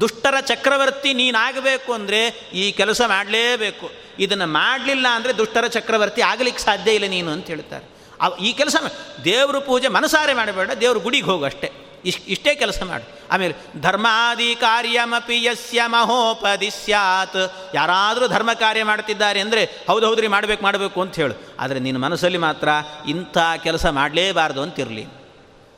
ದುಷ್ಟರ 0.00 0.40
ಚಕ್ರವರ್ತಿ 0.40 1.14
ನೀನಾಗಬೇಕು 1.14 1.92
ಅಂದರೆ 1.92 2.50
ಈ 2.52 2.72
ಕೆಲಸ 2.72 3.00
ಮಾಡಲೇಬೇಕು. 3.06 3.90
ಇದನ್ನು 4.18 4.46
ಮಾಡಲಿಲ್ಲ 4.46 5.06
ಅಂದರೆ 5.08 5.38
ದುಷ್ಟರ 5.38 5.66
ಚಕ್ರವರ್ತಿ 5.66 6.22
ಆಗಲಿಕ್ಕೆ 6.22 6.62
ಸಾಧ್ಯ 6.62 6.92
ಇಲ್ಲ 6.92 7.06
ನೀನು 7.06 7.30
ಅಂತ 7.30 7.46
ಹೇಳ್ತಾರೆ. 7.46 7.84
ಅವ 8.20 8.36
ಈ 8.40 8.52
ಕೆಲಸ 8.52 8.76
ದೇವ್ರ 9.24 9.58
ಪೂಜೆ 9.58 9.88
ಮನಸಾರೆ 9.88 10.34
ಮಾಡಬೇಡ, 10.34 10.70
ದೇವ್ರ 10.70 10.98
ಗುಡಿಗೆ 10.98 11.26
ಹೋಗು 11.26 11.44
ಅಷ್ಟೇ. 11.44 11.70
ಇಷ್ಟು 12.04 12.24
ಇಷ್ಟೇ 12.24 12.54
ಕೆಲಸ 12.54 12.82
ಮಾಡು. 12.82 13.04
ಆಮೇಲೆ 13.30 13.80
ಧರ್ಮಾದಿ 13.80 14.54
ಕಾರ್ಯಮಪಿ 14.54 15.44
ಯಸ್ಯ 15.44 15.80
ಮಹೋಪದಿ 15.86 16.70
ಸ್ಯಾತ್. 16.70 17.74
ಯಾರಾದರೂ 17.74 18.28
ಧರ್ಮ 18.28 18.52
ಕಾರ್ಯ 18.52 18.84
ಮಾಡ್ತಿದ್ದಾರೆ 18.84 19.40
ಅಂದರೆ 19.40 19.64
ಹೌದು 19.88 20.06
ಹೌದ್ರಿ 20.06 20.26
ಮಾಡಬೇಕು 20.26 20.62
ಮಾಡಬೇಕು 20.62 21.02
ಅಂತ 21.02 21.14
ಹೇಳು. 21.14 21.34
ಆದರೆ 21.60 21.80
ನಿನ್ನ 21.80 21.98
ಮನಸ್ಸಲ್ಲಿ 21.98 22.38
ಮಾತ್ರ 22.38 22.68
ಇಂಥ 23.06 23.38
ಕೆಲಸ 23.62 23.86
ಮಾಡಲೇಬಾರ್ದು 23.86 24.62
ಅಂತಿರಲಿ. 24.62 25.19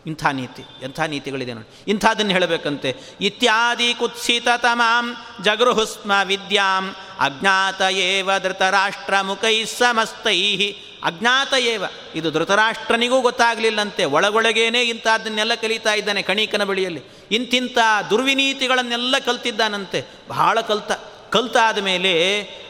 ಇಂಥ 0.07 0.27
ನೀತಿ, 0.27 0.63
ಎಂಥ 0.83 1.01
ನೀತಿಗಳಿದೆ 1.01 1.55
ನೋಡಿ. 1.55 1.69
ಇಂಥದನ್ನು 1.89 2.33
ಹೇಳಬೇಕಂತೆ. 2.33 2.97
ಇತ್ಯಾದಿ 3.21 3.95
ಕುತ್ಸಿತ 3.95 4.49
ತಮಾಂ 4.57 5.17
ಜಗೃಹುಸ್ಮ 5.45 6.13
ವಿದ್ಯಾಂ 6.25 6.95
ಅಜ್ಞಾತ 7.21 7.81
ಏವ 7.91 8.31
ಧೃತರಾಷ್ಟ್ರ 8.39 9.21
ಮುಖೈ 9.21 9.65
ಸಮಸ್ತೈ 9.65 10.71
ಅಜ್ಞಾತ 11.05 11.55
ಏವ, 11.55 11.85
ಇದು 12.15 12.31
ಧೃತರಾಷ್ಟ್ರನಿಗೂ 12.31 13.21
ಗೊತ್ತಾಗಲಿಲ್ಲಂತೆ. 13.21 14.05
ಒಳಗೊಳಗೇನೆ 14.05 14.83
ಇಂಥದ್ದನ್ನೆಲ್ಲ 14.83 15.55
ಕಲಿತಾ 15.55 15.95
ಇದ್ದಾನೆ 15.95 16.23
ಕಣಿಕನ 16.23 16.65
ಬಳಿಯಲ್ಲಿ. 16.65 17.03
ಇಂತಿಂಥ 17.31 17.79
ದುರ್ವಿನೀತಿಗಳನ್ನೆಲ್ಲ 18.11 19.15
ಕಲ್ತಿದ್ದಾನಂತೆ. 19.27 20.05
ಬಹಳ 20.29 20.61
ಕಲ್ತ 20.61 20.93
ಕಲ್ತಾದ 21.31 21.79
ಮೇಲೆ 21.79 22.13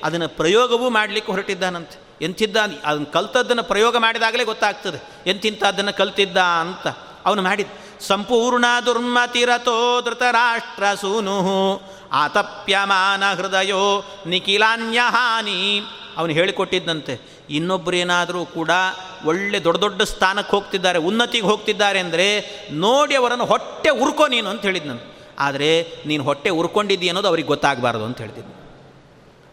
ಅದನ್ನು 0.05 0.29
ಪ್ರಯೋಗವೂ 0.29 0.91
ಮಾಡಲಿಕ್ಕೆ 0.91 1.33
ಹೊರಟಿದ್ದಾನಂತೆ. 1.33 1.97
ಎಂತಿದ್ದ, 2.25 2.57
ಅದನ್ನು 2.85 3.07
ಕಲ್ತದ್ದನ್ನು 3.07 3.63
ಪ್ರಯೋಗ 3.63 3.97
ಮಾಡಿದಾಗಲೇ 3.97 4.45
ಗೊತ್ತಾಗ್ತದೆ. 4.45 5.31
ಎಂತಿಂಥದ್ದನ್ನು 5.31 5.97
ಕಲ್ತಿದ್ದ 5.97 6.37
ಅಂತ. 6.37 6.87
ಅವನು 7.27 7.43
ಮಾಡಿದ. 7.49 7.71
ಸಂಪೂರ್ಣ 8.11 8.67
ದುರ್ಮತಿರತೋ 8.87 9.77
ಧೃತರಾಷ್ಟ್ರ 10.07 10.85
ಸೂನು. 11.03 11.37
ಆತಪ್ಯಮಾನ 12.23 13.23
ಹೃದಯೋ 13.39 13.85
ನಿಖಿಲಾನ್ಯಹಾನಿ. 14.33 15.61
ಅವನು 16.19 16.33
ಹೇಳಿಕೊಟ್ಟಿದ್ದಂತೆ 16.39 17.15
ಇನ್ನೊಬ್ಬರೇನಾದರೂ 17.59 18.43
ಕೂಡ 18.57 18.71
ಒಳ್ಳೆ 19.31 19.59
ದೊಡ್ಡ 19.65 19.81
ದೊಡ್ಡ 19.85 20.03
ಸ್ಥಾನಕ್ಕೆ 20.13 20.53
ಹೋಗ್ತಿದ್ದಾರೆ, 20.57 20.99
ಉನ್ನತಿಗೆ 21.09 21.47
ಹೋಗ್ತಿದ್ದಾರೆ 21.51 21.99
ಅಂದರೆ 22.05 22.27
ನೋಡಿ 22.85 23.15
ಅವರನ್ನು 23.21 23.47
ಹೊಟ್ಟೆ 23.53 23.91
ಉರ್ಕೋ 24.05 24.27
ನೀನು 24.35 24.49
ಅಂತ 24.53 24.63
ಹೇಳಿದ್ನು 24.71 24.97
ಆದರೆ 25.47 25.71
ನೀನು 26.07 26.23
ಹೊಟ್ಟೆ 26.29 26.51
ಉರ್ಕೊಂಡಿದ್ದೀಯ 26.61 27.13
ಅನ್ನೋದು 27.13 27.31
ಅವ್ರಿಗೆ 27.33 27.51
ಗೊತ್ತಾಗಬಾರ್ದು 27.55 28.05
ಅಂತ 28.09 28.19
ಹೇಳ್ತಿದ್ನು 28.25 28.55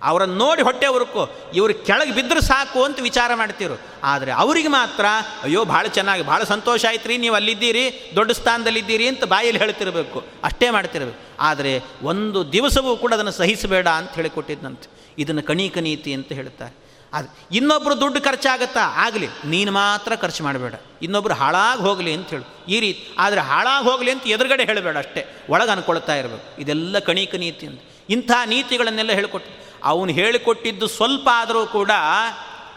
ಅವರನ್ನು 0.04 0.36
ನೋಡಿ 0.36 0.62
ಹೊಟ್ಟೆ 0.62 0.88
ಉರುಕು 0.88 1.30
ಇವರು 1.54 1.74
ಕೆಳಗೆ 1.74 2.12
ಬಿದ್ದರೆ 2.12 2.42
ಸಾಕು 2.42 2.84
ಅಂತ 2.84 3.02
ವಿಚಾರ 3.02 3.34
ಮಾಡ್ತಿರು. 3.36 3.80
ಆದರೆ 4.04 4.32
ಅವರಿಗೆ 4.32 4.68
ಮಾತ್ರ, 4.68 5.06
ಅಯ್ಯೋ, 5.44 5.66
ಭಾಳ 5.66 5.88
ಚೆನ್ನಾಗಿ, 5.88 6.24
ಭಾಳ 6.24 6.44
ಸಂತೋಷ 6.44 6.86
ಆಯ್ತು 6.86 7.08
ರೀ 7.08 7.18
ನೀವು 7.18 7.36
ಅಲ್ಲಿದ್ದೀರಿ, 7.36 8.12
ದೊಡ್ಡ 8.16 8.32
ಸ್ಥಾನದಲ್ಲಿದ್ದೀರಿ 8.32 9.08
ಅಂತ 9.08 9.24
ಬಾಯಲ್ಲಿ 9.24 9.60
ಹೇಳ್ತಿರಬೇಕು. 9.60 10.24
ಅಷ್ಟೇ 10.44 10.70
ಮಾಡ್ತಿರಬೇಕು. 10.70 11.18
ಆದರೆ 11.40 11.82
ಒಂದು 12.04 12.52
ದಿವಸವೂ 12.52 12.98
ಕೂಡ 12.98 13.14
ಅದನ್ನು 13.14 13.32
ಸಹಿಸಬೇಡ 13.32 13.88
ಅಂತ 13.88 14.12
ಹೇಳಿಕೊಟ್ಟಿದ್ದಂತೆ 14.12 15.14
ಇದನ್ನು 15.18 15.44
ಕಣೀಕ 15.44 15.78
ನೀತಿ 15.78 16.14
ಅಂತ 16.14 16.34
ಹೇಳ್ತಾರೆ 16.34 16.90
ಅದು 17.14 17.56
ಇನ್ನೊಬ್ಬರು 17.56 18.02
ದುಡ್ಡು 18.02 18.22
ಖರ್ಚಾಗತ್ತಾ? 18.22 18.80
ಆಗಲಿ. 18.80 19.28
ನೀನು 19.46 19.72
ಮಾತ್ರ 19.72 20.16
ಖರ್ಚು 20.16 20.44
ಮಾಡಬೇಡ. 20.44 20.74
ಇನ್ನೊಬ್ಬರು 21.02 21.34
ಹಾಳಾಗಿ 21.34 21.82
ಹೋಗಲಿ 21.82 22.14
ಅಂತ 22.14 22.30
ಹೇಳು. 22.30 22.66
ಈ 22.68 22.80
ರೀತಿ 22.80 23.16
ಆದರೆ 23.18 23.42
ಹಾಳಾಗಿ 23.42 23.86
ಹೋಗಲಿ 23.86 24.12
ಅಂತ 24.12 24.28
ಎದುರುಗಡೆ 24.28 24.64
ಹೇಳಬೇಡ 24.64 24.98
ಅಷ್ಟೇ. 24.98 25.46
ಒಳಗೆ 25.50 25.72
ಅನ್ಕೊಳ್ತಾ 25.72 26.16
ಇರಬೇಕು. 26.16 26.62
ಇದೆಲ್ಲ 26.62 27.00
ಕಣಿಕ 27.00 27.36
ನೀತಿ 27.36 27.66
ಅಂತ. 27.66 27.82
ಇಂಥ 28.10 28.32
ನೀತಿಗಳನ್ನೆಲ್ಲ 28.46 29.12
ಹೇಳಿಕೊಟ್ಟು 29.12 29.69
ಅವನು 29.84 30.12
ಹೇಳಿಕೊಟ್ಟಿದ್ದು 30.12 30.88
ಸ್ವಲ್ಪ 30.88 31.30
ಆದರೂ 31.32 31.65
ಕೂಡ 31.65 31.92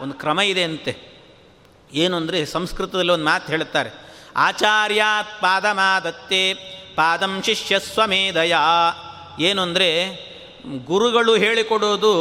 ಒಂದು 0.01 0.13
ಕ್ರಮ 0.13 0.39
ಇದೆ 0.39 0.63
ಅಂತೆ. 0.63 1.13
ಏನು 1.93 2.17
ಅಂದರೆ 2.17 2.45
ಸಂಸ್ಕೃತದಲ್ಲಿ 2.45 3.11
ಒಂದು 3.11 3.25
ಮಾತು 3.25 3.47
ಹೇಳುತ್ತಾರೆ. 3.47 3.89
ಆಚಾರ್ಯಾತ್ 4.35 5.41
ಪಾದಮಾದತ್ತೆ, 5.41 6.53
ಪಾದಂ 6.95 7.41
ಶಿಷ್ಯ 7.43 7.79
ಸ್ವಮೇಧಯ. 7.79 8.55
ಏನು 9.39 9.61
ಅಂದರೆ 9.61 9.89
ಗುರುಗಳು 10.85 11.35
ಹೇಳಿಕೊಡೋದು 11.35 12.13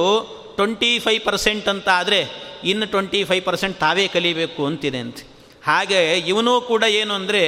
ಟ್ವೆಂಟಿ 0.56 0.98
ಫೈವ್ 0.98 1.24
ಪರ್ಸೆಂಟ್ 1.24 1.68
ಅಂತ 1.68 1.88
ಆದರೆ 1.88 2.26
ಇನ್ನು 2.64 2.86
ಟ್ವೆಂಟಿ 2.86 3.24
ಫೈವ್ 3.24 3.44
ಪರ್ಸೆಂಟ್ 3.44 3.80
ತಾವೇ 3.80 4.08
ಕಲಿಬೇಕು 4.08 4.66
ಅಂತಿದೆ 4.66 4.98
ಅಂತೆ. 4.98 5.24
ಹಾಗೆ 5.66 6.18
ಇವನೂ 6.18 6.60
ಕೂಡ 6.60 6.82
ಏನು 6.82 7.14
ಅಂದರೆ 7.14 7.42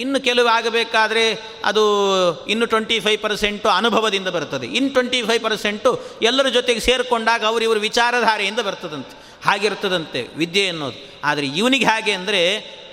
ಇನ್ನು 0.00 0.18
ಕೆಲವು 0.28 0.48
ಆಗಬೇಕಾದರೆ 0.56 1.24
ಅದು 1.70 1.84
ಇನ್ನು 2.52 2.66
ಟ್ವೆಂಟಿ 2.72 2.98
ಫೈವ್ 3.00 3.20
ಪರ್ಸೆಂಟು 3.22 3.68
ಅನುಭವದಿಂದ 3.80 4.28
ಬರ್ತದೆ 4.36 4.66
ಇನ್ನು 4.78 4.90
ಟ್ವೆಂಟಿ 4.92 5.20
ಫೈವ್ 5.28 5.42
ಪರ್ಸೆಂಟು 5.44 5.92
ಎಲ್ಲರ 6.22 6.48
ಜೊತೆಗೆ 6.58 6.80
ಸೇರಿಕೊಂಡಾಗ 6.88 7.44
ಅವರು 7.50 7.64
ಇವರು 7.68 7.80
ವಿಚಾರಧಾರೆಯಿಂದ 7.80 8.60
ಬರ್ತದಂತೆ. 8.70 9.14
ಹಾಗಿರ್ತದಂತೆ 9.46 10.20
ವಿದ್ಯೆ 10.36 10.64
ಅನ್ನೋದು 10.68 10.98
ಆದರೆ 11.24 11.46
ಇವನಿಗೆ 11.60 11.86
ಹಾಗೆ 11.86 12.12
ಅಂದರೆ 12.12 12.40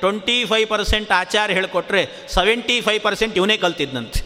ಟ್ವೆಂಟಿ 0.02 0.36
ಫೈವ್ 0.46 0.68
ಪರ್ಸೆಂಟ್ 0.70 1.12
ಆಚಾರ 1.22 1.48
ಹೇಳಿಕೊಟ್ರೆ 1.58 2.02
ಸೆವೆಂಟಿ 2.34 2.76
ಫೈವ್ 2.82 3.02
ಪರ್ಸೆಂಟ್ 3.04 3.36
ಇವನೇ 3.42 3.56
ಕಲ್ತಿದ್ದಂತೆ 3.58 4.20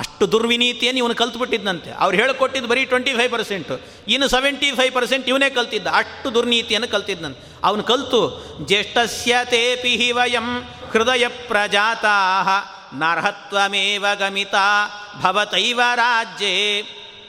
ಅಷ್ಟು 0.00 0.24
ದುರ್ವಿನೀತಿಯನ್ನು 0.32 1.00
ಇವನು 1.02 1.14
ಕಲ್ತ್ಬಿಟ್ಟಿದ್ದಂತೆ 1.14 1.90
ಅವ್ರು 2.04 2.14
ಹೇಳಿಕೊಟ್ಟಿದ್ದು 2.20 2.68
ಬರೀ 2.70 2.84
ಟ್ವೆಂಟಿ 2.92 3.12
ಫೈವ್ 3.18 3.32
ಪರ್ಸೆಂಟು 3.32 3.74
ಇನ್ನು 4.14 4.26
ಸೆವೆಂಟಿ 4.28 4.68
ಫೈವ್ 4.78 4.92
ಪರ್ಸೆಂಟ್ 4.94 5.28
ಇವನೇ 5.32 5.48
ಕಲ್ತಿದ್ದ. 5.58 5.88
ಅಷ್ಟು 6.00 6.28
ದುರ್ನೀತಿಯನ್ನು 6.34 6.88
ಕಲ್ತಿದ್ದಂತೆ 6.94 7.40
ಅವನು 7.68 7.82
ಕಲ್ತು, 7.90 8.20
ಜ್ಯೇಷ್ಠಸ್ಯ 8.68 9.34
ತೇಪಿ 9.50 9.92
ವಯಂ 10.12 10.48
ಹೃದಯ 10.94 11.24
ಪ್ರಜಾತಾ 11.48 12.16
ನಾರ್ಹತ್ವಮೇವ 12.94 14.06
ಗಮಿತ 14.18 14.56
ಭವತೈವ 15.22 15.80
ರಾಜ್ಯೇ. 15.94 16.52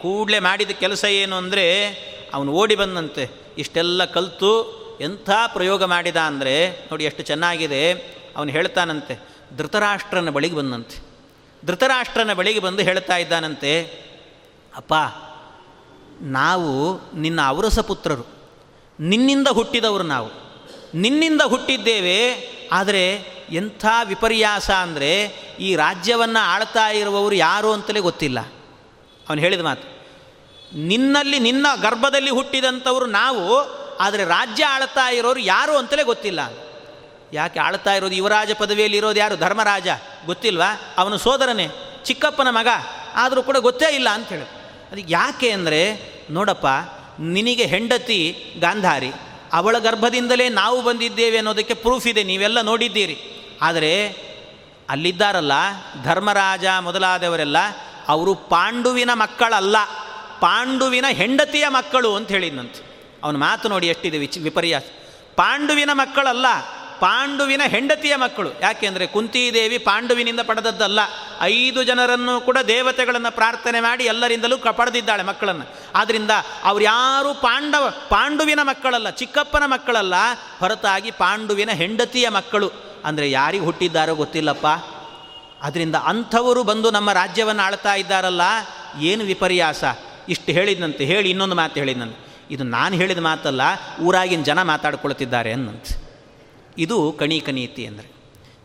ಕೂಡಲೇ 0.02 0.40
ಮಾಡಿದ 0.40 0.74
ಕೆಲಸ 0.84 1.04
ಏನು 1.22 1.36
ಅಂದರೆ 1.36 1.66
ಅವನು 2.34 2.52
ಓಡಿ 2.52 2.76
ಬಂದಂತೆ 2.76 3.24
ಇಷ್ಟೆಲ್ಲ 3.58 4.06
ಕಲಿತು 4.06 4.52
ಎಂಥ 5.02 5.30
ಪ್ರಯೋಗ 5.54 5.84
ಮಾಡಿದ 5.84 6.20
ಅಂದರೆ 6.30 6.54
ನೋಡಿ 6.90 7.04
ಎಷ್ಟು 7.04 7.24
ಚೆನ್ನಾಗಿದೆ. 7.24 7.82
ಅವನು 8.38 8.50
ಹೇಳ್ತಾನಂತೆ, 8.52 9.14
ಧೃತರಾಷ್ಟ್ರನ 9.58 10.30
ಬಳಿಗೆ 10.30 10.56
ಬಂದಂತೆ. 10.56 10.98
ಧೃತರಾಷ್ಟ್ರನ 11.64 12.34
ಬಳಿಗೆ 12.34 12.60
ಬಂದು 12.60 12.82
ಹೇಳ್ತಾ 12.84 13.16
ಇದ್ದಾನಂತೆ, 13.18 13.72
ಅಪ್ಪ, 14.74 14.94
ನಾವು 16.38 16.72
ನಿನ್ನ 17.22 17.40
ಅವರಸ 17.48 17.80
ಪುತ್ರರು. 17.80 18.26
ನಿನ್ನಿಂದ 19.00 19.48
ಹುಟ್ಟಿದವರು 19.48 20.04
ನಾವು. 20.04 20.30
ನಿನ್ನಿಂದ 20.96 21.42
ಹುಟ್ಟಿದ್ದೇವೆ, 21.46 22.20
ಆದರೆ 22.72 23.06
ಎಂಥ 23.52 23.86
ವಿಪರ್ಯಾಸ 24.04 24.70
ಅಂದರೆ 24.72 25.12
ಈ 25.60 25.76
ರಾಜ್ಯವನ್ನು 25.76 26.42
ಆಳ್ತಾ 26.50 26.86
ಇರುವವರು 26.90 27.36
ಯಾರು 27.36 27.74
ಅಂತಲೇ 27.74 28.00
ಗೊತ್ತಿಲ್ಲ. 28.00 28.40
ಅವನು 29.28 29.42
ಹೇಳಿದ 29.42 29.62
ಮಾತು, 29.62 29.86
ನಿನ್ನಲ್ಲಿ 30.72 31.40
ನಿನ್ನ 31.40 31.68
ಗರ್ಭದಲ್ಲಿ 31.82 32.30
ಹುಟ್ಟಿದಂಥವರು 32.30 33.06
ನಾವು, 33.06 33.46
ಆದರೆ 34.00 34.24
ರಾಜ್ಯ 34.26 34.64
ಆಳ್ತಾ 34.66 35.10
ಇರೋರು 35.10 35.40
ಯಾರು 35.40 35.78
ಅಂತಲೇ 35.78 36.04
ಗೊತ್ತಿಲ್ಲ. 36.04 36.40
ಯಾಕೆ 37.34 37.60
ಆಳ್ತಾ 37.60 37.94
ಇರೋದು 37.94 38.16
ಯುವರಾಜ 38.16 38.52
ಪದವಿಯಲ್ಲಿ 38.52 38.98
ಇರೋದು 38.98 39.20
ಯಾರು? 39.20 39.36
ಧರ್ಮರಾಜ. 39.36 39.88
ಗೊತ್ತಿಲ್ವಾ? 40.26 40.70
ಅವನು 40.98 41.18
ಸೋದರನೇ, 41.18 41.68
ಚಿಕ್ಕಪ್ಪನ 42.06 42.50
ಮಗ, 42.50 42.68
ಆದರೂ 43.16 43.44
ಕೂಡ 43.44 43.58
ಗೊತ್ತೇ 43.58 43.90
ಇಲ್ಲ 43.96 44.10
ಅಂತ 44.10 44.30
ಹೇಳಿ. 44.30 44.48
ಅದಕ್ಕೆ 44.92 45.14
ಯಾಕೆ 45.14 45.50
ಅಂದರೆ, 45.52 45.80
ನೋಡಪ್ಪ, 46.30 46.68
ನಿನಗೆ 47.20 47.66
ಹೆಂಡತಿ 47.66 48.20
ಗಾಂಧಾರಿ, 48.60 49.12
ಅವಳ 49.54 49.76
ಗರ್ಭದಿಂದಲೇ 49.78 50.50
ನಾವು 50.50 50.82
ಬಂದಿದ್ದೇವೆ 50.82 51.38
ಅನ್ನೋದಕ್ಕೆ 51.38 51.74
ಪ್ರೂಫ್ 51.74 52.08
ಇದೆ, 52.08 52.24
ನೀವೆಲ್ಲ 52.24 52.62
ನೋಡಿದ್ದೀರಿ. 52.62 53.16
ಆದರೆ 53.62 54.26
ಅಲ್ಲಿದ್ದಾರಲ್ಲ, 54.90 55.52
ಧರ್ಮರಾಜ 56.04 56.66
ಮೊದಲಾದವರೆಲ್ಲ, 56.80 57.58
ಅವರು 58.08 58.36
ಪಾಂಡುವಿನ 58.36 59.10
ಮಕ್ಕಳಲ್ಲ, 59.14 59.78
ಪಾಂಡುವಿನ 60.40 61.06
ಹೆಂಡತಿಯ 61.10 61.68
ಮಕ್ಕಳು 61.68 62.16
ಅಂತ 62.16 62.30
ಹೇಳಿದ್ನಂತೆ. 62.30 63.12
ಅವನ 63.24 63.38
ಮಾತು 63.38 63.70
ನೋಡಿ 63.70 63.88
ಎಷ್ಟಿದೆ 63.88 64.18
ವಿಚ್, 64.18 64.38
ವಿಪರ್ಯಾಸ. 64.38 64.84
ಪಾಂಡುವಿನ 65.36 65.90
ಮಕ್ಕಳಲ್ಲ, 65.94 66.46
ಪಾಂಡುವಿನ 67.00 67.62
ಹೆಂಡತಿಯ 67.68 68.16
ಮಕ್ಕಳು. 68.16 68.50
ಯಾಕೆಂದರೆ 68.62 69.08
ಕುಂತಿದೇವಿ 69.08 69.78
ಪಾಂಡುವಿನಿಂದ 69.78 70.40
ಪಡೆದದ್ದಲ್ಲ. 70.40 71.00
ಐದು 71.42 71.84
ಜನರನ್ನು 71.84 72.42
ಕೂಡ 72.42 72.58
ದೇವತೆಗಳನ್ನು 72.58 73.36
ಪ್ರಾರ್ಥನೆ 73.36 73.80
ಮಾಡಿ 73.80 74.04
ಎಲ್ಲರಿಂದಲೂ 74.04 74.58
ಕ, 74.58 74.68
ಪಡೆದಿದ್ದಾಳೆ 74.68 75.24
ಮಕ್ಕಳನ್ನು. 75.24 75.66
ಆದ್ದರಿಂದ 75.96 76.32
ಅವ್ರು 76.64 76.84
ಯಾರು 76.84 77.34
ಪಾಂಡವ, 77.34 77.94
ಪಾಂಡುವಿನ 78.10 78.60
ಮಕ್ಕಳಲ್ಲ, 78.64 79.10
ಚಿಕ್ಕಪ್ಪನ 79.10 79.64
ಮಕ್ಕಳಲ್ಲ, 79.66 80.14
ಹೊರತಾಗಿ 80.60 81.12
ಪಾಂಡುವಿನ 81.12 81.70
ಹೆಂಡತಿಯ 81.72 82.30
ಮಕ್ಕಳು. 82.30 82.72
ಅಂದರೆ 83.06 83.32
ಯಾರಿಗೆ 83.32 83.66
ಹುಟ್ಟಿದ್ದಾರೋ 83.66 84.16
ಗೊತ್ತಿಲ್ಲಪ್ಪ. 84.16 84.68
ಅದರಿಂದ 85.62 85.96
ಅಂಥವರು 85.96 86.64
ಬಂದು 86.64 86.92
ನಮ್ಮ 86.92 87.12
ರಾಜ್ಯವನ್ನು 87.12 87.64
ಆಳ್ತಾ 87.64 87.96
ಇದ್ದಾರಲ್ಲ, 87.96 88.42
ಏನು 89.00 89.24
ವಿಪರ್ಯಾಸ? 89.24 89.84
ಇಷ್ಟು 90.30 90.52
ಹೇಳಿದ್ನಂತೆ, 90.52 91.06
ಹೇಳಿ 91.06 91.30
ಇನ್ನೊಂದು 91.30 91.56
ಮಾತು 91.56 91.80
ಹೇಳಿದ್ನಂತೆ. 91.80 92.20
ಇದು 92.52 92.64
ನಾನು 92.64 92.96
ಹೇಳಿದ 92.96 93.18
ಮಾತಲ್ಲ, 93.18 93.62
ಊರಾಗಿನ 94.02 94.44
ಜನ 94.44 94.62
ಮಾತಾಡ್ಕೊಳ್ತಿದ್ದಾರೆ 94.62 95.54
ಅನ್ನಂತೆ 95.54 95.94
ಇದು 96.78 97.12
ಕಣಿಕ 97.12 97.50
ನೀತಿ 97.50 97.86
ಅಂದರೆ. 97.86 98.08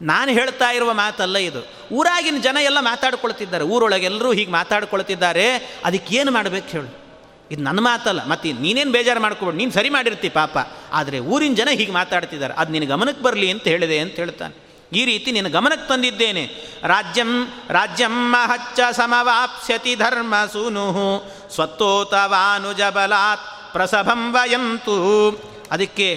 ನಾನು 0.02 0.30
ಹೇಳ್ತಾ 0.32 0.70
ಇರುವ 0.70 0.92
ಮಾತಲ್ಲ 0.92 1.36
ಇದು. 1.38 1.60
ಊರಾಗಿನ 1.92 2.38
ಜನ 2.42 2.56
ಎಲ್ಲ 2.62 2.78
ಮಾತಾಡ್ಕೊಳ್ತಿದ್ದಾರೆ 2.80 3.64
ಊರೊಳಗೆ 3.64 4.04
ಎಲ್ಲರೂ 4.04 4.32
ಹೀಗೆ 4.32 4.50
ಮಾತಾಡ್ಕೊಳ್ತಿದ್ದಾರೆ. 4.50 5.46
ಅದಕ್ಕೇನು 5.84 6.30
ಮಾಡಬೇಕು 6.30 6.68
ಹೇಳು? 6.68 7.09
ಇದು 7.50 7.62
ನನ್ನ 7.68 7.80
ಮಾತಲ್ಲ, 7.82 8.20
ಮತ್ತು 8.30 8.48
ನೀನೇನು 8.64 8.92
ಬೇಜಾರು 8.96 9.20
ಮಾಡ್ಕೊಬೇಡು, 9.26 9.58
ನೀನು 9.60 9.72
ಸರಿ 9.76 9.90
ಮಾಡಿರ್ತಿ 9.94 10.28
ಪಾಪ. 10.40 10.56
ಆದರೆ 10.98 11.18
ಊರಿನ 11.32 11.54
ಜನ 11.60 11.68
ಹೀಗೆ 11.78 11.92
ಮಾತಾಡ್ತಿದ್ದಾರೆ. 11.92 12.54
ಅದು 12.60 12.70
ನಿನ್ನ 12.74 12.88
ಗಮನಕ್ಕೆ 12.94 13.22
ಬರಲಿ 13.26 13.48
ಅಂತ 13.54 13.64
ಹೇಳಿದೆ 13.72 13.98
ಅಂತ 14.04 14.14
ಹೇಳ್ತಾನೆ. 14.22 14.54
ಈ 14.92 15.02
ರೀತಿ 15.08 15.28
ನಿನ್ನ 15.36 15.48
ಗಮನಕ್ಕೆ 15.56 15.86
ತಂದಿದ್ದೇನೆ. 15.88 16.44
ರಾಜ್ಯಂ 16.92 17.30
ರಾಜ್ಯಂ 17.78 18.14
ಮಹಚ್ಚ 18.32 18.80
ಸಮವಾಪ್ಸ್ಯತಿ 18.98 19.92
ಧರ್ಮ 19.94 20.34
ಸೂನು 20.52 20.86
ಸ್ವತ್ತೋತವಾನುಜ 21.54 22.82
ಬಲಾತ್ 22.96 23.46
ಪ್ರಸಭಂ 23.74 24.22
ವಯಂತು. 24.34 24.96
ಅದಕ್ಕೆ, 25.70 26.08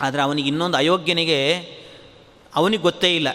ಆದರೆ 0.00 0.20
ಅವನಿಗೆ 0.26 0.48
ಇನ್ನೊಂದು 0.48 0.78
ಅಯೋಗ್ಯನಿಗೆ 0.82 1.40
ಅವನಿಗೆ 2.52 2.82
ಗೊತ್ತೇ 2.82 3.10
ಇಲ್ಲ. 3.16 3.28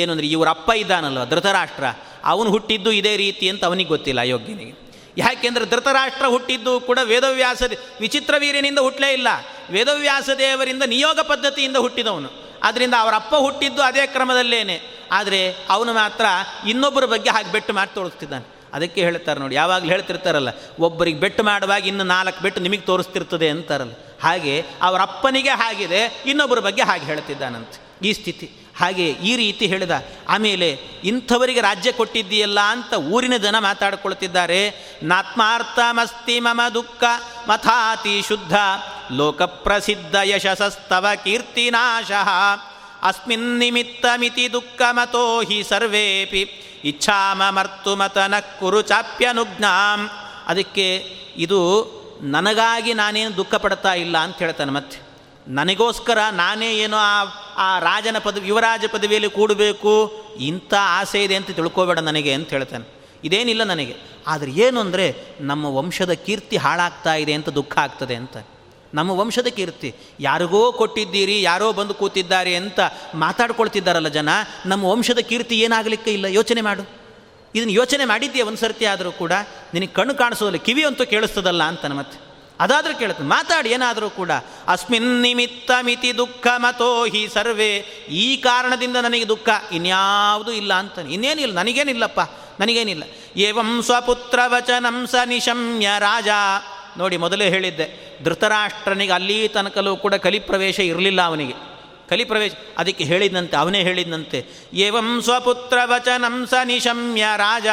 ಏನು 0.00 0.10
ಅಂದರೆ 0.12 0.26
ಇವರ 0.26 0.48
ಅಪ್ಪ 0.56 0.70
ಇದ್ದಾನಲ್ವ, 0.82 1.24
ಧೃತರಾಷ್ಟ್ರ. 1.32 1.86
ಅವನು 2.24 2.48
ಹುಟ್ಟಿದ್ದು 2.50 2.90
ಇದೇ 3.00 3.14
ರೀತಿ 3.16 3.46
ಅಂತ 3.52 3.62
ಅವನಿಗೆ 3.70 3.90
ಗೊತ್ತಿಲ್ಲ 3.94 4.20
ಅಯೋಗ್ಯನಿಗೆ. 4.20 4.74
ಯಾಕೆಂದರೆ 5.18 5.64
ಧೃತರಾಷ್ಟ್ರ 5.66 6.26
ಹುಟ್ಟಿದ್ದು 6.26 6.80
ಕೂಡ 6.80 6.98
ವೇದವ್ಯಾಸ 7.04 7.62
ವಿಚಿತ್ರ 8.00 8.34
ವೀರ್ಯನಿಂದ 8.38 8.78
ಹುಟ್ಟಲೇ 8.78 9.12
ಇಲ್ಲ. 9.12 9.28
ವೇದವ್ಯಾಸ 9.70 10.28
ದೇವರಿಂದ 10.38 10.82
ನಿಯೋಗ 10.82 11.20
ಪದ್ಧತಿಯಿಂದ 11.20 11.76
ಹುಟ್ಟಿದವನು. 11.76 12.30
ಆದ್ದರಿಂದ 12.62 12.94
ಅವರ 12.98 13.14
ಅಪ್ಪ 13.14 13.34
ಹುಟ್ಟಿದ್ದು 13.34 13.82
ಅದೇ 13.82 14.06
ಕ್ರಮದಲ್ಲೇನೆ. 14.06 14.80
ಆದರೆ 15.12 15.56
ಅವನು 15.70 15.92
ಮಾತ್ರ 15.92 16.24
ಇನ್ನೊಬ್ಬರ 16.68 17.04
ಬಗ್ಗೆ 17.04 17.30
ಹಾಗೆ 17.30 17.52
ಬೆಟ್ಟು 17.52 17.72
ಮಾಡಿ 17.72 17.94
ತೋರಿಸ್ತಿದ್ದಾನೆ. 17.94 18.46
ಅದಕ್ಕೆ 18.72 19.00
ಹೇಳ್ತಾರೆ 19.00 19.40
ನೋಡಿ, 19.40 19.54
ಯಾವಾಗಲೂ 19.54 19.88
ಹೇಳ್ತಿರ್ತಾರಲ್ಲ, 19.88 20.48
ಒಬ್ಬರಿಗೆ 20.78 21.20
ಬೆಟ್ಟು 21.20 21.42
ಮಾಡುವಾಗ 21.42 21.86
ಇನ್ನು 21.86 22.04
ನಾಲ್ಕು 22.04 22.42
ಬೆಟ್ಟು 22.42 22.60
ನಿಮಗೆ 22.60 22.80
ತೋರಿಸ್ತಿರ್ತದೆ 22.80 23.48
ಅಂತಾರಲ್ಲ. 23.48 23.92
ಹಾಗೆ 24.22 24.64
ಅವರ 24.82 25.02
ಅಪ್ಪನಿಗೆ 25.02 25.48
ಹಾಗಿದೆ, 25.48 26.22
ಇನ್ನೊಬ್ಬರ 26.26 26.58
ಬಗ್ಗೆ 26.58 26.82
ಹಾಗೆ 26.82 27.04
ಹೇಳ್ತಿದ್ದಾನಂತೆ. 27.04 28.08
ಈ 28.08 28.12
ಸ್ಥಿತಿ. 28.12 28.50
ಹಾಗೆ 28.82 29.06
ಈ 29.10 29.32
ರೀತಿ 29.36 29.64
ಹೇಳಿದ, 29.66 29.94
ಆಮೇಲೆ 30.28 30.68
ಇಂಥವರಿಗೆ 31.04 31.60
ರಾಜ್ಯ 31.60 31.92
ಕೊಟ್ಟಿದ್ದೀಯಲ್ಲ 31.92 32.60
ಅಂತ 32.60 32.92
ಊರಿನ 32.94 33.36
ಜನ 33.36 33.58
ಮಾತಾಡ್ಕೊಳ್ತಿದ್ದಾರೆ. 33.58 34.60
ನಾತ್ಮಾರ್ಥಮಸ್ತಿ 35.02 36.36
ಮಮ 36.40 36.60
ದುಃಖ 36.74 37.02
ಮಥಾತಿ 37.48 38.22
ಶುದ್ಧ 38.28 38.54
ಲೋಕಪ್ರಸಿದ್ಧ 39.12 40.16
ಯಶಸಸ್ತವ 40.24 41.06
ಕೀರ್ತಿನಾಶಃ 41.24 42.30
ಅಸ್ಮಿನ್ 43.02 43.48
ನಿಮಿತ್ತಮಿತಿ 43.58 44.52
ದುಃಖಮತೋ 44.52 45.24
ಹಿ 45.42 45.62
ಸರ್ವೇಪಿ 45.62 46.42
ಇಚ್ಛಾಮರ್ತು 46.84 47.96
ಮತನ 47.96 48.34
ಕುರು 48.60 48.82
ಚಾಪ್ಯನುಜ್ಞಾಂ. 48.82 50.00
ಅದಕ್ಕೆ 50.46 50.86
ಇದು 51.36 51.60
ನನಗಾಗಿ 52.22 52.92
ನಾನೇನು 52.94 53.36
ದುಃಖ 53.36 53.54
ಪಡ್ತಾ 53.54 53.92
ಇಲ್ಲ 53.94 54.16
ಅಂತ 54.18 54.36
ಹೇಳ್ತಾನೆ 54.38 54.72
ಮತ್ತೆ. 54.72 55.11
ನನಗೋಸ್ಕರ 55.48 56.18
ನಾನೇ 56.30 56.76
ಏನೋ 56.76 56.96
ಆ 56.96 57.24
ಆ 57.56 57.78
ರಾಜನ 57.78 58.18
ಪದವಿ, 58.18 58.48
ಯುವರಾಜ 58.48 58.84
ಪದವಿಯಲ್ಲಿ 58.92 59.30
ಕೂಡಬೇಕು, 59.30 60.24
ಇಂಥ 60.40 60.74
ಆಸೆ 60.78 61.24
ಇದೆ 61.24 61.34
ಅಂತ 61.34 61.50
ತಿಳ್ಕೋಬೇಡ 61.50 61.98
ನನಗೆ 61.98 62.32
ಅಂತ 62.34 62.50
ಹೇಳ್ತಾನೆ. 62.50 63.02
ಇದೇನಿಲ್ಲ 63.24 63.62
ನನಗೆ. 63.62 63.96
ಆದರೆ 64.26 64.50
ಏನು 64.50 64.80
ಅಂದರೆ 64.80 65.14
ನಮ್ಮ 65.40 65.66
ವಂಶದ 65.66 66.12
ಕೀರ್ತಿ 66.12 66.56
ಹಾಳಾಗ್ತಾ 66.56 67.14
ಇದೆ 67.14 67.32
ಅಂತ 67.32 67.48
ದುಃಖ 67.48 67.78
ಆಗ್ತದೆ 67.78 68.14
ಅಂತ. 68.14 68.36
ನಮ್ಮ 68.94 69.10
ವಂಶದ 69.10 69.46
ಕೀರ್ತಿ, 69.46 69.94
ಯಾರಿಗೋ 70.20 70.72
ಕೊಟ್ಟಿದ್ದೀರಿ, 70.72 71.42
ಯಾರೋ 71.42 71.72
ಬಂದು 71.72 71.94
ಕೂತಿದ್ದಾರೆ 71.94 72.56
ಅಂತ 72.56 72.80
ಮಾತಾಡ್ಕೊಳ್ತಿದ್ದಾರಲ್ಲ 73.14 74.08
ಜನ, 74.08 74.28
ನಮ್ಮ 74.66 74.84
ವಂಶದ 74.84 75.18
ಕೀರ್ತಿ 75.18 75.60
ಏನಾಗಲಿಕ್ಕೆ 75.60 76.12
ಇಲ್ಲ? 76.12 76.24
ಯೋಚನೆ 76.24 76.60
ಮಾಡು. 76.60 76.82
ಇದನ್ನು 77.54 77.72
ಯೋಚನೆ 77.72 78.04
ಮಾಡಿದ್ದೀಯ 78.04 78.42
ಒಂದು 78.42 78.58
ಸರ್ತಿ 78.58 78.84
ಆದರೂ 78.84 79.12
ಕೂಡ, 79.12 79.32
ನಿನಗೆ 79.74 79.92
ಕಣ್ಣು 79.92 80.14
ಕಾಣಿಸೋದಿಲ್ಲ 80.14 80.64
ಕಿವಿ 80.64 80.84
ಅಂತೂ 80.84 81.06
ಕೇಳಿಸ್ತದಲ್ಲ 81.06 81.62
ಅಂತ 81.62 81.86
ಮತ್ತೆ. 81.86 82.31
ಅದಾದರೂ 82.60 82.98
ಕೇಳುತ್ತೆ, 82.98 83.24
ಮಾತಾಡಿ, 83.24 83.70
ಏನಾದರೂ 83.70 84.10
ಕೂಡ. 84.10 84.30
ಅಸ್ಮಿನ್ 84.68 85.22
ನಿಮಿತ್ತ 85.22 85.70
ಮಿತಿ 85.82 86.16
ದುಃಖ 86.16 86.46
ಮತೋ 86.56 87.04
ಹಿ 87.04 87.28
ಸರ್ವೇ. 87.34 87.76
ಈ 88.10 88.36
ಕಾರಣದಿಂದ 88.36 88.96
ನನಗೆ 88.96 89.28
ದುಃಖ. 89.28 89.48
ಇನ್ಯಾವುದೂ 89.72 90.50
ಇಲ್ಲ 90.50 90.74
ಅಂತಾನೆ. 90.74 91.12
ಇನ್ನೇನಿಲ್ಲ, 91.12 91.58
ನನಗೇನಿಲ್ಲಪ್ಪ. 91.58 92.20
ನನಗೇನಿಲ್ಲ. 92.60 93.02
ಏವಂ 93.36 93.82
ಸ್ವಪುತ್ರ 93.82 94.38
ವಚನಂ 94.46 95.06
ಸ 95.06 95.14
ನಿಶಮ್ಯ 95.24 95.88
ರಾಜ. 95.98 96.28
ನೋಡಿ, 96.98 97.16
ಮೊದಲೇ 97.16 97.48
ಹೇಳಿದ್ದೆ, 97.48 98.18
ಧೃತರಾಷ್ಟ್ರನಿಗೆ 98.24 99.12
ಅಲ್ಲಿ 99.12 99.48
ತನಕಲೂ 99.48 99.96
ಕೂಡ 99.96 100.14
ಕಲಿಪ್ರವೇಶ 100.14 100.78
ಇರಲಿಲ್ಲ 100.78 101.22
ಅವನಿಗೆ. 101.22 101.54
ಕಲಿಪ್ರವೇಶ, 102.08 102.52
ಅದಕ್ಕೆ 102.78 103.04
ಹೇಳಿದಂತೆ 103.04 103.56
ಅವನೇ 103.56 103.82
ಹೇಳಿದಂತೆ 103.82 104.46
ಏವಂ 104.74 105.20
ಸ್ವಪುತ್ರ 105.22 105.78
ವಚನಂ 105.84 106.46
ಸ 106.46 106.54
ನಿಶಮ್ಯ 106.64 107.24
ರಾಜ. 107.36 107.66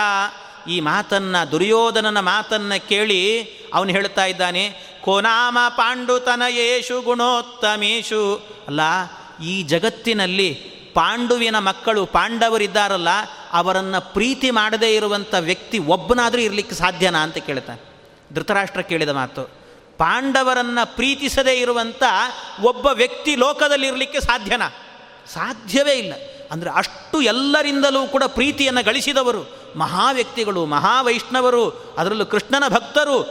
ಈ 0.68 0.80
ಮಾತನ್ನು, 0.80 1.52
ದುರ್ಯೋಧನನ 1.52 2.20
ಮಾತನ್ನು 2.20 2.90
ಕೇಳಿ 2.90 3.44
ಅವನು 3.74 3.90
ಹೇಳ್ತಾ 3.90 4.26
ಇದ್ದಾನೆ, 4.26 4.90
ಕೋನಾಮ 5.02 5.58
ಪಾಂಡುತನಯೇಶು 5.70 7.02
ಗುಣೋತ್ತಮೇಶು 7.02 8.36
ಅಲ್ಲ, 8.68 8.82
ಈ 9.44 9.64
ಜಗತ್ತಿನಲ್ಲಿ 9.64 10.54
ಪಾಂಡುವಿನ 10.94 11.60
ಮಕ್ಕಳು 11.60 12.06
ಪಾಂಡವರಿದ್ದಾರಲ್ಲ, 12.06 13.08
ಅವರನ್ನು 13.54 14.14
ಪ್ರೀತಿ 14.14 14.52
ಮಾಡದೇ 14.52 14.96
ಇರುವಂಥ 14.96 15.36
ವ್ಯಕ್ತಿ 15.40 15.80
ಒಬ್ಬನಾದರೂ 15.80 16.42
ಇರಲಿಕ್ಕೆ 16.42 16.76
ಸಾಧ್ಯನಾ 16.76 17.20
ಅಂತ 17.20 17.38
ಕೇಳ್ತಾನೆ. 17.38 17.82
ಧೃತರಾಷ್ಟ್ರ 18.34 18.82
ಕೇಳಿದ 18.82 19.10
ಮಾತು, 19.10 19.44
ಪಾಂಡವರನ್ನು 19.98 20.96
ಪ್ರೀತಿಸದೇ 20.96 21.54
ಇರುವಂಥ 21.54 22.04
ಒಬ್ಬ 22.62 22.86
ವ್ಯಕ್ತಿ 22.86 23.36
ಲೋಕದಲ್ಲಿ 23.36 23.88
ಇರಲಿಕ್ಕೆ 23.88 24.20
ಸಾಧ್ಯನಾ? 24.20 24.70
ಸಾಧ್ಯವೇ 25.34 25.94
ಇಲ್ಲ. 25.94 26.14
ಅಂದರೆ 26.52 26.70
ಅಷ್ಟು 26.70 27.22
ಎಲ್ಲರಿಂದಲೂ 27.22 28.08
ಕೂಡ 28.08 28.24
ಪ್ರೀತಿಯನ್ನು 28.28 28.86
ಗಳಿಸಿದವರು 28.86 29.60
ಮಹಾವ್ಯಕ್ತಿಗಳು 29.76 30.66
ಮಹಾವೈಷ್ಣವರು 30.66 31.70
ಅದರಲ್ಲೂ 31.98 32.26
ಕೃಷ್ಣನ 32.26 32.64
ಭಕ್ತರು 32.68 33.24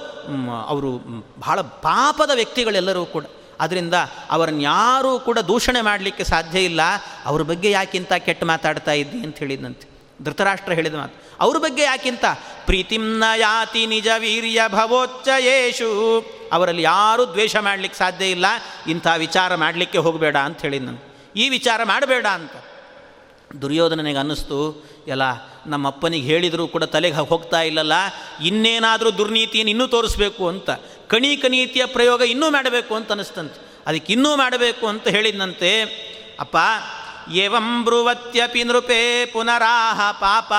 ಅವರು 0.68 0.90
ಬಹಳ 1.38 1.60
ಪಾಪದ 1.60 2.30
ವ್ಯಕ್ತಿಗಳೆಲ್ಲರೂ 2.34 3.04
ಕೂಡ. 3.04 3.24
ಅದರಿಂದ 3.60 3.94
ಅವರನ್ನು 4.30 4.62
ಯಾರೂ 4.62 5.18
ಕೂಡ 5.18 5.38
ದೂಷಣೆ 5.38 5.80
ಮಾಡಲಿಕ್ಕೆ 5.80 6.24
ಸಾಧ್ಯ 6.24 6.60
ಇಲ್ಲ. 6.60 6.80
ಅವ್ರ 7.24 7.42
ಬಗ್ಗೆ 7.42 7.70
ಯಾಕಿಂತ 7.70 8.12
ಕೆಟ್ಟ 8.12 8.44
ಮಾತಾಡ್ತಾ 8.44 8.92
ಇದ್ದಿ 8.92 9.18
ಅಂತ 9.18 9.38
ಹೇಳಿದಂತೆ 9.38 9.88
ಧೃತರಾಷ್ಟ್ರ 10.24 10.72
ಹೇಳಿದ 10.72 10.94
ಮಾತು. 10.94 11.22
ಅವ್ರ 11.40 11.58
ಬಗ್ಗೆ 11.58 11.82
ಯಾಕಿಂತ? 11.82 12.24
ಪ್ರೀತಿಂನ 12.66 13.24
ಯಾತಿ 13.36 13.86
ನಿಜ 13.86 14.08
ವೀರ್ಯ 14.18 14.62
ಭವೋಚ್ಚಯೇಶು 14.68 16.24
ಅವರಲ್ಲಿ 16.52 16.82
ಯಾರೂ 16.82 17.24
ದ್ವೇಷ 17.24 17.56
ಮಾಡಲಿಕ್ಕೆ 17.56 17.98
ಸಾಧ್ಯ 17.98 18.30
ಇಲ್ಲ. 18.30 18.46
ಇಂಥ 18.88 19.06
ವಿಚಾರ 19.16 19.54
ಮಾಡಲಿಕ್ಕೆ 19.54 19.98
ಹೋಗಬೇಡ 19.98 20.36
ಅಂತ 20.36 20.62
ಹೇಳಿದ 20.62 20.88
ಈ 21.36 21.48
ವಿಚಾರ 21.48 21.84
ಮಾಡಬೇಡ 21.84 22.26
ಅಂತ. 22.26 22.52
ದುರ್ಯೋಧನನಿಗೆ 23.62 24.18
ಅನ್ನಿಸ್ತು 24.18 24.84
ಎಲ್ಲ 25.08 25.22
ನಮ್ಮ 25.66 25.86
ಅಪ್ಪನಿಗೆ 25.88 26.26
ಹೇಳಿದರೂ 26.26 26.68
ಕೂಡ 26.68 26.84
ತಲೆಗೆ 26.84 27.16
ಹೋಗ್ತಾ 27.16 27.62
ಇಲ್ಲಲ್ಲ, 27.62 27.92
ಇನ್ನೇನಾದರೂ 28.44 29.10
ದುರ್ನೀತಿಯನ್ನು 29.10 29.70
ಇನ್ನೂ 29.70 29.86
ತೋರಿಸ್ಬೇಕು 29.86 30.48
ಅಂತ 30.48 30.70
ಕಣಿಕ 31.08 31.44
ನೀತಿಯ 31.48 31.86
ಪ್ರಯೋಗ 31.86 32.20
ಇನ್ನೂ 32.20 32.50
ಮಾಡಬೇಕು 32.50 32.94
ಅಂತ 32.94 33.10
ಅನ್ನಿಸ್ತಂತೆ. 33.10 33.60
ಅದಕ್ಕೆ 33.86 34.12
ಇನ್ನೂ 34.12 34.36
ಮಾಡಬೇಕು 34.36 34.86
ಅಂತ 34.86 35.08
ಹೇಳಿದ್ನಂತೆ. 35.08 35.70
ಅಪ್ಪ, 36.40 36.56
ಏವಂ 37.32 37.84
ಬ್ರುವತ್ಯಪಿ 37.84 38.64
ನೃಪೇ 38.64 39.24
ಪುನರಾಹ 39.24 40.10
ಪಾಪ, 40.10 40.52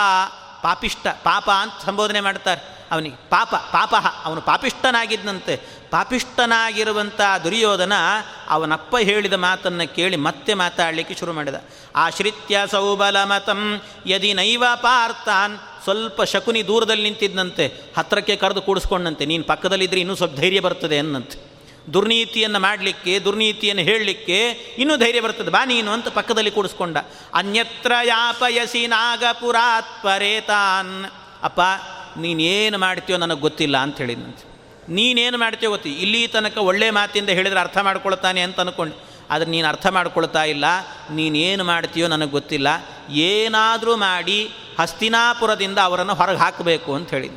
ಪಾಪಿಷ್ಟ, 0.63 1.07
ಪಾಪ 1.07 1.49
ಅಂತ 1.49 1.85
ಸಂಬೋಧನೆ 1.85 2.19
ಮಾಡ್ತಾರೆ. 2.19 2.79
ಅವನಿಗೆ 2.91 3.15
ಪಾಪ 3.15 3.55
ಪಾಪ, 3.55 3.95
ಅವನು 4.23 4.41
ಪಾಪಿಷ್ಟನಾಗಿದ್ದಂತೆ 4.41 5.78
ಪಾಪಿಷ್ಟನಾಗಿರುವಂಥ 5.91 7.19
ದುರ್ಯೋಧನ 7.43 7.93
ಅವನಪ್ಪ 8.55 8.95
ಹೇಳಿದ 9.09 9.35
ಮಾತನ್ನು 9.47 9.85
ಕೇಳಿ 9.97 10.17
ಮತ್ತೆ 10.27 10.53
ಮಾತಾಡಲಿಕ್ಕೆ 10.63 11.15
ಶುರು 11.19 11.33
ಮಾಡಿದ. 11.37 11.57
ಆಶ್ರಿತ್ಯ 12.05 12.61
ಸೌಬಲ 12.73 13.17
ಮತಂ 13.31 13.61
ಯದಿ 14.13 14.31
ನೈವ 14.39 14.63
ಪಾರ್ಥಾನ್. 14.85 15.55
ಸ್ವಲ್ಪ 15.85 16.21
ಶಕುನಿ 16.31 16.61
ದೂರದಲ್ಲಿ 16.69 17.05
ನಿಂತಿದ್ದಂತೆ 17.07 17.65
ಹತ್ತಿರಕ್ಕೆ 17.97 18.35
ಕರೆದು 18.41 18.61
ಕೂಡಿಸ್ಕೊಂಡಂತೆ, 18.65 19.23
ನೀನು 19.31 19.43
ಪಕ್ಕದಲ್ಲಿದ್ದರೆ 19.51 20.01
ಇನ್ನೂ 20.03 20.15
ಸ್ವಲ್ಪ 20.21 20.37
ಧೈರ್ಯ 20.43 20.61
ಬರ್ತದೆ 20.65 20.97
ಅನ್ನಂತೆ. 21.03 21.37
ದುರ್ನೀತಿಯನ್ನು 21.93 22.59
ಮಾಡಲಿಕ್ಕೆ, 22.65 23.13
ದುರ್ನೀತಿಯನ್ನು 23.25 23.83
ಹೇಳಲಿಕ್ಕೆ 23.89 24.39
ಇನ್ನೂ 24.81 24.95
ಧೈರ್ಯ 25.03 25.21
ಬರ್ತದೆ, 25.25 25.51
ಬಾ 25.55 25.61
ನೀನು 25.71 25.89
ಅಂತ 25.95 26.07
ಪಕ್ಕದಲ್ಲಿ 26.17 26.51
ಕೂಡಿಸ್ಕೊಂಡ. 26.57 26.97
ಅನ್ಯತ್ರ 27.41 27.93
ಯಾಪಯಸಿ 28.15 28.83
ನಾಗಪುರಾತ್ 28.93 29.95
ಪರೇತಾನ್ 30.03 30.93
ಅಪ್ಪ, 31.49 31.61
ನೀನೇನು 32.23 32.77
ಮಾಡ್ತೀಯೋ 32.85 33.17
ನನಗೆ 33.25 33.43
ಗೊತ್ತಿಲ್ಲ 33.47 33.77
ಅಂತ 33.87 33.97
ಹೇಳಿದಂತೆ 34.03 34.48
ನೀನೇನು 34.97 35.37
ಮಾಡ್ತೀಯೋ 35.43 35.69
ಗೊತ್ತಿ. 35.73 35.91
ಇಲ್ಲಿ 36.03 36.21
ತನಕ 36.35 36.57
ಒಳ್ಳೆ 36.69 36.87
ಮಾತಿಂದ 36.97 37.29
ಹೇಳಿದರೆ 37.37 37.59
ಅರ್ಥ 37.65 37.77
ಮಾಡ್ಕೊಳ್ತಾನೆ 37.87 38.41
ಅಂತ 38.47 38.57
ಅಂದ್ಕೊಂಡು 38.63 38.95
ಆದರೆ 39.33 39.49
ನೀನು 39.53 39.67
ಅರ್ಥ 39.71 39.87
ಮಾಡ್ಕೊಳ್ತಾ 39.95 40.43
ಇಲ್ಲ. 40.53 40.65
ನೀನೇನು 41.17 41.63
ಮಾಡ್ತೀಯೋ 41.71 42.05
ನನಗೆ 42.13 42.33
ಗೊತ್ತಿಲ್ಲ. 42.37 42.67
ಏನಾದರೂ 43.31 43.93
ಮಾಡಿ 44.07 44.39
ಹಸ್ತಿನಾಪುರದಿಂದ 44.79 45.79
ಅವರನ್ನು 45.87 46.13
ಹೊರಗೆ 46.19 46.39
ಹಾಕಬೇಕು 46.45 46.91
ಅಂತ 46.97 47.09
ಹೇಳಿ 47.15 47.29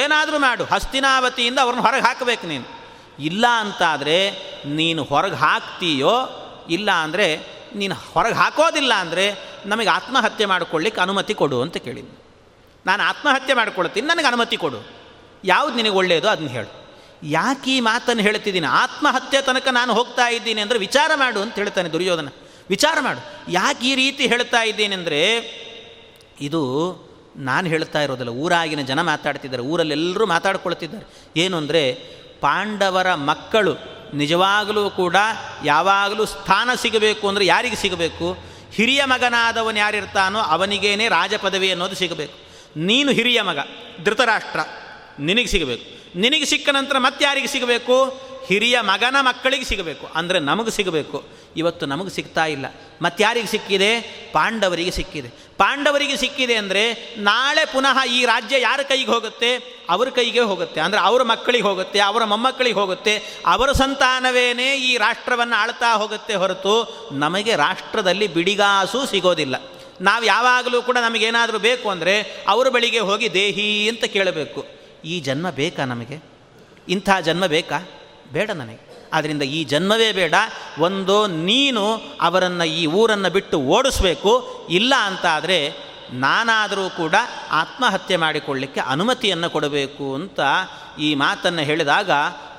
ಏನಾದರೂ 0.00 0.36
ಮಾಡು. 0.44 0.64
ಹಸ್ತಿನಾವತಿಯಿಂದ 0.72 1.58
ಅವ್ರನ್ನ 1.64 1.82
ಹೊರಗೆ 1.86 2.04
ಹಾಕಬೇಕು 2.08 2.44
ನೀನು. 2.52 2.66
ಇಲ್ಲ 3.28 3.44
ಅಂತಾದರೆ 3.62 4.18
ನೀನು 4.78 5.00
ಹೊರಗೆ 5.10 5.38
ಹಾಕ್ತೀಯೋ 5.44 6.14
ಇಲ್ಲ 6.76 6.90
ಅಂದರೆ 7.04 7.26
ನೀನು 7.80 7.94
ಹೊರಗೆ 8.12 8.36
ಹಾಕೋದಿಲ್ಲ 8.42 8.92
ಅಂದರೆ 9.04 9.24
ನಮಗೆ 9.72 9.90
ಆತ್ಮಹತ್ಯೆ 9.98 10.46
ಮಾಡಿಕೊಳ್ಳಿಕ್ಕೆ 10.52 11.00
ಅನುಮತಿ 11.00 11.34
ಕೊಡು 11.40 11.58
ಅಂತ 11.64 11.76
ಕೇಳಿದ್ನು 11.86 12.16
ನಾನು 12.86 13.02
ಆತ್ಮಹತ್ಯೆ 13.10 13.54
ಮಾಡ್ಕೊಳ್ತೀನಿ, 13.60 14.06
ನನಗೆ 14.12 14.28
ಅನುಮತಿ 14.30 14.56
ಕೊಡು. 14.64 14.80
ಯಾವುದು 15.52 15.74
ನಿನಗೆ 15.80 15.96
ಒಳ್ಳೆಯದು 16.00 16.28
ಅದನ್ನು 16.32 16.52
ಹೇಳು. 16.56 16.70
ಯಾಕೆ 17.38 17.70
ಈ 17.76 17.80
ಮಾತನ್ನು 17.88 18.22
ಹೇಳ್ತಿದ್ದೀನಿ 18.26 18.68
ಆತ್ಮಹತ್ಯೆ 18.82 19.40
ತನಕ 19.48 19.68
ನಾನು 19.80 19.92
ಹೋಗ್ತಾ 19.98 20.26
ಇದ್ದೀನಿ 20.36 20.60
ಅಂದರೆ 20.64 20.78
ವಿಚಾರ 20.86 21.10
ಮಾಡು 21.22 21.38
ಅಂತ 21.44 21.54
ಹೇಳ್ತಾನೆ 21.62 21.88
ದುರ್ಯೋಧನ. 21.94 22.28
ವಿಚಾರ 22.74 22.96
ಮಾಡು. 23.06 23.20
ಯಾಕೆ 23.58 23.84
ಈ 23.90 23.94
ರೀತಿ 24.02 24.24
ಹೇಳ್ತಾ 24.32 24.60
ಇದ್ದೀನಿ 24.70 24.94
ಅಂದರೆ 24.98 25.20
ಇದು 26.48 26.60
ನಾನು 27.48 27.66
ಹೇಳ್ತಾ 27.72 28.00
ಇರೋದಿಲ್ಲ, 28.06 28.32
ಊರಾಗಿನ 28.44 28.82
ಜನ 28.90 29.00
ಮಾತಾಡ್ತಿದ್ದಾರೆ, 29.10 29.62
ಊರಲ್ಲೆಲ್ಲರೂ 29.72 30.24
ಮಾತಾಡ್ಕೊಳ್ತಿದ್ದಾರೆ. 30.34 31.06
ಏನು 31.42 31.54
ಅಂದರೆ 31.62 31.82
ಪಾಂಡವರ 32.44 33.08
ಮಕ್ಕಳು 33.30 33.74
ನಿಜವಾಗಲೂ 34.20 34.82
ಕೂಡ 35.00 35.16
ಯಾವಾಗಲೂ 35.64 36.24
ಸ್ಥಾನ 36.34 36.70
ಸಿಗಬೇಕು 36.84 37.24
ಅಂದರೆ 37.30 37.44
ಯಾರಿಗೆ 37.52 37.78
ಸಿಗಬೇಕು? 37.84 38.26
ಹಿರಿಯ 38.76 39.02
ಮಗನಾದವನು 39.12 39.78
ಯಾರಿರ್ತಾನೋ 39.84 40.40
ಅವನಿಗೇನೆ 40.54 41.04
ರಾಜಪದವಿ 41.16 41.68
ಅನ್ನೋದು 41.74 41.96
ಸಿಗಬೇಕು. 42.02 42.34
ನೀನು 42.88 43.10
ಹಿರಿಯ 43.18 43.40
ಮಗ, 43.48 43.58
ಧೃತರಾಷ್ಟ್ರ. 44.04 44.60
ನಿನಗೆ 45.18 45.46
ಸಿಗಬೇಕು. 45.46 46.18
ನಿನಗೆ 46.18 46.44
ಸಿಕ್ಕ 46.44 46.68
ನಂತರ 46.68 46.98
ಮತ್ತೆ 46.98 47.24
ಯಾರಿಗೆ 47.24 47.46
ಸಿಗಬೇಕು? 47.46 48.24
ಹಿರಿಯ 48.46 48.80
ಮಗನ 48.80 49.16
ಮಕ್ಕಳಿಗೆ 49.20 49.64
ಸಿಗಬೇಕು. 49.64 50.06
ಅಂದರೆ 50.14 50.38
ನಮಗೆ 50.38 50.70
ಸಿಗಬೇಕು. 50.70 51.24
ಇವತ್ತು 51.56 51.86
ನಮಗೆ 51.86 52.10
ಸಿಗ್ತಾ 52.10 52.46
ಇಲ್ಲ. 52.46 52.66
ಮತ್ತಾರಿಗೆ 53.02 53.46
ಸಿಕ್ಕಿದೆ? 53.46 54.00
ಪಾಂಡವರಿಗೆ 54.32 54.90
ಸಿಕ್ಕಿದೆ. 54.90 55.28
ಪಾಂಡವರಿಗೆ 55.58 56.16
ಸಿಕ್ಕಿದೆ 56.16 56.54
ಅಂದರೆ 56.54 57.14
ನಾಳೆ 57.16 57.64
ಪುನಃ 57.72 58.04
ಈ 58.04 58.24
ರಾಜ್ಯ 58.24 58.60
ಯಾರ 58.60 58.80
ಕೈಗೆ 58.88 59.10
ಹೋಗುತ್ತೆ? 59.10 59.82
ಅವ್ರ 59.88 60.08
ಕೈಗೆ 60.08 60.40
ಹೋಗುತ್ತೆ. 60.40 60.80
ಅಂದರೆ 60.80 61.00
ಅವರ 61.00 61.22
ಮಕ್ಕಳಿಗೆ 61.22 61.64
ಹೋಗುತ್ತೆ, 61.64 62.00
ಅವರ 62.00 62.24
ಮೊಮ್ಮಕ್ಕಳಿಗೆ 62.24 62.76
ಹೋಗುತ್ತೆ. 62.76 63.42
ಅವರ 63.46 63.72
ಸಂತಾನವೇನೇ 63.72 64.76
ಈ 64.76 64.96
ರಾಷ್ಟ್ರವನ್ನು 64.96 65.56
ಆಳ್ತಾ 65.56 65.92
ಹೋಗುತ್ತೆ 65.92 66.34
ಹೊರತು 66.34 67.08
ನಮಗೆ 67.12 67.56
ರಾಷ್ಟ್ರದಲ್ಲಿ 67.56 68.26
ಬಿಡಿಗಾಸು 68.26 69.06
ಸಿಗೋದಿಲ್ಲ. 69.06 69.62
ನಾವು 70.00 70.24
ಯಾವಾಗಲೂ 70.24 70.82
ಕೂಡ 70.82 70.98
ನಮಗೇನಾದರೂ 70.98 71.58
ಬೇಕು 71.58 71.90
ಅಂದರೆ 71.90 72.44
ಅವರ 72.48 72.68
ಬಳಿಗೆ 72.68 72.98
ಹೋಗಿ 72.98 73.34
ದೇಹಿ 73.34 73.88
ಅಂತ 73.88 74.04
ಕೇಳಬೇಕು. 74.04 74.73
ಈ 75.04 75.20
ಜನ್ಮ 75.20 75.50
ಬೇಕಾ 75.50 75.84
ನಮಗೆ? 75.84 76.20
ಇಂಥ 76.88 77.10
ಜನ್ಮ 77.20 77.46
ಬೇಕಾ? 77.46 77.88
ಬೇಡ 78.32 78.50
ನನಗೆ. 78.50 78.94
ಆದ್ದರಿಂದ 79.12 79.42
ಈ 79.42 79.64
ಜನ್ಮವೇ 79.64 80.12
ಬೇಡ. 80.12 80.34
ಒಂದು 80.78 81.26
ನೀನು 81.26 82.02
ಅವರನ್ನು 82.20 82.64
ಈ 82.64 82.86
ಊರನ್ನು 82.86 83.30
ಬಿಟ್ಟು 83.30 83.60
ಓಡಿಸ್ಬೇಕು. 83.60 84.66
ಇಲ್ಲ 84.70 84.94
ಅಂತಾದರೆ 85.00 85.72
ನಾನಾದರೂ 86.12 86.90
ಕೂಡ 86.90 87.14
ಆತ್ಮಹತ್ಯೆ 87.50 88.16
ಮಾಡಿಕೊಳ್ಳಿಕ್ಕೆ 88.16 88.80
ಅನುಮತಿಯನ್ನು 88.80 89.50
ಕೊಡಬೇಕು 89.50 90.14
ಅಂತ 90.14 90.40
ಈ 90.98 91.14
ಮಾತನ್ನು 91.14 91.62
ಹೇಳಿದಾಗ 91.62 92.10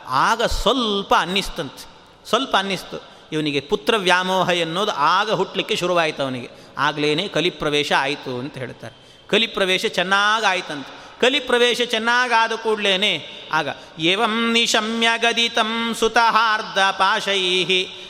ಆಗ 0.08 0.44
ಸ್ವಲ್ಪ 0.44 1.14
ಅನ್ನಿಸ್ತಂತೆ. 1.20 1.86
ಸ್ವಲ್ಪ 2.30 2.56
ಅನ್ನಿಸ್ತು. 2.58 3.04
ಇವನಿಗೆ 3.32 3.60
ಪುತ್ರ 3.60 3.98
ವ್ಯಾಮೋಹ 3.98 4.50
ಎನ್ನುವುದು 4.50 4.92
ಆಗ 4.92 5.32
ಹುಟ್ಟಲಿಕ್ಕೆ 5.32 5.76
ಶುರುವಾಯಿತು 5.76 6.24
ಅವನಿಗೆ. 6.24 6.50
ಆಗಲೇ 6.78 7.28
ಕಲಿಪ್ರವೇಶ 7.28 7.92
ಆಯಿತು 7.98 8.40
ಅಂತ 8.40 8.58
ಹೇಳ್ತಾರೆ. 8.58 8.96
ಕಲಿಪ್ರವೇಶ 9.28 9.86
ಚೆನ್ನಾಗಿ 9.86 10.46
ಆಯ್ತಂತೆ. 10.46 11.05
ಕಲಿಪ್ರವೇಶ 11.22 11.82
ಚೆನ್ನಾಗಾದ 11.82 12.52
ಕೂಡಲೇನೆ. 12.52 13.14
ಆಗ, 13.52 13.68
ಏವಂ 14.00 14.52
ನಿಶಮ್ಯ 14.54 15.10
ಗದಿತಂ 15.18 15.96
ಸುತಹಾರ್ಧ 16.00 16.80
ಪಾಶೈ 16.98 17.42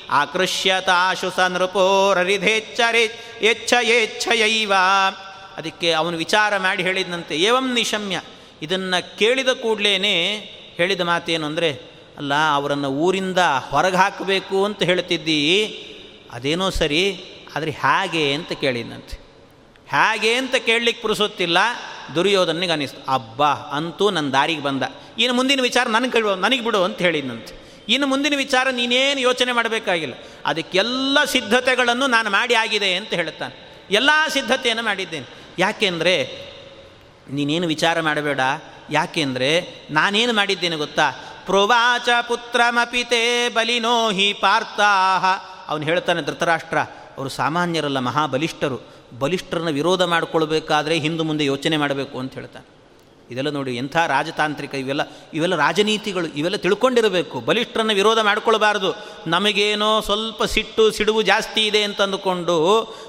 ಆಕೃಷ್ಯತಾಶು 0.09 1.29
ಸ 1.31 1.39
ನೃಪೋರರಿಧೇಚ್ಛರಿ 1.39 3.05
ಎಚ್ಛ 3.41 3.73
ಯೇಚ್ಛಯೈವ 3.81 4.73
ಅದಕ್ಕೆ 5.57 5.91
ಅವನು 5.91 6.17
ವಿಚಾರ 6.17 6.57
ಮಾಡಿ 6.57 6.83
ಹೇಳಿದಂತೆ, 6.83 7.35
ಏವಂ 7.37 7.73
ನಿಶಮ್ಯ, 7.73 8.21
ಇದನ್ನು 8.61 9.17
ಕೇಳಿದ 9.17 9.49
ಕೂಡಲೇ 9.49 9.93
ಹೇಳಿದ 10.77 11.01
ಮಾತೇನು 11.01 11.45
ಅಂದರೆ, 11.45 11.69
ಅಲ್ಲ, 12.17 12.33
ಅವರನ್ನು 12.53 12.89
ಊರಿಂದ 12.89 13.37
ಹೊರಗೆ 13.69 13.95
ಹಾಕಬೇಕು 13.95 14.65
ಅಂತ 14.65 14.83
ಹೇಳ್ತಿದ್ದೀ, 14.83 15.39
ಅದೇನೋ 16.31 16.69
ಸರಿ, 16.69 17.03
ಆದರೆ 17.55 17.71
ಹೇಗೆ 17.71 18.33
ಅಂತ 18.33 18.51
ಕೇಳಿದಂತೆ 18.53 19.24
ಹೇಗೆ 19.87 20.33
ಅಂತ 20.33 20.55
ಕೇಳಲಿಕ್ಕೆ 20.55 21.01
ಪುರುಸುತ್ತಿಲ್ಲ 21.01 21.57
ದುರ್ಯೋಧನಿಗೆ 22.15 22.71
ಅನಿಸ್ತು, 22.71 23.11
ಅಬ್ಬ, 23.11 23.43
ಅಂತೂ 23.43 24.09
ನನ್ನ 24.09 24.31
ದಾರಿಗೆ 24.31 24.61
ಬಂದ. 24.61 24.83
ಇನ್ನು 25.17 25.33
ಮುಂದಿನ 25.33 25.61
ವಿಚಾರ 25.61 25.87
ನನಗೆ 25.87 26.11
ಕೇಳುವ 26.11 26.33
ನನಗೆ 26.33 26.61
ಬಿಡು 26.61 26.83
ಅಂತ 26.83 26.97
ಹೇಳಿದ್ನಂತೆ. 26.97 27.65
ಇನ್ನು 27.89 28.07
ಮುಂದಿನ 28.07 28.33
ವಿಚಾರ 28.37 28.69
ನೀನೇನು 28.69 29.19
ಯೋಚನೆ 29.19 29.51
ಮಾಡಬೇಕಾಗಿಲ್ಲ. 29.51 30.13
ಅದಕ್ಕೆಲ್ಲ 30.45 31.23
ಸಿದ್ಧತೆಗಳನ್ನು 31.23 32.07
ನಾನು 32.07 32.29
ಮಾಡಿ 32.29 32.53
ಆಗಿದೆ 32.53 32.95
ಅಂತ 32.95 33.13
ಹೇಳುತ್ತಾನೆ. 33.13 33.87
ಎಲ್ಲ 33.91 34.09
ಸಿದ್ಧತೆಯನ್ನು 34.29 34.83
ಮಾಡಿದ್ದೇನೆ. 34.83 35.25
ಯಾಕೆಂದರೆ, 35.59 36.45
ನೀನೇನು 37.31 37.67
ವಿಚಾರ 37.67 38.01
ಮಾಡಬೇಡ. 38.01 38.39
ಯಾಕೆಂದರೆ, 38.89 39.81
ನಾನೇನು 39.91 40.33
ಮಾಡಿದ್ದೇನೆ 40.33 40.75
ಗೊತ್ತಾ? 40.75 41.11
ಪ್ರೋವಾಚ 41.45 42.09
ಪುತ್ರಮಪಿತೆ 42.27 43.49
ಬಲಿನೋ 43.49 44.11
ಹಿ 44.11 44.41
ಅವನು 45.67 45.83
ಹೇಳ್ತಾನೆ, 45.83 46.21
ಧೃತರಾಷ್ಟ್ರ, 46.21 46.79
ಅವರು 47.17 47.29
ಸಾಮಾನ್ಯರಲ್ಲ, 47.29 47.99
ಮಹಾಬಲಿಷ್ಠರು. 47.99 48.94
ಬಲಿಷ್ಠರನ್ನ 49.19 49.69
ವಿರೋಧ 49.69 50.01
ಮಾಡಿಕೊಳ್ಬೇಕಾದ್ರೆ 50.01 50.97
ಹಿಂದೆ 50.97 51.23
ಮುಂದೆ 51.23 51.45
ಯೋಚನೆ 51.45 51.77
ಮಾಡಬೇಕು 51.77 52.19
ಅಂತ 52.19 52.33
ಹೇಳ್ತಾನೆ. 52.33 52.75
ಇದೆಲ್ಲ 53.31 53.49
ನೋಡಿ 53.49 53.75
ಎಂಥ 53.75 53.97
ರಾಜತಾಂತ್ರಿಕ, 53.97 54.75
ಇವೆಲ್ಲ 54.75 55.01
ಇವೆಲ್ಲ 55.33 55.55
ರಾಜನೀತಿಗಳು, 55.55 56.27
ಇವೆಲ್ಲ 56.27 56.55
ತಿಳ್ಕೊಂಡಿರಬೇಕು. 56.55 57.39
ಬಲಿಷ್ಠರನ್ನು 57.39 57.93
ವಿರೋಧ 57.93 58.19
ಮಾಡ್ಕೊಳ್ಬಾರ್ದು. 58.19 58.95
ನಮಗೇನೋ 59.27 60.01
ಸ್ವಲ್ಪ 60.01 60.43
ಸಿಟ್ಟು, 60.43 60.91
ಸಿಡುವು 60.91 61.21
ಜಾಸ್ತಿ 61.21 61.67
ಇದೆ 61.67 61.83
ಅಂತ 61.83 62.01
ಅಂದುಕೊಂಡು 62.01 62.55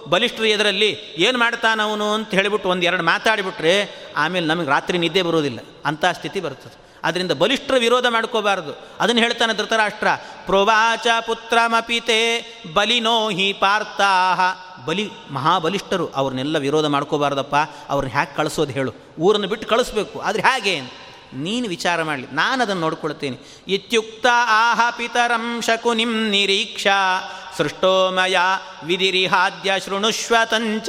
ಬಲಿಷ್ಠರು 0.08 0.44
ಎದರಲ್ಲಿ 0.44 1.14
ಏನು 1.16 1.38
ಮಾಡ್ತಾನವನು 1.38 2.12
ಅಂತ 2.12 2.30
ಹೇಳಿಬಿಟ್ಟು 2.30 2.68
ಒಂದು 2.68 2.82
ಎರಡು 2.82 3.02
ಮಾತಾಡಿಬಿಟ್ರೆ 3.02 4.06
ಆಮೇಲೆ 4.16 4.46
ನಮಗೆ 4.46 4.68
ರಾತ್ರಿ 4.68 4.98
ನಿದ್ದೆ 4.98 5.22
ಬರೋದಿಲ್ಲ 5.22 5.58
ಅಂಥ 5.84 6.04
ಸ್ಥಿತಿ 6.04 6.40
ಬರ್ತದೆ. 6.40 6.85
ಅದರಿಂದ 7.06 7.32
ಬಲಿಷ್ಠರ 7.32 7.74
ವಿರೋಧ 7.78 8.06
ಮಾಡ್ಕೋಬಾರ್ದು. 8.06 8.88
ಅದನ್ನು 9.00 9.22
ಹೇಳ್ತಾನೆ 9.22 9.54
ಧೃತರಾಷ್ಟ್ರ, 9.54 10.06
ಪ್ರೋವಾಚ 10.46 11.06
ಪುತ್ರಮಪಿತೆ 11.26 12.46
ಬಲಿನೋ 12.74 13.30
ಹಿ 13.30 13.52
ಪಾರ್ಥಾಹ. 13.52 14.40
ಬಲಿ, 14.84 15.10
ಮಹಾಬಲಿಷ್ಠರು 15.30 16.08
ಅವ್ರನ್ನೆಲ್ಲ 16.08 16.58
ವಿರೋಧ 16.58 16.86
ಮಾಡ್ಕೋಬಾರ್ದಪ್ಪ. 16.86 17.54
ಅವ್ರನ್ನ 17.88 18.12
ಹ್ಯಾಕ್ 18.12 18.36
ಕಳಿಸೋದು 18.36 18.72
ಹೇಳು. 18.72 18.92
ಊರನ್ನು 19.18 19.48
ಬಿಟ್ಟು 19.48 19.68
ಕಳಿಸ್ಬೇಕು. 19.68 20.20
ಆದರೆ 20.20 20.42
ಹೇಗೆ 20.42 21.06
ನೀನು 21.34 21.68
ವಿಚಾರ 21.68 22.02
ಮಾಡಲಿ. 22.02 22.26
ನಾನು 22.32 22.62
ಅದನ್ನು 22.62 22.80
ನೋಡ್ಕೊಳ್ತೇನೆ. 22.80 23.38
ಇತ್ಯುಕ್ತ 23.68 24.26
ಆಹ 24.48 24.80
ಪಿತರಂ 24.96 25.60
ಶಕುನಿಂ 25.60 26.30
ನಿರೀಕ್ಷಾ, 26.30 27.32
ಸೃಷ್ಟೋಮಯ 27.56 28.36
ವಿಧಿರಿಹಾದ್ಯ 28.84 29.72
ಶೃಣುಷ್ವತಂಚ 29.84 30.88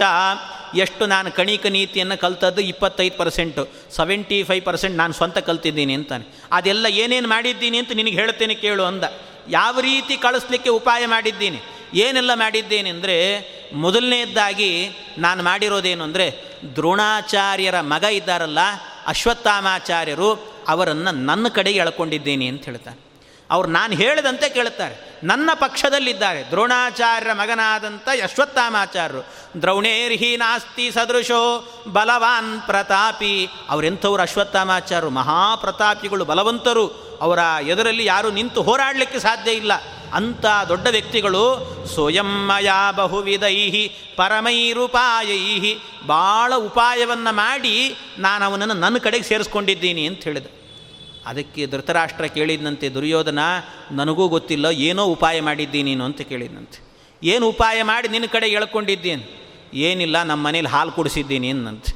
ಎಷ್ಟು 0.76 1.06
ನಾನು 1.06 1.32
ಕಣಿಕ 1.32 1.66
ನೀತಿಯನ್ನು 1.66 2.18
ಕಲ್ತದ್ದು 2.22 2.62
ಇಪ್ಪತ್ತೈದು 2.62 3.18
ಪರ್ಸೆಂಟು, 3.18 3.68
ಸೆವೆಂಟಿ 3.96 4.44
ಫೈವ್ 4.44 4.66
ಪರ್ಸೆಂಟ್ 4.66 4.98
ನಾನು 4.98 5.14
ಸ್ವಂತ 5.14 5.38
ಕಲ್ತಿದ್ದೀನಿ 5.38 5.94
ಅಂತಾನೆ. 5.94 6.26
ಅದೆಲ್ಲ 6.52 6.86
ಏನೇನು 6.86 7.28
ಮಾಡಿದ್ದೀನಿ 7.28 7.78
ಅಂತ 7.78 7.92
ನಿನಗೆ 7.92 8.16
ಹೇಳ್ತೇನೆ 8.16 8.56
ಕೇಳು 8.56 8.84
ಅಂದ. 8.84 9.04
ಯಾವ 9.50 9.80
ರೀತಿ 9.80 10.18
ಕಳಿಸ್ಲಿಕ್ಕೆ 10.18 10.70
ಉಪಾಯ 10.70 11.06
ಮಾಡಿದ್ದೀನಿ? 11.06 11.58
ಏನೆಲ್ಲ 11.94 12.32
ಮಾಡಿದ್ದೇನೆ 12.36 12.90
ಅಂದರೆ, 12.90 13.18
ಮೊದಲನೇದಾಗಿ 13.74 14.90
ನಾನು 15.18 15.44
ಮಾಡಿರೋದೇನು 15.44 16.04
ಅಂದರೆ, 16.04 16.28
ದ್ರೋಣಾಚಾರ್ಯರ 16.76 17.82
ಮಗ 17.82 18.04
ಇದ್ದಾರಲ್ಲ, 18.04 18.60
ಅಶ್ವತ್ಥಾಮಾಚಾರ್ಯರು 19.08 20.58
ಅವರನ್ನು 20.68 21.12
ನನ್ನ 21.12 21.48
ಕಡೆಗೆ 21.48 21.80
ಎಳ್ಕೊಂಡಿದ್ದೀನಿ 21.80 22.48
ಅಂತ 22.48 22.66
ಹೇಳ್ತಾನೆ. 22.66 23.07
ಅವ್ರು 23.52 23.70
ನಾನು 23.70 23.94
ಹೇಳಿದಂತೆ 23.94 24.50
ಕೇಳುತ್ತಾರೆ. 24.50 25.20
ನನ್ನ 25.24 25.50
ಪಕ್ಷದಲ್ಲಿದ್ದಾರೆ. 25.54 26.44
ದ್ರೋಣಾಚಾರ್ಯರ 26.50 27.34
ಮಗನಾದಂಥ 27.34 28.10
ಅಶ್ವತ್ಥಾಮಾಚಾರ್ಯರು 28.24 29.26
ದ್ರೌಣೇರ್ಹಿ 29.62 30.38
ನಾಸ್ತಿ 30.38 30.92
ಸದೃಶೋ 30.92 31.74
ಬಲವಾನ್ 31.88 32.62
ಪ್ರತಾಪಿ. 32.62 33.50
ಅವರೆಂಥವ್ರು 33.70 34.22
ಅಶ್ವತ್ಥಾಮಾಚಾರ್ಯರು 34.22 35.10
ಮಹಾಪ್ರತಾಪಿಗಳು, 35.10 36.26
ಬಲವಂತರು. 36.26 36.88
ಅವರ 37.22 37.40
ಎದುರಲ್ಲಿ 37.68 38.06
ಯಾರೂ 38.06 38.32
ನಿಂತು 38.32 38.62
ಹೋರಾಡಲಿಕ್ಕೆ 38.62 39.20
ಸಾಧ್ಯ 39.20 39.52
ಇಲ್ಲ. 39.52 39.72
ಅಂಥ 40.14 40.46
ದೊಡ್ಡ 40.68 40.88
ವ್ಯಕ್ತಿಗಳು 40.88 41.44
ಸ್ವಯಂಮಯ 41.94 42.72
ಬಹುವಿಧೈ 42.92 43.88
ಪರಮೈರುಪಾಯೈ 44.16 45.76
ಭಾಳ 46.08 46.54
ಉಪಾಯವನ್ನು 46.56 47.36
ಮಾಡಿ 47.36 47.96
ನಾನು 48.18 48.46
ಅವನನ್ನು 48.46 48.74
ನನ್ನ 48.74 48.98
ಕಡೆಗೆ 48.98 49.24
ಸೇರಿಸ್ಕೊಂಡಿದ್ದೀನಿ 49.24 50.08
ಅಂತ 50.08 50.24
ಹೇಳಿದೆ. 50.24 50.67
ಅದಕ್ಕೆ 51.28 51.66
ಧೃತರಾಷ್ಟ್ರ 51.66 52.26
ಕೇಳಿದಂತೆ 52.26 52.90
ದುರ್ಯೋಧನ, 52.90 53.40
ನನಗೂ 53.92 54.28
ಗೊತ್ತಿಲ್ಲ, 54.28 54.66
ಏನೋ 54.66 55.06
ಉಪಾಯ 55.06 55.42
ಮಾಡಿದ್ದೀನಿ 55.42 55.84
ನೀನು? 55.84 56.06
ಅಂತ 56.06 56.22
ಕೇಳಿದಂತೆ 56.22 56.78
ಏನು 57.24 57.48
ಉಪಾಯ 57.48 57.84
ಮಾಡಿ 57.84 58.08
ನಿನ್ನ 58.08 58.26
ಕಡೆ 58.26 58.48
ಎಳ್ಕೊಂಡಿದ್ದೀನಿ? 58.48 59.26
ಏನಿಲ್ಲ, 59.74 60.24
ನಮ್ಮ 60.24 60.48
ಮನೇಲಿ 60.48 60.68
ಹಾಲು 60.68 60.92
ಕುಡಿಸಿದ್ದೀನಿ, 60.92 61.50
ಅನ್ನಂತೆ. 61.50 61.94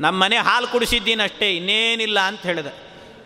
ನಮ್ಮ 0.00 0.22
ಮನೆ 0.22 0.36
ಹಾಲು 0.36 0.66
ಕುಡಿಸಿದ್ದೀನಿ 0.66 1.22
ಅಷ್ಟೇ 1.22 1.56
ಇನ್ನೇನಿಲ್ಲ, 1.56 2.20
ಅಂತ 2.20 2.42
ಹೇಳಿದೆ. 2.42 2.72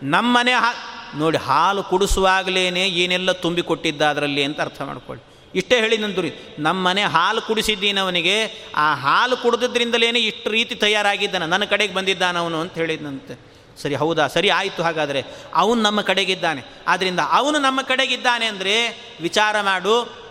ನಮ್ಮ 0.03 0.37
ಮನೆ 0.37 0.53
ಹಾ, 0.53 0.73
ನೋಡಿ, 1.15 1.37
ಹಾಲು 1.37 1.83
ಕುಡಿಸುವಾಗಲೇ 1.83 2.65
ಏನೆಲ್ಲ 3.03 3.31
ತುಂಬಿಕೊಟ್ಟಿದ್ದ 3.31 4.01
ಅದರಲ್ಲಿ 4.01 4.43
ಅಂತ 4.43 4.61
ಅರ್ಥ 4.61 4.81
ಮಾಡ್ಕೊಳ್ಳಿ. 4.81 5.23
ಇಷ್ಟೇ 5.55 5.79
ಹೇಳಿ 5.79 6.15
ದುರಿ 6.15 6.31
ನಮ್ಮ 6.59 6.87
ಮನೆ 6.87 7.03
ಹಾಲು 7.03 7.41
ಕುಡಿಸಿದ್ದೀನಿ 7.41 7.99
ಅವನಿಗೆ 7.99 8.35
ಆ 8.75 8.95
ಹಾಲು 8.95 9.37
ಕುಡಿದ್ರಿಂದಲೇ 9.37 10.07
ಇಷ್ಟು 10.07 10.49
ರೀತಿ 10.49 10.75
ತಯಾರಾಗಿದ್ದಾನೆ, 10.75 11.45
ನನ್ನ 11.45 11.65
ಕಡೆಗೆ 11.65 11.93
ಬಂದಿದ್ದಾನ 11.93 12.37
ಅವನು 12.37 12.61
ಅಂತ 12.61 12.73
ಹೇಳಿದಂತೆ 12.73 13.46
ಸರಿ, 13.81 13.95
ಹೌದಾ? 13.95 14.27
ಸರಿ 14.27 14.49
ಆಯಿತು, 14.49 14.83
ಹಾಗಾದರೆ. 14.83 15.23
ಅವನು 15.53 15.81
ನಮ್ಮ 15.81 16.01
ಕಡೆಗಿದ್ದಾನೆ. 16.01 16.63
ಆದ್ದರಿಂದ 16.87 17.19
ಅವನು 17.31 17.59
ನಮ್ಮ 17.59 17.81
ಕಡೆಗಿದ್ದಾನೆ 17.81 18.45
ಅಂದರೆ 18.45 18.97
ವಿಚಾರ 19.21 19.61
ಮಾಡು. 19.61 20.27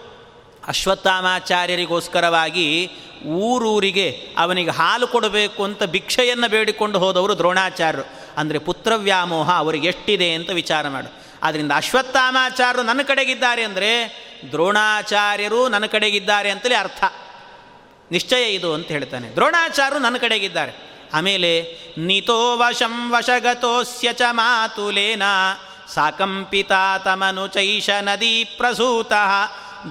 ಅಶ್ವತ್ಥಾಮಾಚಾರ್ಯರಿಗೋಸ್ಕರವಾಗಿ 0.68 2.90
ಊರೂರಿಗೆ 3.26 4.28
ಅವನಿಗೆ 4.38 4.70
ಹಾಲು 4.70 5.06
ಕೊಡಬೇಕು 5.06 5.64
ಅಂತ 5.64 5.84
ಭಿಕ್ಷೆಯನ್ನು 5.84 6.48
ಬೇಡಿಕೊಂಡು 6.48 6.98
ಹೋದವರು 6.98 7.38
ದ್ರೋಣಾಚಾರ್ಯರು. 7.38 8.08
ಅಂದರೆ 8.36 8.58
ಪುತ್ರವ್ಯಾಮೋಹ 8.58 9.58
ಅವರಿಗೆ 9.58 9.88
ಎಷ್ಟಿದೆ 9.88 10.34
ಅಂತ 10.34 10.50
ವಿಚಾರ 10.50 10.88
ಮಾಡು. 10.88 11.14
ಆದ್ದರಿಂದ 11.42 11.72
ಅಶ್ವತ್ಥಾಮಾಚಾರ್ಯರು 11.76 12.86
ನನ್ನ 12.86 13.02
ಕಡೆಗಿದ್ದಾರೆ 13.02 13.62
ಅಂದರೆ 13.62 14.26
ದ್ರೋಣಾಚಾರ್ಯರು 14.50 15.68
ನನ್ನ 15.68 15.86
ಕಡೆಗಿದ್ದಾರೆ 15.86 16.50
ಅಂತಲೇ 16.50 16.74
ಅರ್ಥ. 16.74 17.04
ನಿಶ್ಚಯ 18.12 18.54
ಇದು 18.54 18.74
ಅಂತ 18.74 18.88
ಹೇಳ್ತಾನೆ. 18.88 19.28
ದ್ರೋಣಾಚಾರ್ಯರು 19.28 20.02
ನನ್ನ 20.02 20.16
ಕಡೆಗಿದ್ದಾರೆ. 20.16 20.95
ಆಮೇಲೆ, 21.16 21.78
ನಿತೋ 21.98 22.56
ವಶಂ 22.56 23.12
ವಶಗತೋಸ್ಯ 23.12 24.12
ಚ 24.12 24.22
ಮಾತುಲೇನ 24.30 25.22
ಸಾಕಂಪಿತ 25.94 26.72
ತಮನು 27.04 27.46
ಚೈಷ 27.46 27.90
ನದಿ 28.00 28.44
ಪ್ರಸೂತ. 28.44 29.12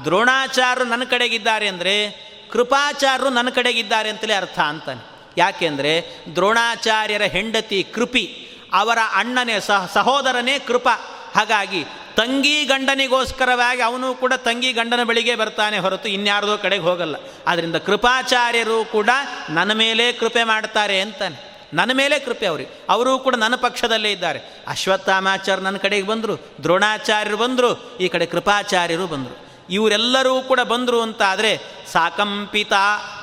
ದ್ರೋಣಾಚಾರ್ಯರು 0.04 0.90
ನನ್ನ 0.90 1.04
ಕಡೆಗಿದ್ದಾರೆ 1.04 1.68
ಅಂದರೆ, 1.68 2.26
ಕೃಪಾಚಾರ್ಯರು 2.52 3.30
ನನ್ನ 3.30 3.50
ಕಡೆಗಿದ್ದಾರೆ 3.50 4.10
ಅಂತಲೇ 4.10 4.34
ಅರ್ಥ 4.34 4.60
ಅಂತಾನೆ. 4.60 5.06
ಯಾಕೆಂದರೆ 5.38 6.24
ದ್ರೋಣಾಚಾರ್ಯರ 6.36 7.22
ಹೆಂಡತಿ 7.22 7.84
ಕೃಪಿ, 7.84 8.48
ಅವರ 8.74 8.98
ಅಣ್ಣನೇ 9.14 9.60
ಸಹ, 9.60 9.92
ಸಹೋದರನೇ 9.94 10.60
ಕೃಪ. 10.60 10.88
ಹಾಗಾಗಿ 11.36 11.86
ತಂಗಿ 12.16 12.66
ಗಂಡನಿಗೋಸ್ಕರವಾಗಿ 12.66 13.82
ಅವನು 13.82 14.14
ಕೂಡ 14.14 14.34
ತಂಗಿ 14.34 14.74
ಗಂಡನ 14.74 15.04
ಬಳಿಗೆ 15.04 15.36
ಬರ್ತಾನೆ 15.36 15.78
ಹೊರತು 15.78 16.10
ಇನ್ಯಾರದೋ 16.10 16.58
ಕಡೆಗೆ 16.58 16.84
ಹೋಗಲ್ಲ. 16.84 17.16
ಆದ್ದರಿಂದ 17.48 17.76
ಕೃಪಾಚಾರ್ಯರು 17.76 18.86
ಕೂಡ 18.86 19.10
ನನ್ನ 19.50 19.74
ಮೇಲೆ 19.74 20.14
ಕೃಪೆ 20.14 20.44
ಮಾಡ್ತಾರೆ 20.44 21.02
ಅಂತಾನೆ. 21.02 21.56
ನನ್ನ 21.74 21.92
ಮೇಲೆ 21.94 22.20
ಕೃಪೆ 22.20 22.46
ಅವ್ರಿಗೆ. 22.46 22.86
ಅವರೂ 22.90 23.20
ಕೂಡ 23.20 23.36
ನನ್ನ 23.36 23.56
ಪಕ್ಷದಲ್ಲೇ 23.56 24.12
ಇದ್ದಾರೆ. 24.12 24.40
ಅಶ್ವತ್ಥಾಮಾಚಾರ್ಯ 24.68 25.64
ನನ್ನ 25.64 25.78
ಕಡೆಗೆ 25.78 26.08
ಬಂದರು, 26.08 26.36
ದ್ರೋಣಾಚಾರ್ಯರು 26.64 27.38
ಬಂದರು, 27.38 27.98
ಈ 27.98 28.08
ಕಡೆ 28.08 28.26
ಕೃಪಾಚಾರ್ಯರು 28.26 29.08
ಬಂದರು. 29.08 29.46
ಇವರೆಲ್ಲರೂ 29.70 30.42
ಕೂಡ 30.42 30.60
ಬಂದರು 30.60 31.02
ಅಂತಾದರೆ 31.02 31.60
ಸಾಕಂಪಿತ 31.92 32.74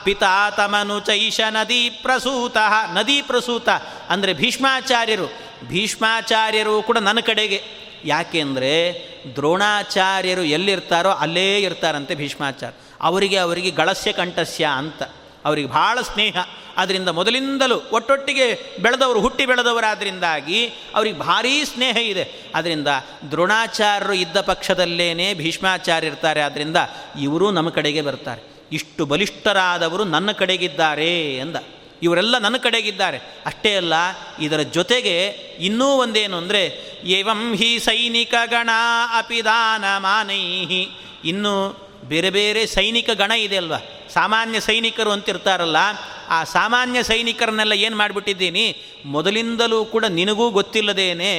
ಪಿತಾ 0.05 0.51
ತಮನು 0.51 1.01
ಚೈಷ 1.01 1.41
ನದಿ 1.41 1.91
ಪ್ರಸೂತ 1.91 2.57
ನದಿ 2.93 3.23
ಪ್ರಸೂತ. 3.23 3.69
ಅಂದರೆ 4.09 4.33
ಭೀಷ್ಮಾಚಾರ್ಯರು. 4.33 5.27
ಭೀಷ್ಮಾಚಾರ್ಯರು 5.69 6.83
ಕೂಡ 6.83 6.99
ನನ್ನ 6.99 7.21
ಕಡೆಗೆ. 7.21 7.82
ಯಾಕೆಂದರೆ 8.05 9.07
ದ್ರೋಣಾಚಾರ್ಯರು 9.37 10.43
ಎಲ್ಲಿರ್ತಾರೋ 10.43 11.11
ಅಲ್ಲೇ 11.11 11.59
ಇರ್ತಾರಂತೆ 11.59 12.15
ಭೀಷ್ಮಾಚಾರ್ಯ 12.15 12.77
ಅವರಿಗೆ 13.01 13.37
ಅವರಿಗೆ 13.37 13.71
ಗಳಸ್ಯ 13.71 14.13
ಕಂಠಸ್ಯ 14.13 14.69
ಅಂತ. 14.77 15.03
ಅವರಿಗೆ 15.45 15.69
ಭಾಳ 15.69 16.01
ಸ್ನೇಹ. 16.01 16.37
ಅದರಿಂದ 16.77 17.09
ಮೊದಲಿಂದಲೂ 17.09 17.83
ಒಟ್ಟೊಟ್ಟಿಗೆ 17.93 18.77
ಬೆಳೆದವರು, 18.83 19.21
ಹುಟ್ಟಿ 19.21 19.47
ಬೆಳೆದವರಾದ್ರಿಂದಾಗಿ 19.47 20.67
ಅವ್ರಿಗೆ 20.95 21.19
ಭಾರೀ 21.19 21.65
ಸ್ನೇಹ 21.65 21.97
ಇದೆ. 21.97 22.29
ಅದರಿಂದ 22.55 22.89
ದ್ರೋಣಾಚಾರ್ಯರು 23.31 24.13
ಇದ್ದ 24.13 24.41
ಪಕ್ಷದಲ್ಲೇ 24.41 25.35
ಭೀಷ್ಮಾಚಾರ್ಯ 25.35 26.07
ಇರ್ತಾರೆ. 26.07 26.41
ಆದ್ದರಿಂದ 26.41 26.77
ಇವರು 27.21 27.51
ನಮ್ಮ 27.51 27.71
ಕಡೆಗೆ 27.71 28.03
ಬರ್ತಾರೆ. 28.03 28.53
ಇಷ್ಟು 28.73 29.07
ಬಲಿಷ್ಠರಾದವರು 29.07 30.05
ನನ್ನ 30.05 30.33
ಕಡೆಗಿದ್ದಾರೆ 30.33 31.37
ಎಂದ 31.37 31.57
ಇವರೆಲ್ಲ 32.03 32.39
ನನ್ನ 32.39 32.57
ಕಡೆಗಿದ್ದಾರೆ. 32.57 33.19
ಅಷ್ಟೇ 33.47 33.73
ಅಲ್ಲ, 33.77 33.95
ಇದರ 34.47 34.61
ಜೊತೆಗೆ 34.77 35.17
ಇನ್ನೂ 35.69 35.89
ಒಂದೇನು 36.05 36.37
ಅಂದರೆ, 36.43 36.63
ಏವಂ 37.19 37.43
ಹಿ 37.61 37.71
ಸೈನಿಕ 37.89 38.35
ಗಣ 38.55 38.71
ಅಪಿದಾನ 39.21 39.85
ಮಾನೈಹಿ. 40.09 40.83
ಇನ್ನು 41.25 41.55
ಬೇರೆ 42.11 42.31
ಬೇರೆ 42.31 42.63
ಸೈನಿಕ 42.67 43.11
ಗಣ 43.21 43.33
ಇದೆ 43.47 43.57
ಅಲ್ವಾ? 43.57 43.79
ಸಾಮಾನ್ಯ 44.15 44.59
ಸೈನಿಕರು 44.61 45.11
ಅಂತಿರ್ತಾರಲ್ಲ, 45.17 45.77
ಆ 46.37 46.39
ಸಾಮಾನ್ಯ 46.55 46.99
ಸೈನಿಕರನ್ನೆಲ್ಲ 47.03 47.75
ಏನು 47.87 47.97
ಮಾಡಿಬಿಟ್ಟಿದ್ದೀನಿ? 47.97 48.65
ಮೊದಲಿಂದಲೂ 49.15 49.79
ಕೂಡ 49.93 50.05
ನಿನಗೂ 50.19 50.47
ಗೊತ್ತಿಲ್ಲದೇನೆ 50.59 51.31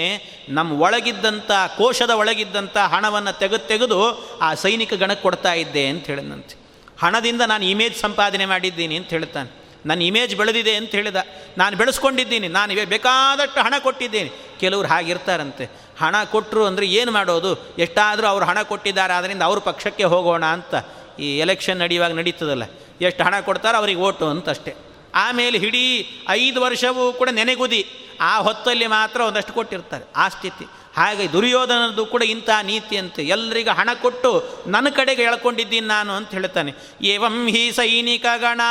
ನಮ್ಮ 0.57 0.81
ಒಳಗಿದ್ದಂಥ 0.81 1.51
ಕೋಶದ 1.77 2.11
ಒಳಗಿದ್ದಂಥ 2.21 2.77
ಹಣವನ್ನು 2.93 3.33
ತೆಗೆದು 3.41 3.67
ತೆಗೆದು 3.71 3.99
ಆ 4.47 4.49
ಸೈನಿಕ 4.63 4.93
ಗಣಕ್ಕೆ 5.03 5.23
ಕೊಡ್ತಾ 5.23 5.53
ಇದ್ದೆ 5.63 5.83
ಅಂತ 5.93 6.05
ಹೇಳಿದಂತೆ 6.07 6.55
ಹಣದಿಂದ 7.03 7.41
ನಾನು 7.51 7.65
ಇಮೇಜ್ 7.65 7.95
ಸಂಪಾದನೆ 8.05 8.45
ಮಾಡಿದ್ದೀನಿ 8.53 8.97
ಅಂತ 9.01 9.09
ಹೇಳ್ತಾನೆ. 9.17 9.51
ನನ್ನ 9.85 10.01
ಇಮೇಜ್ 10.01 10.33
ಬೆಳೆದಿದೆ 10.35 10.75
ಅಂತ 10.75 10.91
ಹೇಳಿದ. 10.91 11.19
ನಾನು 11.57 11.77
ಬೆಳೆಸ್ಕೊಂಡಿದ್ದೀನಿ, 11.77 12.47
ನಾನು 12.47 12.73
ಬೇಕಾದಷ್ಟು 12.95 13.59
ಹಣ 13.61 13.73
ಕೊಟ್ಟಿದ್ದೀನಿ. 13.79 14.31
ಕೆಲವರು 14.59 14.87
ಹಾಗಿರ್ತಾರಂತೆ. 14.87 15.65
ಹಣ 15.99 16.15
ಕೊಟ್ಟರು 16.31 16.65
ಅಂದರೆ 16.65 16.85
ಏನು 16.99 17.11
ಮಾಡೋದು? 17.11 17.51
ಎಷ್ಟಾದರೂ 17.79 18.27
ಅವ್ರು 18.27 18.45
ಹಣ 18.45 18.61
ಕೊಟ್ಟಿದ್ದಾರೆ 18.61 19.13
ಆದ್ದರಿಂದ 19.13 19.43
ಅವ್ರ 19.49 19.59
ಪಕ್ಷಕ್ಕೆ 19.59 20.03
ಹೋಗೋಣ 20.03 20.45
ಅಂತ 20.45 20.73
ಈ 21.19 21.27
ಎಲೆಕ್ಷನ್ 21.37 21.79
ನಡೆಯುವಾಗ 21.79 22.11
ನಡೀತದಲ್ಲ. 22.11 22.63
ಎಷ್ಟು 23.01 23.21
ಹಣ 23.23 23.35
ಕೊಡ್ತಾರೋ 23.39 23.77
ಅವ್ರಿಗೆ 23.77 24.01
ಓಟು 24.01 24.25
ಅಂತ 24.33 24.49
ಅಷ್ಟೇ 24.49 24.71
ಆಮೇಲೆ 25.15 25.57
ಇಡೀ 25.67 25.83
ಐದು 26.29 26.61
ವರ್ಷವೂ 26.61 27.03
ಕೂಡ 27.13 27.29
ನೆನೆಗುದಿ. 27.29 27.81
ಆ 28.21 28.31
ಹೊತ್ತಲ್ಲಿ 28.37 28.87
ಮಾತ್ರ 28.87 29.21
ಒಂದಷ್ಟು 29.21 29.53
ಕೊಟ್ಟಿರ್ತಾರೆ. 29.53 30.05
ಆ 30.15 30.25
ಸ್ಥಿತಿ. 30.29 30.65
ಹಾಗೆ 30.97 31.31
ದುರ್ಯೋಧನದ್ದು 31.31 32.05
ಕೂಡ 32.05 32.23
ಇಂಥ 32.23 32.49
ನೀತಿ 32.63 32.97
ಅಂತೆ. 32.97 33.23
ಎಲ್ರಿಗೂ 33.23 33.75
ಹಣ 33.75 33.89
ಕೊಟ್ಟು 34.01 34.63
ನನ್ನ 34.67 34.89
ಕಡೆಗೆ 34.89 35.21
ಹೇಳ್ಕೊಂಡಿದ್ದೀನಿ 35.21 35.87
ನಾನು 35.87 36.13
ಅಂತ 36.13 36.31
ಹೇಳ್ತಾನೆ. 36.31 36.73
ಏವಂ 37.01 37.47
ಹಿ 37.47 37.71
ಸೈನಿಕ 37.71 38.25
ಗಣ 38.37 38.61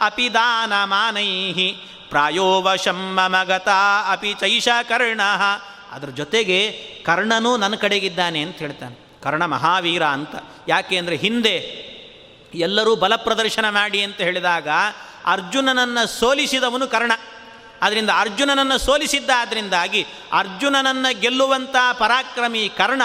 ಅಪಿ 0.00 0.34
ದಾನ 0.34 0.72
ಮಾನೈಹಿ 0.84 1.68
ಪ್ರಾಯೋವಶಂ 2.08 3.14
ಮಮಗತ 3.14 3.68
ಅಪಿ 4.08 4.34
ಚೈಷ 4.34 4.68
ಕರ್ಣ. 4.82 5.20
ಅದ್ರ 5.90 6.08
ಜೊತೆಗೆ 6.08 6.58
ಕರ್ಣನೂ 7.06 7.56
ನನ್ನ 7.56 7.74
ಕಡೆಗಿದ್ದಾನೆ 7.74 8.40
ಅಂತ 8.40 8.56
ಹೇಳ್ತಾನೆ. 8.56 9.20
ಕರ್ಣ 9.22 9.44
ಮಹಾವೀರ 9.44 10.02
ಅಂತ. 10.02 10.34
ಯಾಕೆ 10.68 10.96
ಅಂದರೆ 10.96 11.16
ಹಿಂದೆ 11.16 11.88
ಎಲ್ಲರೂ 12.54 12.96
ಬಲ 12.96 13.16
ಪ್ರದರ್ಶನ 13.16 13.68
ಮಾಡಿ 13.68 14.02
ಅಂತ 14.02 14.20
ಹೇಳಿದಾಗ 14.20 14.68
ಅರ್ಜುನನನ್ನು 15.24 16.06
ಸೋಲಿಸಿದವನು 16.06 16.86
ಕರ್ಣ. 16.86 17.12
ಅದರಿಂದ 17.82 18.10
ಅರ್ಜುನನನ್ನು 18.18 18.78
ಸೋಲಿಸಿದ್ದ 18.78 19.30
ಅದರಿಂದಾಗಿ 19.38 20.06
ಅರ್ಜುನನನ್ನು 20.32 21.20
ಗೆಲ್ಲುವಂಥ 21.20 21.76
ಪರಾಕ್ರಮಿ 21.92 22.72
ಕರ್ಣ 22.76 23.02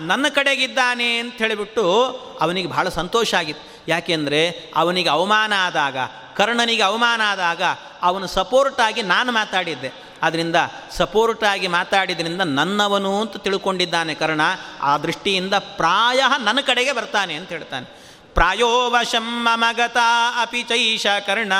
ನನ್ನ 0.00 0.26
ಕಡೆಗಿದ್ದಾನೆ 0.28 1.18
ಅಂತ 1.18 1.34
ಹೇಳಿಬಿಟ್ಟು 1.34 2.04
ಅವನಿಗೆ 2.40 2.68
ಬಹಳ 2.68 2.88
ಸಂತೋಷ 2.88 3.34
ಆಗಿತ್ತು. 3.34 3.76
ಯಾಕೆಂದರೆ 3.88 4.72
ಅವನಿಗೆ 4.76 5.08
ಅವಮಾನ 5.08 5.52
ಆದಾಗ, 5.56 5.96
ಕರ್ಣನಿಗೆ 6.36 6.82
ಅವಮಾನ 6.82 7.20
ಆದಾಗ 7.24 7.62
ಅವನು 8.02 8.26
ಸಪೋರ್ಟಾಗಿ 8.26 9.02
ನಾನು 9.02 9.32
ಮಾತಾಡಿದ್ದೆ. 9.32 9.92
ಅದರಿಂದ 10.22 10.56
ಸಪೋರ್ಟಾಗಿ 10.90 11.66
ಮಾತಾಡಿದ್ರಿಂದ 11.66 12.40
ನನ್ನವನು 12.40 13.20
ಅಂತ 13.20 13.36
ತಿಳ್ಕೊಂಡಿದ್ದಾನೆ 13.36 14.14
ಕರ್ಣ. 14.14 14.40
ಆ 14.80 14.98
ದೃಷ್ಟಿಯಿಂದ 14.98 15.54
ಪ್ರಾಯ 15.54 16.22
ನನ್ನ 16.44 16.60
ಕಡೆಗೆ 16.60 16.92
ಬರ್ತಾನೆ 16.92 17.34
ಅಂತ 17.34 17.48
ಹೇಳ್ತಾನೆ. 17.48 18.06
ಪ್ರಾಯೋವಶಂ 18.34 19.44
ಮಮಗತ 19.44 19.96
ಅಪಿ 20.42 20.62
ಚೈಷ 20.62 21.06
ಕರ್ಣ. 21.26 21.52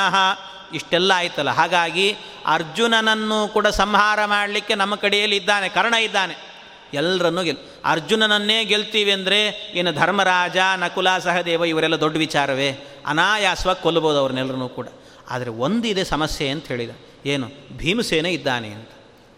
ಇಷ್ಟೆಲ್ಲ 0.73 1.11
ಆಯ್ತಲ್ಲ. 1.15 1.49
ಹಾಗಾಗಿ 1.49 2.15
ಅರ್ಜುನನನ್ನು 2.45 3.47
ಕೂಡ 3.47 3.67
ಸಂಹಾರ 3.67 4.25
ಮಾಡಲಿಕ್ಕೆ 4.25 4.75
ನಮ್ಮ 4.75 4.95
ಕಡೆಯಲ್ಲಿ 4.95 5.35
ಇದ್ದಾನೆ, 5.35 5.69
ಕರ್ಣ 5.69 5.93
ಇದ್ದಾನೆ. 5.93 6.47
ಎಲ್ಲರನ್ನೂ 6.93 7.43
ಗೆಲ್, 7.43 7.57
ಅರ್ಜುನನನ್ನೇ 7.85 8.65
ಗೆಲ್ತೀವಿ 8.65 9.11
ಅಂದರೆ 9.11 9.71
ಏನು 9.75 9.93
ಧರ್ಮರಾಜ, 9.93 10.57
ನಕುಲ, 10.75 11.17
ಸಹದೇವ 11.17 11.65
ಇವರೆಲ್ಲ 11.65 11.99
ದೊಡ್ಡ 11.99 12.17
ವಿಚಾರವೇ? 12.17 13.01
ಅನಾಯಾಸವಾಗಿ 13.05 13.83
ಕೊಲ್ಲಬೋದು 13.83 14.17
ಅವ್ರನ್ನೆಲ್ಲರೂ 14.17 14.69
ಕೂಡ. 14.69 14.87
ಆದರೆ 15.29 15.49
ಒಂದಿದೆ 15.49 16.03
ಸಮಸ್ಯೆ 16.03 16.49
ಅಂತ 16.49 16.67
ಹೇಳಿದ. 16.67 16.89
ಏನು? 17.25 17.49
ಭೀಮಸೇನೆ 17.77 18.31
ಇದ್ದಾನೆ 18.31 18.67
ಅಂತ. 18.67 18.89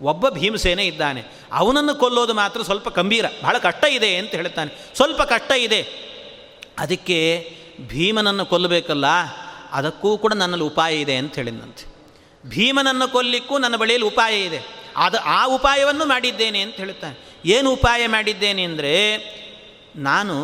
ಒಬ್ಬ 0.01 0.30
ಭೀಮಸೇನೆ 0.30 0.86
ಇದ್ದಾನೆ. 0.86 1.23
ಅವನನ್ನು 1.53 1.95
ಕೊಲ್ಲೋದು 1.95 2.34
ಮಾತ್ರ 2.34 2.61
ಸ್ವಲ್ಪ 2.61 2.89
ಗಂಭೀರ. 2.89 3.25
ಬಹಳ 3.43 3.57
ಕಷ್ಟ 3.57 3.86
ಇದೆ 3.86 4.15
ಅಂತ 4.17 4.32
ಹೇಳ್ತಾನೆ 4.32 4.91
ಸ್ವಲ್ಪ 4.95 5.21
ಕಷ್ಟ 5.21 5.51
ಇದೆ. 5.51 5.82
ಅದಕ್ಕೆ 6.80 7.51
ಭೀಮನನ್ನು 7.88 8.45
ಕೊಲ್ಲಬೇಕಲ್ಲ? 8.45 9.05
ಅದಕ್ಕೂ 9.72 10.17
ಕೂಡ 10.17 10.34
ನನ್ನಲ್ಲಿ 10.34 10.65
ಉಪಾಯ 10.65 11.01
ಇದೆ 11.01 11.15
ಅಂತ 11.17 11.36
ಹೇಳಿದಂತೆ 11.36 11.86
ಭೀಮನನ್ನು 12.47 13.07
ಕೊಲ್ಲಿಕ್ಕೂ 13.11 13.57
ನನ್ನ 13.57 13.76
ಬಳಿಯಲ್ಲಿ 13.76 14.07
ಉಪಾಯ 14.07 14.39
ಇದೆ. 14.39 14.59
ಅದು 14.97 15.17
ಆ 15.20 15.45
ಉಪಾಯವನ್ನು 15.45 16.05
ಮಾಡಿದ್ದೇನೆ 16.05 16.61
ಅಂತ 16.61 16.76
ಹೇಳ್ತಾನೆ 16.76 17.17
ಏನು 17.45 17.72
ಉಪಾಯ 17.72 18.07
ಮಾಡಿದ್ದೇನೆ 18.07 18.63
ಅಂದರೆ, 18.63 18.93
ನಾನು 19.95 20.36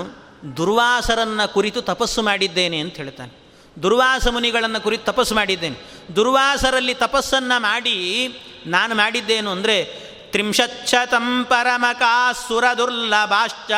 ದುರ್ವಾಸರನ್ನು 0.57 1.53
ಕುರಿತು 1.53 1.81
ತಪಸ್ಸು 1.81 2.21
ಮಾಡಿದ್ದೇನೆ 2.21 2.79
ಅಂತ 2.79 2.95
ಹೇಳ್ತಾನೆ 2.95 3.33
ದುರ್ವಾಸ 3.83 4.27
ಮುನಿಗಳನ್ನು 4.27 4.81
ಕುರಿತು 4.83 5.05
ತಪಸ್ಸು 5.05 5.35
ಮಾಡಿದ್ದೇನೆ. 5.35 5.77
ದುರ್ವಾಸರಲ್ಲಿ 6.15 6.93
ತಪಸ್ಸನ್ನು 6.93 7.61
ಮಾಡಿ 7.61 7.97
ನಾನು 8.65 8.95
ಮಾಡಿದ್ದೇನು 8.95 9.51
ಅಂದರೆ 9.51 9.77
ತ್ರಿಂಶಚ್ಚತಂ 10.31 11.45
ಪರಮಕಾಸುರ 11.49 12.63
ದುರ್ಲಭಾಶ್ಚ 12.77 13.71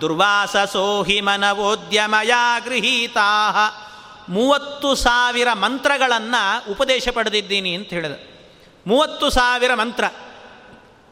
ದುರ್ವಾಸ 0.00 0.56
ಸೋಹಿ 0.72 1.20
ಮನವೋದ್ಯಮಯ 1.20 2.32
ಗೃಹೀತಾ 2.64 3.28
ಮೂವತ್ತು 4.28 4.94
ಸಾವಿರ 4.94 5.52
ಮಂತ್ರಗಳನ್ನು 5.52 6.70
ಉಪದೇಶ 6.70 7.08
ಪಡೆದಿದ್ದೀನಿ 7.08 7.74
ಅಂತ 7.74 7.88
ಹೇಳಿದ. 7.88 8.20
ಮೂವತ್ತು 8.86 9.30
ಸಾವಿರ 9.30 9.74
ಮಂತ್ರ. 9.74 10.04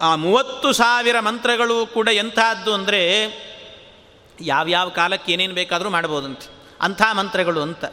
ಆ 0.01 0.15
ಮೂವತ್ತು 0.15 0.73
ಸಾವಿರ 0.73 1.21
ಮಂತ್ರಗಳು 1.21 1.87
ಕೂಡ 1.87 2.09
ಎಂಥದ್ದು 2.09 2.75
ಅಂದರೆ 2.75 3.25
ಯಾವ್ಯಾವ 4.41 4.89
ಕಾಲಕ್ಕೆ 4.89 5.33
ಏನೇನು 5.33 5.55
ಬೇಕಾದರೂ 5.55 5.91
ಮಾಡ್ಬೋದಂತೆ. 5.91 6.51
ಅಂಥ 6.81 7.03
ಮಂತ್ರಗಳು 7.13 7.63
ಅಂತ. 7.63 7.85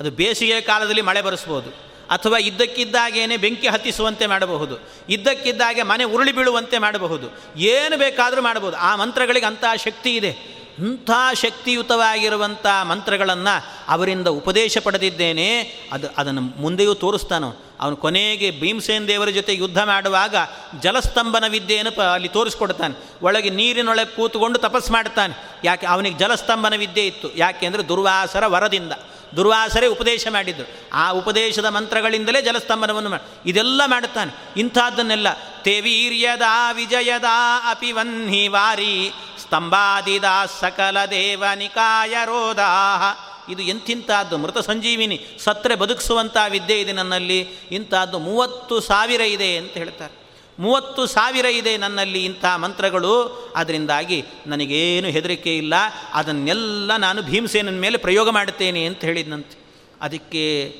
ಅದು 0.00 0.10
ಬೇಸಿಗೆ 0.10 0.60
ಕಾಲದಲ್ಲಿ 0.60 1.02
ಮಳೆ 1.02 1.22
ಬರೆಸ್ಬೋದು. 1.22 1.70
ಅಥವಾ 2.10 2.38
ಇದ್ದಕ್ಕಿದ್ದಾಗೇನೆ 2.38 3.36
ಬೆಂಕಿ 3.36 3.68
ಹತ್ತಿಸುವಂತೆ 3.68 4.26
ಮಾಡಬಹುದು. 4.26 4.88
ಇದ್ದಕ್ಕಿದ್ದಾಗೆ 5.08 5.82
ಮನೆ 5.82 6.04
ಉರುಳಿ 6.04 6.32
ಬೀಳುವಂತೆ 6.32 6.78
ಮಾಡಬಹುದು. 6.78 7.28
ಏನು 7.56 7.98
ಬೇಕಾದರೂ 7.98 8.42
ಮಾಡಬಹುದು 8.42 8.76
ಆ 8.76 8.96
ಮಂತ್ರಗಳಿಗೆ 8.96 9.46
ಅಂತಹ 9.46 9.74
ಶಕ್ತಿ 9.74 10.16
ಇದೆ. 10.16 10.63
ಅಂಥ 10.78 11.10
ಶಕ್ತಿಯುತವಾಗಿರುವಂಥ 11.34 12.66
ಮಂತ್ರಗಳನ್ನು 12.82 13.54
ಅವರಿಂದ 13.88 14.28
ಉಪದೇಶ 14.28 14.78
ಪಡೆದಿದ್ದೇನೆ, 14.78 15.48
ಅದು 15.92 16.06
ಅದನ್ನು 16.18 16.40
ಮುಂದೆಯೂ 16.40 16.94
ತೋರಿಸ್ತಾನೋ 16.94 17.50
ಅವನು. 17.80 17.96
ಕೊನೆಗೆ 17.96 18.50
ಭೀಮಸೇನ 18.50 19.04
ದೇವರ 19.04 19.28
ಜೊತೆ 19.28 19.54
ಯುದ್ಧ 19.54 19.80
ಮಾಡುವಾಗ 19.82 20.36
ಜಲಸ್ತಂಭನ 20.82 21.44
ವಿದ್ಯೆಯನ್ನು 21.48 21.92
ಪ 21.92 22.00
ಅಲ್ಲಿ 22.00 22.28
ತೋರಿಸ್ಕೊಡ್ತಾನೆ. 22.28 22.94
ಒಳಗೆ 23.22 23.50
ನೀರಿನೊಳಗೆ 23.50 24.16
ಕೂತ್ಕೊಂಡು 24.16 24.58
ತಪಸ್ಸು 24.58 24.92
ಮಾಡ್ತಾನೆ. 24.92 25.34
ಯಾಕೆ 25.64 25.86
ಅವನಿಗೆ 25.86 26.18
ಜಲಸ್ತಂಭನ 26.18 26.74
ವಿದ್ಯೆ 26.76 27.06
ಇತ್ತು. 27.06 27.36
ಯಾಕೆ 27.36 27.66
ಅಂದರೆ 27.66 27.88
ದುರ್ವಾಸರ 27.88 28.46
ವರದಿಂದ. 28.46 28.92
ದುರ್ವಾಸರೇ 29.36 29.86
ಉಪದೇಶ 29.86 30.26
ಮಾಡಿದ್ದರು 30.30 30.66
ಆ 30.92 31.10
ಉಪದೇಶದ 31.10 31.64
ಮಂತ್ರಗಳಿಂದಲೇ 31.64 32.42
ಜಲಸ್ತಂಭನವನ್ನು 32.42 33.10
ಮಾಡಿ 33.10 33.50
ಇದೆಲ್ಲ 33.50 33.82
ಮಾಡುತ್ತಾನೆ. 33.86 34.32
ಇಂಥದ್ದನ್ನೆಲ್ಲ, 34.56 35.28
ತೇವೀರ್ಯದ 35.62 36.46
ವಿಜಯದ 36.72 37.28
ಅಪಿ 37.70 37.92
ವನ್ಹಿ 37.92 38.48
ವಾರಿ 38.48 39.12
ಸ್ತಂಭಾದಿದ 39.46 40.24
ಸಕಲ 40.60 41.04
ದೇವನಿಕಾಯ 41.04 42.14
ರೋಧಾಹ 42.24 43.02
ಇದು 43.50 43.62
ಎಂಥಿಂಥದ್ದು? 43.62 44.38
ಮೃತ 44.38 44.58
ಸಂಜೀವಿನಿ. 44.58 45.24
ಸತ್ರೆ 45.38 45.74
ಬದುಕಿಸುವಂಥ 45.74 46.36
ವಿದ್ಯೆ 46.48 46.80
ಇದೆ 46.80 46.92
ನನ್ನಲ್ಲಿ. 46.92 47.40
ಇಂಥದ್ದು 47.70 48.18
ಮೂವತ್ತು 48.18 48.80
ಸಾವಿರ 48.80 49.20
ಇದೆ 49.20 49.56
ಅಂತ 49.56 49.70
ಹೇಳ್ತಾರೆ. 49.70 50.24
ಮೂವತ್ತು 50.58 51.06
ಸಾವಿರ 51.06 51.44
ಇದೆ 51.44 51.76
ನನ್ನಲ್ಲಿ 51.76 52.24
ಇಂಥ 52.24 52.44
ಮಂತ್ರಗಳು. 52.44 53.14
ಅದರಿಂದಾಗಿ 53.56 54.24
ನನಗೇನು 54.46 55.08
ಹೆದರಿಕೆ 55.08 55.56
ಇಲ್ಲ. 55.56 55.74
ಅದನ್ನೆಲ್ಲ 56.12 56.96
ನಾನು 56.96 57.22
ಭೀಮಸೇನನ 57.22 57.78
ಮೇಲೆ 57.78 57.96
ಪ್ರಯೋಗ 57.96 58.30
ಮಾಡುತ್ತೇನೆ 58.30 58.84
ಅಂತ 58.84 59.00
ಹೇಳಿದ್ನಂತೆ. 59.00 59.64
ಅದಕ್ಕೆ 60.00 60.78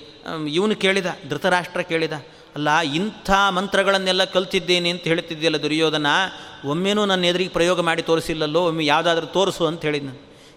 ಇವನು 0.48 0.76
ಕೇಳಿದ, 0.76 1.06
ಧೃತರಾಷ್ಟ್ರ 1.28 1.80
ಕೇಳಿದ 1.80 2.12
ಅಲ್ಲ, 2.56 2.80
ಇಂಥ 2.80 3.30
ಮಂತ್ರಗಳನ್ನೆಲ್ಲ 3.30 4.24
ಕಲ್ತಿದ್ದೇನೆ 4.24 4.90
ಅಂತ 4.90 5.02
ಹೇಳ್ತಿದ್ದೆಯಲ್ಲ 5.02 5.62
ದುರ್ಯೋಧನ, 5.62 6.06
ಒಮ್ಮೆನೂ 6.64 7.04
ನನ್ನ 7.04 7.24
ಎದುರಿಗೆ 7.24 7.50
ಪ್ರಯೋಗ 7.50 7.80
ಮಾಡಿ 7.80 8.02
ತೋರಿಸಿಲ್ಲಲ್ಲೋ, 8.02 8.60
ಒಮ್ಮೆ 8.68 8.84
ಯಾವುದಾದ್ರೂ 8.84 9.26
ತೋರಿಸು 9.26 9.66
ಅಂತ 9.66 9.82
ಹೇಳಿದ್ನ. 9.82 10.08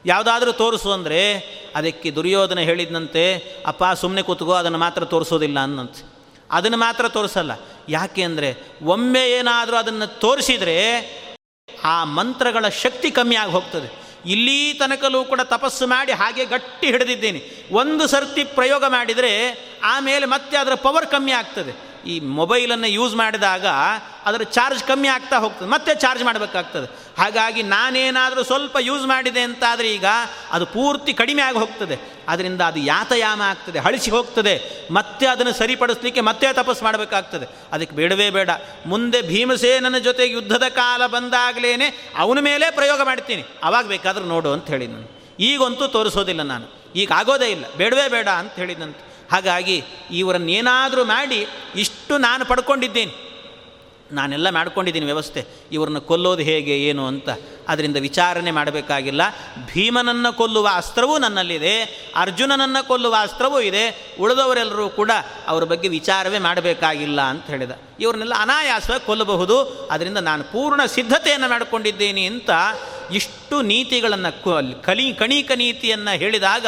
ಯಾವುದಾದ್ರೂ 0.05 0.51
ತೋರಿಸು 0.51 0.91
ಅಂದರೆ 0.91 1.33
ಅದಕ್ಕೆ 1.75 2.11
ದುರ್ಯೋಧನ 2.11 2.59
ಹೇಳಿದ್ನಂತೆ, 2.59 3.35
ಅಪ್ಪ 3.65 3.83
ಸುಮ್ಮನೆ 3.95 4.21
ಕೂತ್ಕೋ, 4.21 4.51
ಅದನ್ನು 4.51 4.77
ಮಾತ್ರ 4.77 5.05
ತೋರಿಸೋದಿಲ್ಲ 5.05 5.59
ಅನ್ನಂತೆ. 5.59 6.05
ಅದನ್ನು 6.51 6.77
ಮಾತ್ರ 6.77 7.07
ತೋರಿಸಲ್ಲ. 7.07 7.51
ಯಾಕೆ 7.89 8.23
ಅಂದರೆ, 8.23 8.57
ಒಮ್ಮೆ 8.83 9.29
ಏನಾದರೂ 9.29 9.75
ಅದನ್ನು 9.75 10.19
ತೋರಿಸಿದರೆ 10.19 10.77
ಆ 11.85 12.03
ಮಂತ್ರಗಳ 12.03 12.67
ಶಕ್ತಿ 12.67 13.11
ಕಮ್ಮಿ 13.11 13.35
ಆಗಿ 13.35 13.51
ಹೋಗ್ತದೆ. 13.51 14.07
ಇಲ್ಲಿ 14.25 14.73
ತನಕಲೂ 14.73 15.23
ಕೂಡ 15.23 15.41
ತಪಸ್ಸು 15.43 15.87
ಮಾಡಿ 15.87 16.11
ಹಾಗೆ 16.11 16.45
ಗಟ್ಟಿ 16.45 16.87
ಹಿಡಿದಿದ್ದೀನಿ. 16.87 17.67
ಒಂದು 17.71 18.07
ಸರ್ತಿ 18.07 18.43
ಪ್ರಯೋಗ 18.43 18.83
ಮಾಡಿದರೆ, 18.87 19.31
ಆಮೇಲೆ 19.83 20.25
ಮತ್ತೆ 20.25 20.57
ಅದರ 20.57 20.73
ಪವರ್ 20.73 21.07
ಕಮ್ಮಿ 21.07 21.31
ಆಗ್ತದೆ. 21.31 21.86
ಈ 22.07 22.15
ಮೊಬೈಲನ್ನು 22.39 22.89
ಯೂಸ್ 22.89 23.15
ಮಾಡಿದಾಗ 23.15 23.65
ಅದರ 24.27 24.43
ಚಾರ್ಜ್ 24.55 24.83
ಕಮ್ಮಿ 24.83 25.07
ಆಗ್ತಾ 25.07 25.37
ಹೋಗ್ತದೆ, 25.37 25.67
ಮತ್ತೆ 25.69 25.91
ಚಾರ್ಜ್ 25.95 26.23
ಮಾಡಬೇಕಾಗ್ತದೆ. 26.23 26.87
ಹಾಗಾಗಿ 27.17 27.61
ನಾನೇನಾದರೂ 27.63 28.41
ಸ್ವಲ್ಪ 28.43 28.77
ಯೂಸ್ 28.79 29.05
ಮಾಡಿದೆ 29.05 29.41
ಅಂತಾದರೆ 29.41 29.87
ಈಗ 29.93 30.07
ಅದು 30.51 30.65
ಪೂರ್ತಿ 30.65 31.13
ಕಡಿಮೆ 31.13 31.41
ಆಗಿ 31.41 31.57
ಹೋಗ್ತದೆ. 31.57 31.95
ಅದರಿಂದ 32.27 32.61
ಅದು 32.61 32.79
ಯಾತಯಾಮ 32.79 33.41
ಆಗ್ತದೆ 33.41 33.79
ಹಳಿಸಿ 33.79 34.11
ಹೋಗ್ತದೆ, 34.11 34.55
ಮತ್ತೆ 34.91 35.27
ಅದನ್ನು 35.27 35.53
ಸರಿಪಡಿಸ್ಲಿಕ್ಕೆ 35.53 36.21
ಮತ್ತೆ 36.21 36.53
ತಪಸ್ಸು 36.53 36.85
ಮಾಡಬೇಕಾಗ್ತದೆ. 36.85 37.47
ಅದಕ್ಕೆ 37.71 37.95
ಬೇಡವೇ 37.95 38.29
ಬೇಡ. 38.29 38.49
ಮುಂದೆ 38.85 39.21
ಭೀಮಸೇನನ 39.21 39.97
ಜೊತೆಗೆ 39.97 40.33
ಯುದ್ಧದ 40.33 40.67
ಕಾಲ 40.81 41.01
ಬಂದಾಗಲೇ 41.07 41.73
ಅವನ 42.17 42.39
ಮೇಲೆ 42.39 42.69
ಪ್ರಯೋಗ 42.71 43.01
ಮಾಡ್ತೀನಿ. 43.01 43.45
ಅವಾಗ 43.63 43.85
ಬೇಕಾದರೂ 43.87 44.25
ನೋಡು 44.25 44.51
ಅಂತ 44.51 44.67
ಹೇಳಿ 44.67 44.87
ನಾನು. 44.87 45.09
ಈಗಂತೂ 45.39 45.87
ತೋರಿಸೋದಿಲ್ಲ 45.87 46.41
ನಾನು. 46.53 46.67
ಈಗ 46.95 47.11
ಆಗೋದೇ 47.15 47.47
ಇಲ್ಲ. 47.47 47.65
ಬೇಡವೇ 47.77 48.07
ಬೇಡ 48.09 48.27
ಅಂತ 48.41 48.53
ಹೇಳಿದಂತೆ 48.55 49.06
ಹಾಗಾಗಿ 49.31 49.83
ಇವರನ್ನೇನಾದರೂ 50.11 51.03
ಮಾಡಿ 51.03 51.47
ಇಷ್ಟು 51.75 52.17
ನಾನು 52.17 52.45
ಪಡ್ಕೊಂಡಿದ್ದೇನೆ. 52.45 53.27
ನಾನೆಲ್ಲ 54.11 54.49
ಮಾಡ್ಕೊಂಡಿದ್ದೀನಿ 54.49 55.05
ವ್ಯವಸ್ಥೆ. 55.05 55.45
ಇವ್ರನ್ನ 55.71 55.97
ಕೊಲ್ಲೋದು 55.97 56.41
ಹೇಗೆ, 56.41 56.79
ಏನು 56.79 57.07
ಅಂತ. 57.07 57.29
ಅದರಿಂದ 57.67 57.97
ವಿಚಾರಣೆ 57.97 58.51
ಮಾಡಬೇಕಾಗಿಲ್ಲ. 58.51 59.21
ಭೀಮನನ್ನು 59.73 60.33
ಕೊಲ್ಲುವ 60.33 60.69
ಅಸ್ತ್ರವೂ 60.73 61.17
ನನ್ನಲ್ಲಿದೆ. 61.17 61.83
ಅರ್ಜುನನನ್ನು 62.15 62.87
ಕೊಲ್ಲುವ 62.87 63.15
ಅಸ್ತ್ರವೂ 63.19 63.59
ಇದೆ. 63.59 64.15
ಉಳಿದವರೆಲ್ಲರೂ 64.19 64.89
ಕೂಡ 64.89 65.11
ಅವರ 65.47 65.63
ಬಗ್ಗೆ 65.63 65.87
ವಿಚಾರವೇ 65.87 66.39
ಮಾಡಬೇಕಾಗಿಲ್ಲ 66.39 67.21
ಅಂತ 67.21 67.47
ಹೇಳಿದ. 67.47 67.71
ಇವ್ರನ್ನೆಲ್ಲ 67.99 68.33
ಅನಾಯಾಸವಾಗಿ 68.37 69.05
ಕೊಲ್ಲಬಹುದು. 69.05 69.63
ಅದರಿಂದ 69.91 70.17
ನಾನು 70.17 70.43
ಪೂರ್ಣ 70.43 70.85
ಸಿದ್ಧತೆಯನ್ನು 70.85 71.49
ಮಾಡಿಕೊಂಡಿದ್ದೀನಿ 71.49 72.25
ಅಂತ 72.25 72.49
ಇಷ್ಟು 73.11 73.61
ನೀತಿಗಳನ್ನು 73.61 74.81
ಕಲಿ 74.83 75.13
ಕಣಿಕ 75.13 75.51
ನೀತಿಯನ್ನು 75.55 76.17
ಹೇಳಿದಾಗ 76.17 76.65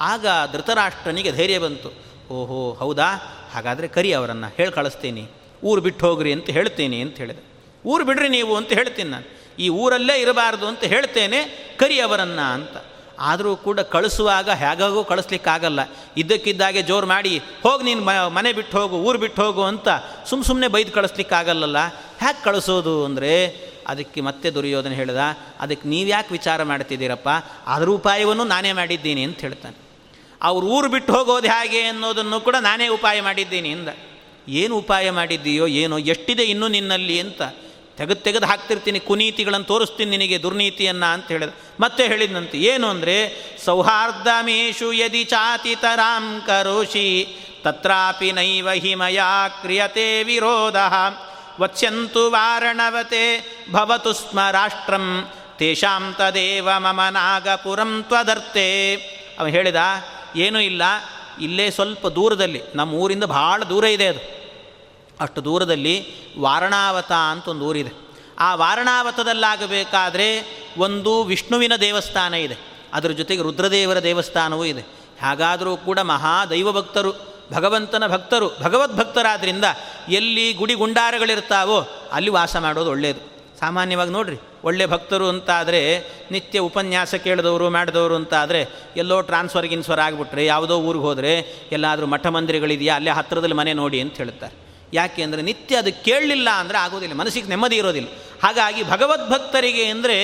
ಆಗ 0.00 0.26
ಧೃತರಾಷ್ಟ್ರನಿಗೆ 0.52 1.32
ಧೈರ್ಯ 1.32 1.58
ಬಂತು. 1.58 1.88
ಓಹೋ, 2.30 2.72
ಹೌದಾ? 2.72 3.08
ಹಾಗಾದರೆ 3.54 3.88
ಕರಿ 3.88 4.12
ಅವರನ್ನು, 4.12 4.54
ಹೇಳಿ 4.56 4.72
ಕಳಿಸ್ತೀನಿ. 4.72 5.30
ಊರು 5.64 5.80
ಬಿಟ್ಟು 5.80 6.06
ಹೋಗ್ರಿ 6.06 6.32
ಅಂತ 6.32 6.50
ಹೇಳ್ತೀನಿ 6.50 7.00
ಅಂತ 7.00 7.16
ಹೇಳಿದೆ. 7.16 7.42
ಊರು 7.86 8.04
ಬಿಡ್ರಿ 8.04 8.28
ನೀವು 8.28 8.56
ಅಂತ 8.56 8.72
ಹೇಳ್ತೀನಿ 8.72 9.10
ನಾನು. 9.10 9.24
ಈ 9.58 9.68
ಊರಲ್ಲೇ 9.68 10.20
ಇರಬಾರ್ದು 10.20 10.66
ಅಂತ 10.66 10.84
ಹೇಳ್ತೇನೆ, 10.84 11.44
ಕರಿ 11.78 12.00
ಅವರನ್ನು 12.00 12.52
ಅಂತ. 12.52 12.76
ಆದರೂ 13.20 13.56
ಕೂಡ 13.56 13.80
ಕಳಿಸುವಾಗ 13.80 14.50
ಹೇಗಾಗೂ 14.50 15.04
ಕಳಿಸ್ಲಿಕ್ಕಾಗಲ್ಲ. 15.04 15.80
ಇದ್ದಕ್ಕಿದ್ದಾಗೆ 16.16 16.82
ಜೋರು 16.82 17.06
ಮಾಡಿ, 17.06 17.38
ಹೋಗಿ 17.38 17.84
ನೀನು 17.84 18.02
ಮನೆ 18.30 18.52
ಬಿಟ್ಟು 18.52 18.80
ಹೋಗು, 18.80 18.96
ಊರು 18.96 19.18
ಬಿಟ್ಟು 19.18 19.42
ಹೋಗು 19.42 19.62
ಅಂತ 19.62 19.88
ಸುಮ್ಮ 20.26 20.44
ಸುಮ್ಮನೆ 20.44 20.68
ಬೈದು 20.68 20.92
ಕಳಿಸ್ಲಿಕ್ಕಾಗಲ್ಲಲ್ಲ? 20.92 21.76
ಹ್ಯಾಕೆ 22.18 22.44
ಕಳಿಸೋದು 22.44 23.04
ಅಂದರೆ 23.04 23.46
ಅದಕ್ಕೆ 23.86 24.20
ಮತ್ತೆ 24.20 24.50
ದುರ್ಯೋಧನ 24.50 24.90
ಹೇಳಿದ, 24.90 25.16
ಅದಕ್ಕೆ 25.60 25.88
ನೀವು 25.88 26.08
ಯಾಕೆ 26.08 26.32
ವಿಚಾರ 26.32 26.62
ಮಾಡ್ತಿದ್ದೀರಪ್ಪ? 26.62 27.28
ಅದರ 27.66 27.88
ಉಪಾಯವನ್ನು 27.88 28.44
ನಾನೇ 28.44 28.72
ಮಾಡಿದ್ದೀನಿ 28.72 29.22
ಅಂತ 29.24 29.40
ಹೇಳ್ತಾನೆ. 29.40 29.87
ಅವ್ರು 30.42 30.66
ಊರು 30.66 30.88
ಬಿಟ್ಟು 30.88 31.12
ಹೋಗೋದು 31.12 31.48
ಹೇಗೆ 31.48 31.80
ಅನ್ನೋದನ್ನು 31.82 32.40
ಕೂಡ 32.40 32.56
ನಾನೇ 32.60 32.88
ಉಪಾಯ 32.88 33.20
ಮಾಡಿದ್ದೀನಿ 33.20 33.68
ಇಂದ 33.68 33.88
ಏನು 34.48 34.76
ಉಪಾಯ 34.76 35.10
ಮಾಡಿದ್ದೀಯೋ 35.10 35.66
ಏನೋ, 35.66 35.98
ಎಷ್ಟಿದೆ 35.98 36.44
ಇನ್ನೂ 36.44 36.68
ನಿನ್ನಲ್ಲಿ 36.68 37.20
ಅಂತ 37.20 37.42
ತೆಗೆದು 37.96 38.20
ತೆಗೆದು 38.20 38.46
ಹಾಕ್ತಿರ್ತೀನಿ 38.46 39.00
ಕುನೀತಿಗಳನ್ನು 39.00 39.66
ತೋರಿಸ್ತೀನಿ 39.66 40.10
ನಿನಗೆ 40.16 40.42
ದುರ್ನೀತಿಯನ್ನು 40.42 41.12
ಅಂತ 41.12 41.28
ಹೇಳಿದ. 41.28 41.50
ಮತ್ತೆ 41.80 42.06
ಹೇಳಿದಂತೆ 42.06 42.58
ಏನು 42.58 42.86
ಅಂದರೆ 42.88 43.16
ಸೌಹಾರ್ದಮೇಶು 43.64 44.92
ಯದಿ 44.92 45.24
ಚಾತಿತರಾಂ 45.24 46.42
ಕರೋಷಿ, 46.46 47.08
ತತ್ರಾಪಿ 47.64 48.32
ನೈವ 48.32 48.68
ಹಿಮಯ 48.70 49.20
ಕ್ರಿಯತೆ 49.62 50.22
ವಿರೋಧ, 50.22 50.76
ವತ್ಸ್ಯಂತು 51.60 52.30
ವಾರಣವತೆ 52.30 53.24
ಭವತು 53.72 54.12
ಸ್ಮ 54.12 54.38
ರಾಷ್ಟ್ರಂ, 54.50 55.32
ತೇಷಾಂ 55.58 56.14
ತದೇವ 56.18 56.68
ಮಮ 56.76 57.00
ನಾಗಪುರಂ 57.10 58.04
ತ್ವದರ್ತೆ. 58.08 58.94
ಅವ 59.38 59.46
ಹೇಳಿದ 59.46 59.76
ಏನೂ 60.36 60.58
ಇಲ್ಲ. 60.58 60.82
ಇಲ್ಲೇ 61.40 61.70
ಸ್ವಲ್ಪ 61.70 62.06
ದೂರದಲ್ಲಿ. 62.06 62.62
ನಮ್ಮ 62.74 62.94
ಊರಿಂದ 62.94 63.24
ಭಾಳ 63.24 63.62
ದೂರ 63.62 63.84
ಇದೆ 63.84 64.06
ಅದು. 64.06 64.38
ಅಷ್ಟು 65.20 65.44
ದೂರದಲ್ಲಿ 65.44 66.06
ವಾರಣಾವತ 66.38 67.12
ಅಂತ 67.12 67.48
ಒಂದು 67.48 67.64
ಊರಿದೆ. 67.64 68.08
ಆ 68.38 68.54
ವಾರಣಾವತದಲ್ಲಾಗಬೇಕಾದ್ರೆ 68.54 70.42
ಒಂದು 70.78 71.22
ವಿಷ್ಣುವಿನ 71.22 71.72
ದೇವಸ್ಥಾನ 71.80 72.34
ಇದೆ. 72.34 72.56
ಅದರ 72.92 73.08
ಜೊತೆಗೆ 73.08 73.42
ರುದ್ರದೇವರ 73.42 73.98
ದೇವಸ್ಥಾನವೂ 73.98 74.64
ಇದೆ. 74.64 74.80
ಹಾಗಾದರೂ 75.22 75.76
ಕೂಡ 75.76 75.98
ಮಹಾ 75.98 76.46
ದೈವ 76.46 76.72
ಭಕ್ತರು, 76.72 77.12
ಭಗವಂತನ 77.52 78.06
ಭಕ್ತರು 78.06 78.50
ಭಗವದ್ಭಕ್ತರಾದ್ದರಿಂದ 78.62 79.64
ಎಲ್ಲಿ 80.08 80.52
ಗುಡಿ 80.52 80.74
ಗುಂಡಾರಗಳಿರ್ತಾವೋ 80.74 82.08
ಅಲ್ಲಿ 82.12 82.30
ವಾಸ 82.30 82.56
ಮಾಡೋದು 82.56 82.90
ಒಳ್ಳೆಯದು 82.90 83.37
ಸಾಮಾನ್ಯವಾಗಿ 83.60 84.12
ನೋಡ್ರಿ, 84.16 84.38
ಒಳ್ಳೆ 84.64 84.84
ಭಕ್ತರು 84.86 85.26
ಅಂತಾದರೆ, 85.28 85.80
ನಿತ್ಯ 86.30 86.58
ಉಪನ್ಯಾಸ 86.68 87.14
ಕೇಳಿದವರು, 87.26 87.66
ಮಾಡಿದವರು 87.70 88.14
ಅಂತಾದರೆ, 88.20 88.60
ಎಲ್ಲೋ 88.96 89.16
ಟ್ರಾನ್ಸ್ಫರ್ 89.30 89.68
ಗಿನ್ಸ್ಫರ್ 89.72 90.02
ಆಗಿಬಿಟ್ರೆ, 90.06 90.42
ಯಾವುದೋ 90.46 90.76
ಊರಿಗೆ 90.88 91.06
ಹೋದರೆ, 91.08 91.32
ಎಲ್ಲಾದರೂ 91.72 92.06
ಮಠ 92.14 92.26
ಮಂದಿರಗಳಿದೆಯಾ, 92.36 92.94
ಅಲ್ಲೇ 92.96 93.12
ಹತ್ತಿರದಲ್ಲಿ 93.18 93.58
ಮನೆ 93.60 93.74
ನೋಡಿ 93.82 94.00
ಅಂತ 94.04 94.16
ಹೇಳ್ತಾರೆ. 94.16 94.54
ಯಾಕೆ 94.92 95.20
ಅಂದರೆ 95.22 95.42
ನಿತ್ಯ 95.48 95.76
ಅದು 95.76 95.90
ಕೇಳಲಿಲ್ಲ 96.04 96.48
ಅಂದರೆ 96.60 96.78
ಆಗೋದಿಲ್ಲ, 96.78 97.14
ಮನಸ್ಸಿಗೆ 97.14 97.48
ನೆಮ್ಮದಿ 97.48 97.76
ಇರೋದಿಲ್ಲ. 97.82 98.10
ಹಾಗಾಗಿ 98.44 98.82
ಭಗವದ್ಭಕ್ತರಿಗೆ 98.90 99.84
ಅಂದರೆ 99.92 100.16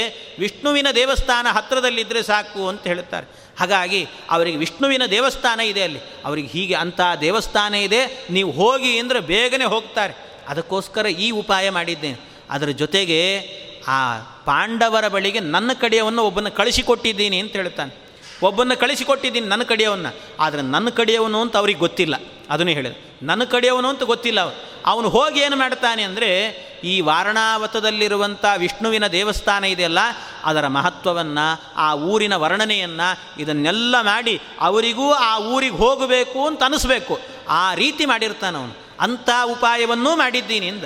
ವಿಷ್ಣುವಿನ 0.43 0.89
ದೇವಸ್ಥಾನ 0.99 1.47
ಹತ್ತಿರದಲ್ಲಿದ್ದರೆ 1.57 2.21
ಸಾಕು 2.29 2.63
ಅಂತ 2.73 2.85
ಹೇಳುತ್ತಾರೆ 2.91 3.27
ಹಾಗಾಗಿ 3.61 4.01
ಅವರಿಗೆ 4.35 4.59
ವಿಷ್ಣುವಿನ 4.63 5.05
ದೇವಸ್ಥಾನ 5.15 5.61
ಇದೆ 5.73 5.83
ಅಲ್ಲಿ. 5.87 6.01
ಅವರಿಗೆ 6.27 6.49
ಹೀಗೆ 6.49 6.75
ಅಂಥ 6.75 7.01
ದೇವಸ್ಥಾನ 7.21 7.75
ಇದೆ, 7.89 8.01
ನೀವು 8.37 8.51
ಹೋಗಿ 8.61 8.93
ಅಂದರೆ 8.99 9.21
ಬೇಗನೆ 9.33 9.67
ಹೋಗ್ತಾರೆ. 9.75 10.15
ಅದಕ್ಕೋಸ್ಕರ 10.53 11.07
ಈ 11.25 11.29
ಉಪಾಯ 11.41 11.67
ಮಾಡಿದ್ದೇನೆ. 11.79 12.19
ಅದರ 12.51 12.67
ಜೊತೆಗೆ 12.67 13.49
ಆ 13.89 14.19
ಪಾಂಡವರ 14.19 15.09
ಬಳಿಗೆ 15.09 15.41
ನನ್ನ 15.41 15.71
ಕಡೆಯವನ್ನು 15.73 16.23
ಒಬ್ಬನ 16.23 16.49
ಕಳಿಸಿಕೊಟ್ಟಿದ್ದೀನಿ 16.49 17.39
ಅಂತ 17.39 17.53
ಹೇಳ್ತಾನೆ 17.53 18.05
ಒಬ್ಬನ 18.43 18.73
ಕಳಿಸಿಕೊಟ್ಟಿದ್ದೀನಿ 18.75 19.47
ನನ್ನ 19.47 19.63
ಕಡೆಯವನ್ನ. 19.63 20.07
ಆದರೆ 20.41 20.63
ನನ್ನ 20.63 20.89
ಕಡೆಯವನು 20.89 21.41
ಅಂತ 21.41 21.57
ಅವ್ರಿಗೆ 21.57 21.79
ಗೊತ್ತಿಲ್ಲ. 21.79 22.15
ಅದನ್ನೇ 22.51 22.75
ಹೇಳಿದ. 22.75 22.97
ನನ್ನ 23.23 23.45
ಕಡೆಯವನು 23.45 23.89
ಅಂತ 23.89 24.03
ಗೊತ್ತಿಲ್ಲ 24.03 24.41
ಅವನು 24.41 24.75
ಅವನು 24.87 25.09
ಹೋಗಿ 25.09 25.41
ಏನು 25.41 25.57
ಮಾಡ್ತಾನೆ 25.57 26.03
ಅಂದರೆ 26.03 26.49
ಈ 26.85 27.01
ವಾರಣಾವತದಲ್ಲಿರುವಂಥ 27.01 28.45
ವಿಷ್ಣುವಿನ 28.57 29.07
ದೇವಸ್ಥಾನ 29.07 29.65
ಇದೆಯಲ್ಲ, 29.65 29.99
ಅದರ 30.45 30.67
ಮಹತ್ವವನ್ನು, 30.67 31.73
ಆ 31.77 31.95
ಊರಿನ 31.95 32.37
ವರ್ಣನೆಯನ್ನು 32.37 33.41
ಇದನ್ನೆಲ್ಲ 33.43 34.01
ಮಾಡಿ 34.01 34.41
ಅವರಿಗೂ 34.61 35.13
ಆ 35.13 35.39
ಊರಿಗೆ 35.39 35.77
ಹೋಗಬೇಕು 35.77 36.47
ಅಂತ 36.47 36.63
ಅನಿಸ್ಬೇಕು. 36.63 37.21
ಆ 37.49 37.75
ರೀತಿ 37.75 38.07
ಮಾಡಿರ್ತಾನೆ 38.07 38.59
ಅವನು. 38.59 38.73
ಅಂಥ 39.01 39.31
ಉಪಾಯವನ್ನೂ 39.45 40.17
ಮಾಡಿದ್ದೀನಿ 40.17 40.67
ಎಂದ 40.67 40.85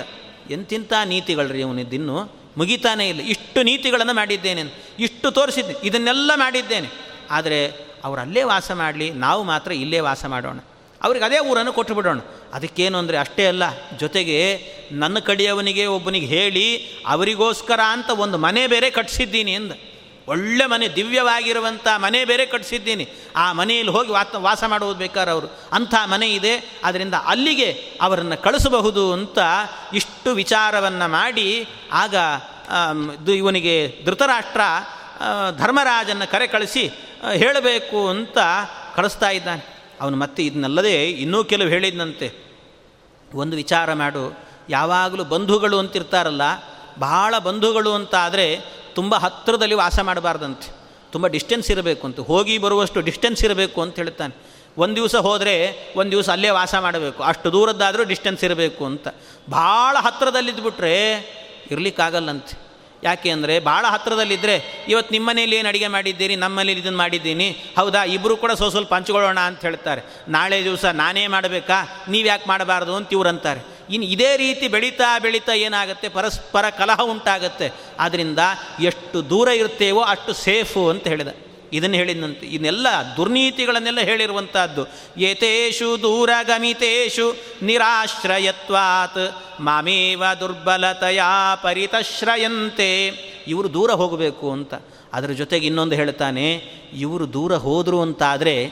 ಎಂತಿಂಥ 0.53 0.93
ನೀತಿಗಳ್ರಿ 1.05 1.63
ಅವನಿದ್ದಿನ್ನು 1.63 2.39
ಮುಗಿತಾನೇ 2.57 3.09
ಇಲ್ಲ. 3.09 3.21
ಇಷ್ಟು 3.21 3.63
ನೀತಿಗಳನ್ನು 3.63 4.13
ಮಾಡಿದ್ದೇನೆ. 4.13 4.63
ಇಷ್ಟು 4.99 5.31
ತೋರಿಸಿದ್ದೇನೆ 5.31 5.79
ಇದನ್ನೆಲ್ಲ 5.83 6.31
ಮಾಡಿದ್ದೇನೆ. 6.35 6.87
ಆದರೆ 7.31 7.67
ಅವರು 8.03 8.21
ಅಲ್ಲೇ 8.21 8.43
ವಾಸ 8.43 8.71
ಮಾಡಲಿ, 8.71 9.09
ನಾವು 9.09 9.43
ಮಾತ್ರ 9.43 9.71
ಇಲ್ಲೇ 9.71 9.99
ವಾಸ 9.99 10.25
ಮಾಡೋಣ. 10.25 10.59
ಅವ್ರಿಗೆ 11.03 11.25
ಅದೇ 11.25 11.39
ಊರನ್ನು 11.39 11.73
ಕೊಟ್ಟು 11.73 11.95
ಬಿಡೋಣ. 11.95 12.19
ಅದಕ್ಕೇನು 12.53 12.97
ಅಂದರೆ 12.97 13.17
ಅಷ್ಟೇ 13.17 13.47
ಅಲ್ಲ. 13.47 13.63
ಜೊತೆಗೆ 13.97 14.63
ನನ್ನ 14.91 15.19
ಕಡೆಯವನಿಗೆ 15.19 15.85
ಒಬ್ಬನಿಗೆ 15.85 16.25
ಹೇಳಿ, 16.25 16.77
ಅವರಿಗೋಸ್ಕರ 17.07 17.79
ಅಂತ 17.87 18.09
ಒಂದು 18.09 18.37
ಮನೆ 18.37 18.67
ಬೇರೆ 18.67 18.89
ಕಟ್ಟಿಸಿದ್ದೀನಿ 18.89 19.53
ಎಂದ 19.53 19.71
ಒಳ್ಳೆ 20.29 20.65
ಮನೆ 20.65 20.87
ದಿವ್ಯವಾಗಿರುವಂಥ 20.87 21.87
ಮನೆ 21.97 22.19
ಬೇರೆ 22.25 22.45
ಕಟ್ಟಿಸಿದ್ದೀನಿ 22.45 23.05
ಆ 23.35 23.45
ಮನೆಯಲ್ಲಿ 23.53 23.93
ಹೋಗಿ 23.93 24.11
ವಾತ, 24.11 24.35
ವಾಸ 24.35 24.63
ಮಾಡುವುದು 24.67 24.99
ಬೇಕಾದ್ರೆ 24.99 25.31
ಅವರು. 25.31 25.47
ಅಂಥ 25.71 25.93
ಮನೆ 26.05 26.27
ಇದೆ. 26.29 26.53
ಅದರಿಂದ 26.83 27.15
ಅಲ್ಲಿಗೆ 27.25 27.69
ಅವರನ್ನು 28.01 28.37
ಕಳಿಸಬಹುದು 28.41 29.03
ಅಂತ 29.13 29.39
ಇಷ್ಟು 29.93 30.31
ವಿಚಾರವನ್ನು 30.33 31.07
ಮಾಡಿ 31.11 31.47
ಆಗ 31.93 32.15
ಇವನಿಗೆ 33.35 33.75
ಧೃತರಾಷ್ಟ್ರ 34.05 34.61
ಧರ್ಮರಾಜನ್ನು 35.57 36.31
ಕರೆ 36.31 36.47
ಕಳಿಸಿ 36.47 36.83
ಹೇಳಬೇಕು 37.33 37.99
ಅಂತ 38.09 38.37
ಕಳಿಸ್ತಾ 38.95 39.29
ಇದ್ದಾನೆ. 39.29 39.63
ಅವನು 40.01 40.17
ಮತ್ತೆ 40.17 40.41
ಇದನ್ನಲ್ಲದೆ 40.45 40.95
ಇನ್ನೂ 41.11 41.39
ಕೆಲವು 41.43 41.67
ಹೇಳಿದ್ನಂತೆ. 41.67 42.27
ಒಂದು 43.33 43.55
ವಿಚಾರ 43.55 43.93
ಮಾಡು. 43.93 44.23
ಯಾವಾಗಲೂ 44.69 45.23
ಬಂಧುಗಳು 45.23 45.77
ಅಂತಿರ್ತಾರಲ್ಲ, 45.79 46.43
ಬಹಳ 46.99 47.33
ಬಂಧುಗಳು 47.37 47.91
ಅಂತ 47.93 48.15
ಆದರೆ 48.15 48.45
ತುಂಬ 48.95 49.15
ಹತ್ತಿರದಲ್ಲಿ 49.15 49.75
ವಾಸ 49.75 49.99
ಮಾಡಬಾರ್ದಂತೆ. 49.99 50.71
ತುಂಬ 51.11 51.27
ಡಿಸ್ಟೆನ್ಸ್ 51.27 51.71
ಇರಬೇಕು 51.71 52.07
ಅಂತ. 52.07 52.19
ಹೋಗಿ 52.19 52.57
ಬರುವಷ್ಟು 52.57 53.01
ಡಿಸ್ಟೆನ್ಸ್ 53.01 53.43
ಇರಬೇಕು 53.43 53.81
ಅಂತ 53.81 53.95
ಹೇಳ್ತಾನೆ. 53.95 54.59
ಒಂದು 54.77 54.95
ದಿವಸ 54.95 55.15
ಹೋದರೆ 55.15 55.77
ಒಂದು 55.95 56.11
ದಿವಸ 56.11 56.29
ಅಲ್ಲೇ 56.29 56.49
ವಾಸ 56.49 56.75
ಮಾಡಬೇಕು. 56.75 57.23
ಅಷ್ಟು 57.23 57.51
ದೂರದ್ದಾದರೂ 57.51 58.03
ಡಿಸ್ಟೆನ್ಸ್ 58.03 58.43
ಇರಬೇಕು 58.43 58.85
ಅಂತ. 58.85 59.07
ಭಾಳ 59.49 59.97
ಹತ್ತಿರದಲ್ಲಿದ್ದುಬಿಟ್ರೆ 59.99 61.13
ಇರಲಿಕ್ಕಾಗಲ್ಲಂತೆ. 61.71 62.69
ಯಾಕೆ 63.03 63.29
ಅಂದರೆ 63.29 63.59
ಭಾಳ 63.59 63.85
ಹತ್ತಿರದಲ್ಲಿದ್ದರೆ 63.89 64.85
ಇವತ್ತು 64.87 65.11
ನಿಮ್ಮ 65.11 65.29
ಮನೇಲಿ 65.29 65.55
ಏನು 65.55 65.69
ಅಡುಗೆ 65.69 65.87
ಮಾಡಿದ್ದೀರಿ? 65.87 66.35
ನಮ್ಮ 66.35 66.59
ಮನೇಲಿ 66.59 66.79
ಇದನ್ನು 66.79 66.97
ಮಾಡಿದ್ದೀನಿ. 66.97 67.49
ಹೌದಾ? 67.77 68.03
ಇಬ್ಬರು 68.03 68.37
ಕೂಡ 68.37 68.51
ಸ್ವಲ್ಪ 68.51 68.71
ಸ್ವಲ್ಪ 68.71 68.93
ಹಂಚ್ಕೊಳ್ಳೋಣ 68.93 69.39
ಅಂತ 69.39 69.61
ಹೇಳ್ತಾರೆ. 69.61 70.01
ನಾಳೆ 70.27 70.63
ದಿವಸ 70.63 70.85
ನಾನೇ 70.85 71.27
ಮಾಡಬೇಕಾ? 71.27 72.05
ನೀವು 72.09 72.27
ಯಾಕೆ 72.27 72.45
ಮಾಡಬಾರ್ದು 72.47 72.95
ಅಂತ 72.95 73.09
ಇವ್ರು 73.11 73.29
ಅಂತಾರೆ. 73.29 73.78
ಇನ್ನು 73.89 74.07
ಇದೇ 74.07 74.37
ರೀತಿ 74.37 74.67
ಬೆಳೀತಾ 74.67 75.19
ಬೆಳೀತಾ 75.19 75.53
ಏನಾಗುತ್ತೆ? 75.53 76.09
ಪರಸ್ಪರ 76.09 76.69
ಕಲಹ 76.69 76.99
ಉಂಟಾಗುತ್ತೆ. 77.01 77.71
ಆದ್ದರಿಂದ 77.99 78.39
ಎಷ್ಟು 78.83 79.29
ದೂರ 79.29 79.47
ಇರ್ತೇವೋ 79.47 80.01
ಅಷ್ಟು 80.01 80.33
ಸೇಫು 80.33 80.89
ಅಂತ 80.89 81.07
ಹೇಳಿದ. 81.07 81.27
ಇದನ್ನು 81.73 81.95
ಹೇಳಿದಂತೆ, 81.95 82.45
ಇದನ್ನೆಲ್ಲ 82.45 82.87
ದುರ್ನೀತಿಗಳನ್ನೆಲ್ಲ 83.17 83.99
ಹೇಳಿರುವಂಥದ್ದು 83.99 84.83
ಏತೇಷು 85.17 86.01
ದೂರಗಮಿತೇಷು 86.01 87.35
ನಿರಾಶ್ರಯತ್ವಾತ್, 87.61 89.45
ಮಾಮೇವ 89.59 90.23
ದುರ್ಬಲತೆಯ 90.39 91.21
ಪರಿತಶ್ರಯಂತೆ. 91.63 93.07
ಇವರು 93.47 93.73
ದೂರ 93.73 93.91
ಹೋಗಬೇಕು 93.91 94.51
ಅಂತ. 94.51 94.73
ಅದರ 95.13 95.31
ಜೊತೆಗೆ 95.31 95.67
ಇನ್ನೊಂದು 95.67 95.95
ಹೇಳ್ತಾನೆ, 95.95 96.47
ಇವರು 96.93 97.33
ದೂರ 97.33 97.55
ಹೋದರು 97.55 98.01
ಅಂತಾದರೆ 98.01 98.71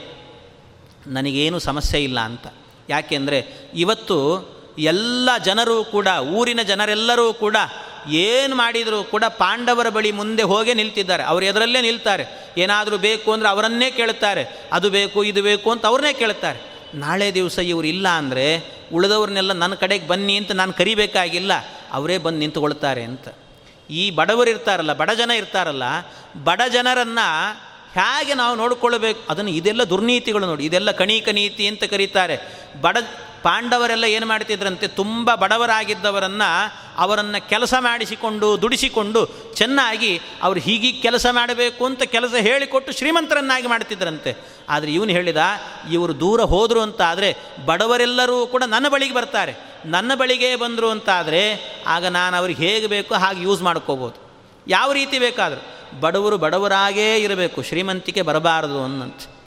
ನನಗೇನು 1.07 1.59
ಸಮಸ್ಯೆ 1.59 2.03
ಇಲ್ಲ 2.03 2.19
ಅಂತ. 2.19 2.47
ಯಾಕೆಂದರೆ 2.89 3.69
ಇವತ್ತು 3.75 4.56
ಎಲ್ಲ 4.77 5.29
ಜನರು 5.37 5.83
ಕೂಡ, 5.83 6.07
ಊರಿನ 6.07 6.61
ಜನರೆಲ್ಲರೂ 6.61 7.33
ಕೂಡ 7.33 7.57
ಏನು 8.09 8.55
ಮಾಡಿದರೂ 8.55 9.03
ಕೂಡ 9.03 9.23
ಪಾಂಡವರ 9.23 9.89
ಬಳಿ 9.89 10.11
ಮುಂದೆ 10.11 10.43
ಹೋಗಿ 10.43 10.73
ನಿಲ್ತಿದ್ದಾರೆ. 10.73 11.23
ಅವರು 11.23 11.45
ಎದರಲ್ಲೇ 11.45 11.81
ನಿಲ್ತಾರೆ. 11.81 12.25
ಏನಾದರೂ 12.57 12.97
ಬೇಕು 12.97 13.31
ಅಂದರೆ 13.31 13.49
ಅವರನ್ನೇ 13.49 13.91
ಕೇಳುತ್ತಾರೆ 13.91 14.43
ಅದು 14.73 14.89
ಬೇಕು, 14.89 15.23
ಇದು 15.23 15.41
ಬೇಕು 15.43 15.71
ಅಂತ 15.71 15.85
ಅವ್ರನ್ನೇ 15.85 16.13
ಕೇಳುತ್ತಾರೆ 16.13 16.59
ನಾಳೆ 16.95 17.33
ದಿವಸ 17.33 17.57
ಇವರು 17.59 17.87
ಇಲ್ಲ 17.87 18.07
ಅಂದರೆ 18.07 18.45
ಉಳಿದವ್ರನ್ನೆಲ್ಲ 18.93 19.53
ನನ್ನ 19.53 19.73
ಕಡೆಗೆ 19.73 20.07
ಬನ್ನಿ 20.07 20.35
ಅಂತ 20.37 20.51
ನಾನು 20.51 20.73
ಕರಿಬೇಕಾಗಿಲ್ಲ. 20.73 21.51
ಅವರೇ 21.91 22.17
ಬಂದು 22.17 22.39
ನಿಂತುಕೊಳ್ತಾರೆ 22.39 23.03
ಅಂತ. 23.03 23.27
ಈ 23.89 24.11
ಬಡವರು 24.11 24.49
ಇರ್ತಾರಲ್ಲ, 24.49 24.93
ಬಡ 24.93 25.11
ಜನ 25.11 25.31
ಇರ್ತಾರಲ್ಲ, 25.31 25.83
ಬಡ 26.43 26.61
ಜನರನ್ನು 26.69 27.27
ಹೇಗೆ 27.97 28.33
ನಾವು 28.33 28.55
ನೋಡಿಕೊಳ್ಳಬೇಕು 28.55 29.21
ಅದನ್ನು 29.29 29.51
ಇದೆಲ್ಲ 29.51 29.83
ದುರ್ನೀತಿಗಳು 29.83 30.45
ನೋಡಿ. 30.45 30.65
ಇದೆಲ್ಲ 30.65 30.91
ಕಣಿಕ 30.91 31.29
ನೀತಿ 31.29 31.67
ಅಂತ 31.67 31.83
ಕರೀತಾರೆ. 31.83 32.37
ಬಡ 32.81 32.97
ಪಾಂಡವರೆಲ್ಲ 33.43 34.03
ಏನು 34.03 34.25
ಮಾಡ್ತಿದ್ರಂತೆ? 34.25 34.87
ತುಂಬ 34.87 35.35
ಬಡವರಾಗಿದ್ದವರನ್ನು 35.35 36.49
ಅವರನ್ನು 36.97 37.49
ಕೆಲಸ 37.49 37.73
ಮಾಡಿಸಿಕೊಂಡು, 37.79 38.61
ದುಡಿಸಿಕೊಂಡು 38.61 39.29
ಚೆನ್ನಾಗಿ 39.55 40.21
ಅವರು 40.41 40.59
ಹೀಗೆ 40.59 40.91
ಕೆಲಸ 40.91 41.25
ಮಾಡಬೇಕು 41.31 41.85
ಅಂತ 41.85 42.03
ಕೆಲಸ 42.03 42.33
ಹೇಳಿಕೊಟ್ಟು 42.33 42.91
ಶ್ರೀಮಂತರನ್ನಾಗಿ 42.91 43.67
ಮಾಡ್ತಿದ್ರಂತೆ. 43.67 44.35
ಆದರೆ 44.69 44.93
ಇವನು 44.93 45.11
ಹೇಳಿದ, 45.11 45.37
ಇವರು 45.91 46.19
ದೂರ 46.19 46.41
ಹೋದರು 46.41 46.81
ಅಂತ 46.81 47.01
ಆದರೆ 47.01 47.35
ಬಡವರೆಲ್ಲರೂ 47.65 48.47
ಕೂಡ 48.47 48.63
ನನ್ನ 48.63 48.87
ಬಳಿಗೆ 48.87 49.13
ಬರ್ತಾರೆ. 49.13 49.55
ನನ್ನ 49.85 50.15
ಬಳಿಗೆ 50.15 50.55
ಬಂದರು 50.55 50.89
ಅಂತಾದರೆ 50.89 51.41
ಆಗ 51.87 52.05
ನಾನು 52.05 52.37
ಅವ್ರಿಗೆ 52.37 52.67
ಹೇಗೆ 52.67 52.87
ಬೇಕೋ 52.87 53.15
ಹಾಗೆ 53.15 53.43
ಯೂಸ್ 53.43 53.61
ಮಾಡ್ಕೋಬೋದು. 53.61 54.17
ಯಾವ 54.67 54.91
ರೀತಿ 54.91 55.19
ಬೇಕಾದರೂ. 55.19 55.76
ಬಡವರು 55.99 56.37
ಬಡವರಾಗೇ 56.37 57.17
ಇರಬೇಕು, 57.17 57.61
ಶ್ರೀಮಂತಿಕೆ 57.61 58.21
ಬರಬಾರದು 58.21 58.83
ಅನ್ನಂತೆ. 58.83 59.37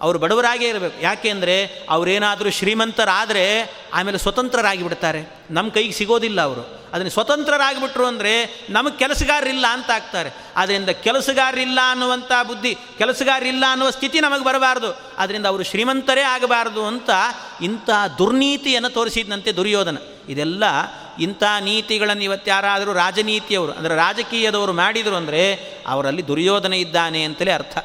ಅವರು 0.00 0.18
ಬಡವರಾಗೇ 0.18 0.68
ಇರಬೇಕು. 0.68 1.02
ಯಾಕೆಂದರೆ 1.02 1.86
ಅವರೇನಾದರೂ 1.90 2.50
ಶ್ರೀಮಂತರಾದರೆ 2.50 3.74
ಆಮೇಲೆ 3.94 4.18
ಸ್ವತಂತ್ರರಾಗಿ 4.18 4.82
ಬಿಡ್ತಾರೆ 4.82 5.36
ನಮ್ಮ 5.50 5.70
ಕೈಗೆ 5.70 5.92
ಸಿಗೋದಿಲ್ಲ 5.92 6.40
ಅವರು. 6.40 6.88
ಅದನ್ನು 6.92 7.10
ಸ್ವತಂತ್ರರಾಗಿಬಿಟ್ರು 7.10 8.06
ಅಂದರೆ 8.06 8.66
ನಮಗೆ 8.70 8.98
ಕೆಲಸಗಾರರಿಲ್ಲ 8.98 9.66
ಅಂತ 9.66 9.90
ಆಗ್ತಾರೆ. 9.90 10.30
ಆದ್ದರಿಂದ 10.56 10.88
ಕೆಲಸಗಾರರಿಲ್ಲ 10.88 11.78
ಅನ್ನುವಂಥ 11.90 12.32
ಬುದ್ಧಿ, 12.46 12.74
ಕೆಲಸಗಾರರಿಲ್ಲ 12.98 13.64
ಅನ್ನುವ 13.70 13.90
ಸ್ಥಿತಿ 13.90 14.20
ನಮಗೆ 14.20 14.44
ಬರಬಾರ್ದು. 14.44 15.00
ಅದರಿಂದ 15.18 15.46
ಅವರು 15.46 15.62
ಶ್ರೀಮಂತರೇ 15.62 16.20
ಆಗಬಾರ್ದು 16.20 16.86
ಅಂತ 16.86 17.10
ಇಂಥ 17.62 17.90
ದುರ್ನೀತಿಯನ್ನು 18.18 18.88
ತೋರಿಸಿದಂತೆ 18.88 19.52
ದುರ್ಯೋಧನ. 19.52 19.98
ಇದೆಲ್ಲ 20.28 20.64
ಇಂಥ 21.18 21.42
ನೀತಿಗಳನ್ನು 21.68 22.24
ಇವತ್ತು 22.24 22.48
ಯಾರಾದರೂ 22.50 22.90
ರಾಜನೀತಿಯವರು, 22.94 23.72
ಅಂದರೆ 23.72 23.94
ರಾಜಕೀಯದವರು 23.96 24.72
ಮಾಡಿದರು 24.72 25.16
ಅಂದರೆ 25.16 25.42
ಅವರಲ್ಲಿ 25.86 26.24
ದುರ್ಯೋಧನ 26.28 26.74
ಇದ್ದಾನೆ 26.84 27.22
ಅಂತಲೇ 27.28 27.52
ಅರ್ಥ. 27.52 27.76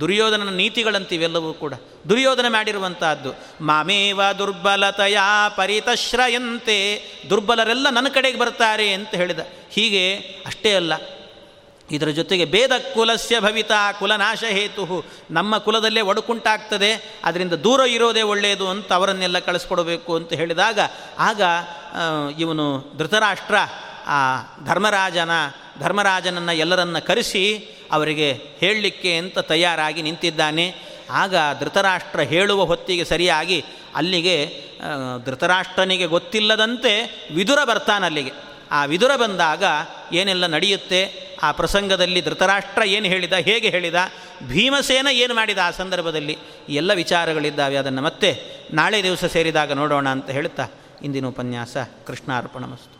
ದುರ್ಯೋಧನನ 0.00 0.52
ನೀತಿಗಳಂತಿವೆಲ್ಲವೂ 0.60 1.50
ಕೂಡ. 1.60 1.74
ದುರ್ಯೋಧನ 2.08 2.46
ಮಾಡಿರುವಂತಹದ್ದು, 2.48 3.30
ಮಾಮೇವ 3.68 4.20
ದುರ್ಬಲತೆಯ 4.38 5.18
ಪರಿತಶ್ರಯಂತೆ 5.56 6.78
ದುರ್ಬಲರೆಲ್ಲ 7.30 7.86
ನನ್ನ 7.90 8.08
ಕಡೆಗೆ 8.16 8.38
ಬರ್ತಾರೆ 8.38 8.88
ಅಂತ 8.96 9.12
ಹೇಳಿದ. 9.14 9.44
ಹೀಗೆ 9.76 10.02
ಅಷ್ಟೇ 10.46 10.72
ಅಲ್ಲ, 10.74 10.92
ಇದರ 11.88 12.10
ಜೊತೆಗೆ 12.10 12.44
ಭೇದ 12.52 12.72
ಕುಲಸ್ಯ 12.94 13.36
ಭವಿತ 13.40 13.72
ಕುಲನಾಶ 13.98 14.42
ಹೇತು 14.56 14.84
ನಮ್ಮ 15.30 15.58
ಕುಲದಲ್ಲೇ 15.58 16.02
ಒಡಕುಂಟಾಗ್ತದೆ, 16.10 16.90
ಅದರಿಂದ 17.24 17.54
ದೂರ 17.66 17.80
ಇರೋದೇ 17.96 18.22
ಒಳ್ಳೆಯದು 18.32 18.66
ಅಂತ 18.68 18.90
ಅವರನ್ನೆಲ್ಲ 18.92 19.38
ಕಳಿಸ್ಕೊಡಬೇಕು 19.48 20.12
ಅಂತ 20.18 20.32
ಹೇಳಿದಾಗ, 20.40 20.78
ಆಗ 21.28 21.42
ಇವನು 22.38 22.94
ಧೃತರಾಷ್ಟ್ರ, 22.98 23.54
ಆ 24.06 24.18
ಧರ್ಮರಾಜನ, 24.64 25.30
ಧರ್ಮರಾಜನನ್ನು 25.80 26.52
ಎಲ್ಲರನ್ನ 26.52 26.98
ಕರೆಸಿ 26.98 27.44
ಅವರಿಗೆ 27.92 28.32
ಹೇಳಲಿಕ್ಕೆ 28.32 29.16
ಅಂತ 29.16 29.38
ತಯಾರಾಗಿ 29.38 30.02
ನಿಂತಿದ್ದಾನೆ. 30.02 30.74
ಆಗ 31.10 31.34
ಧೃತರಾಷ್ಟ್ರ 31.60 32.20
ಹೇಳುವ 32.20 32.64
ಹೊತ್ತಿಗೆ 32.64 33.04
ಸರಿಯಾಗಿ 33.04 33.64
ಅಲ್ಲಿಗೆ 33.94 34.62
ಧೃತರಾಷ್ಟ್ರನಿಗೆ 35.24 36.06
ಗೊತ್ತಿಲ್ಲದಂತೆ 36.06 36.92
ವಿದುರ 37.34 37.58
ಬರ್ತಾನೆ 37.64 38.06
ಅಲ್ಲಿಗೆ. 38.06 38.32
ಆ 38.70 38.84
ವಿದುರ 38.84 39.16
ಬಂದಾಗ 39.16 39.64
ಏನೆಲ್ಲ 40.12 40.46
ನಡೆಯುತ್ತೆ? 40.46 41.00
ಆ 41.42 41.52
ಪ್ರಸಂಗದಲ್ಲಿ 41.52 42.20
ಧೃತರಾಷ್ಟ್ರ 42.20 42.82
ಏನು 42.82 43.06
ಹೇಳಿದ, 43.06 43.32
ಹೇಗೆ 43.32 43.68
ಹೇಳಿದ? 43.68 43.94
ಭೀಮಸೇನ 44.48 45.06
ಏನು 45.10 45.34
ಮಾಡಿದ 45.34 45.58
ಆ 45.64 45.70
ಸಂದರ್ಭದಲ್ಲಿ? 45.70 46.38
ಎಲ್ಲ 46.68 46.92
ವಿಚಾರಗಳಿದ್ದಾವೆ. 46.92 47.76
ಅದನ್ನು 47.76 48.02
ಮತ್ತೆ 48.02 48.30
ನಾಳೆ 48.72 49.02
ದಿವಸ 49.02 49.24
ಸೇರಿದಾಗ 49.24 49.72
ನೋಡೋಣ 49.72 50.08
ಅಂತ 50.08 50.30
ಹೇಳ್ತಾ 50.30 50.66
ಇಂದಿನ 51.06 51.26
ಉಪನ್ಯಾಸ 51.26 51.76
ಕೃಷ್ಣಾರ್ಪಣ 52.06 52.64
ಮಸ್ತು 52.64 52.95